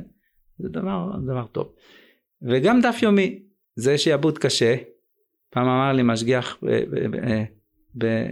זה 0.59 0.69
דבר 0.69 1.11
דבר 1.27 1.47
טוב. 1.47 1.73
וגם 2.43 2.81
דף 2.81 2.99
יומי 3.03 3.39
זה 3.77 3.99
שיעבוד 3.99 4.39
קשה. 4.39 4.77
פעם 5.51 5.69
אמר 5.69 5.93
לי 5.93 6.03
משגיח 6.03 6.59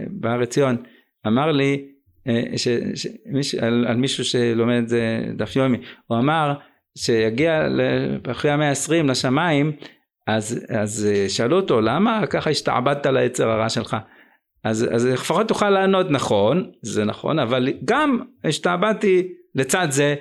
בהר 0.09 0.41
עציון 0.41 0.77
אמר 1.27 1.51
לי 1.51 1.91
אה, 2.27 2.43
ש, 2.57 2.67
ש, 2.95 3.07
מיש, 3.25 3.55
על, 3.55 3.85
על 3.87 3.97
מישהו 3.97 4.23
שלומד 4.23 4.83
דף 5.37 5.55
יומי. 5.55 5.77
הוא 6.07 6.17
אמר 6.17 6.53
שיגיע 6.97 7.67
אחרי 8.31 8.51
המאה 8.51 8.67
העשרים 8.67 9.09
לשמיים 9.09 9.71
אז, 10.27 10.65
אז 10.69 11.07
אה, 11.11 11.29
שאלו 11.29 11.55
אותו 11.55 11.81
למה 11.81 12.27
ככה 12.29 12.49
השתעבדת 12.49 13.05
ליצר 13.05 13.49
הרע 13.49 13.69
שלך 13.69 13.97
אז, 14.63 14.87
אז 14.91 15.05
לפחות 15.05 15.47
תוכל 15.47 15.69
לענות 15.69 16.11
נכון 16.11 16.71
זה 16.81 17.05
נכון 17.05 17.39
אבל 17.39 17.69
גם 17.85 18.19
השתעבדתי 18.43 19.27
לצד 19.55 19.87
זה 19.89 20.15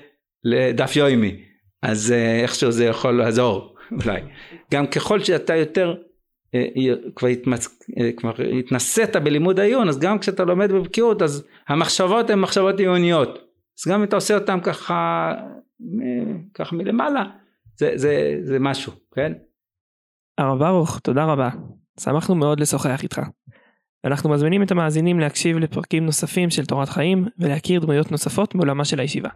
לדף 0.45 0.97
יומי 0.97 1.43
אז 1.83 2.13
אה, 2.13 2.41
איכשהו 2.41 2.71
זה 2.71 2.85
יכול 2.85 3.19
לעזור 3.19 3.77
אולי 4.05 4.21
גם 4.73 4.87
ככל 4.87 5.21
שאתה 5.21 5.57
יותר 5.57 5.95
אה, 6.55 6.67
כבר, 7.17 7.29
התמצ... 7.29 7.81
אה, 8.01 8.11
כבר 8.17 8.33
התנסית 8.59 9.17
בלימוד 9.17 9.61
העיון 9.61 9.89
אז 9.89 9.99
גם 9.99 10.19
כשאתה 10.19 10.45
לומד 10.45 10.73
בבקיאות 10.73 11.23
אז 11.23 11.47
המחשבות 11.69 12.31
הן 12.31 12.39
מחשבות 12.39 12.81
עיוניות 12.81 13.39
אז 13.79 13.93
גם 13.93 13.99
אם 13.99 14.05
אתה 14.05 14.17
עושה 14.17 14.35
אותן 14.35 14.61
ככה 14.61 15.33
ככה 16.55 16.77
מלמעלה 16.77 17.25
זה, 17.79 17.93
זה, 17.95 18.39
זה 18.43 18.59
משהו 18.59 18.93
כן. 19.15 19.33
הרב 20.39 20.59
ברוך 20.59 20.99
תודה 20.99 21.25
רבה 21.25 21.49
שמחנו 22.01 22.35
מאוד 22.35 22.61
לשוחח 22.61 23.03
איתך. 23.03 23.21
אנחנו 24.07 24.31
מזמינים 24.31 24.63
את 24.63 24.71
המאזינים 24.71 25.21
להקשיב 25.21 25.59
לפרקים 25.59 26.07
נוספים 26.07 26.51
של 26.51 26.67
תורת 26.67 26.89
חיים 26.89 27.27
ולהכיר 27.39 27.81
דמויות 27.81 28.13
נוספות 28.13 28.55
מעולמה 28.55 28.85
של 28.85 29.01
הישיבה. 29.01 29.29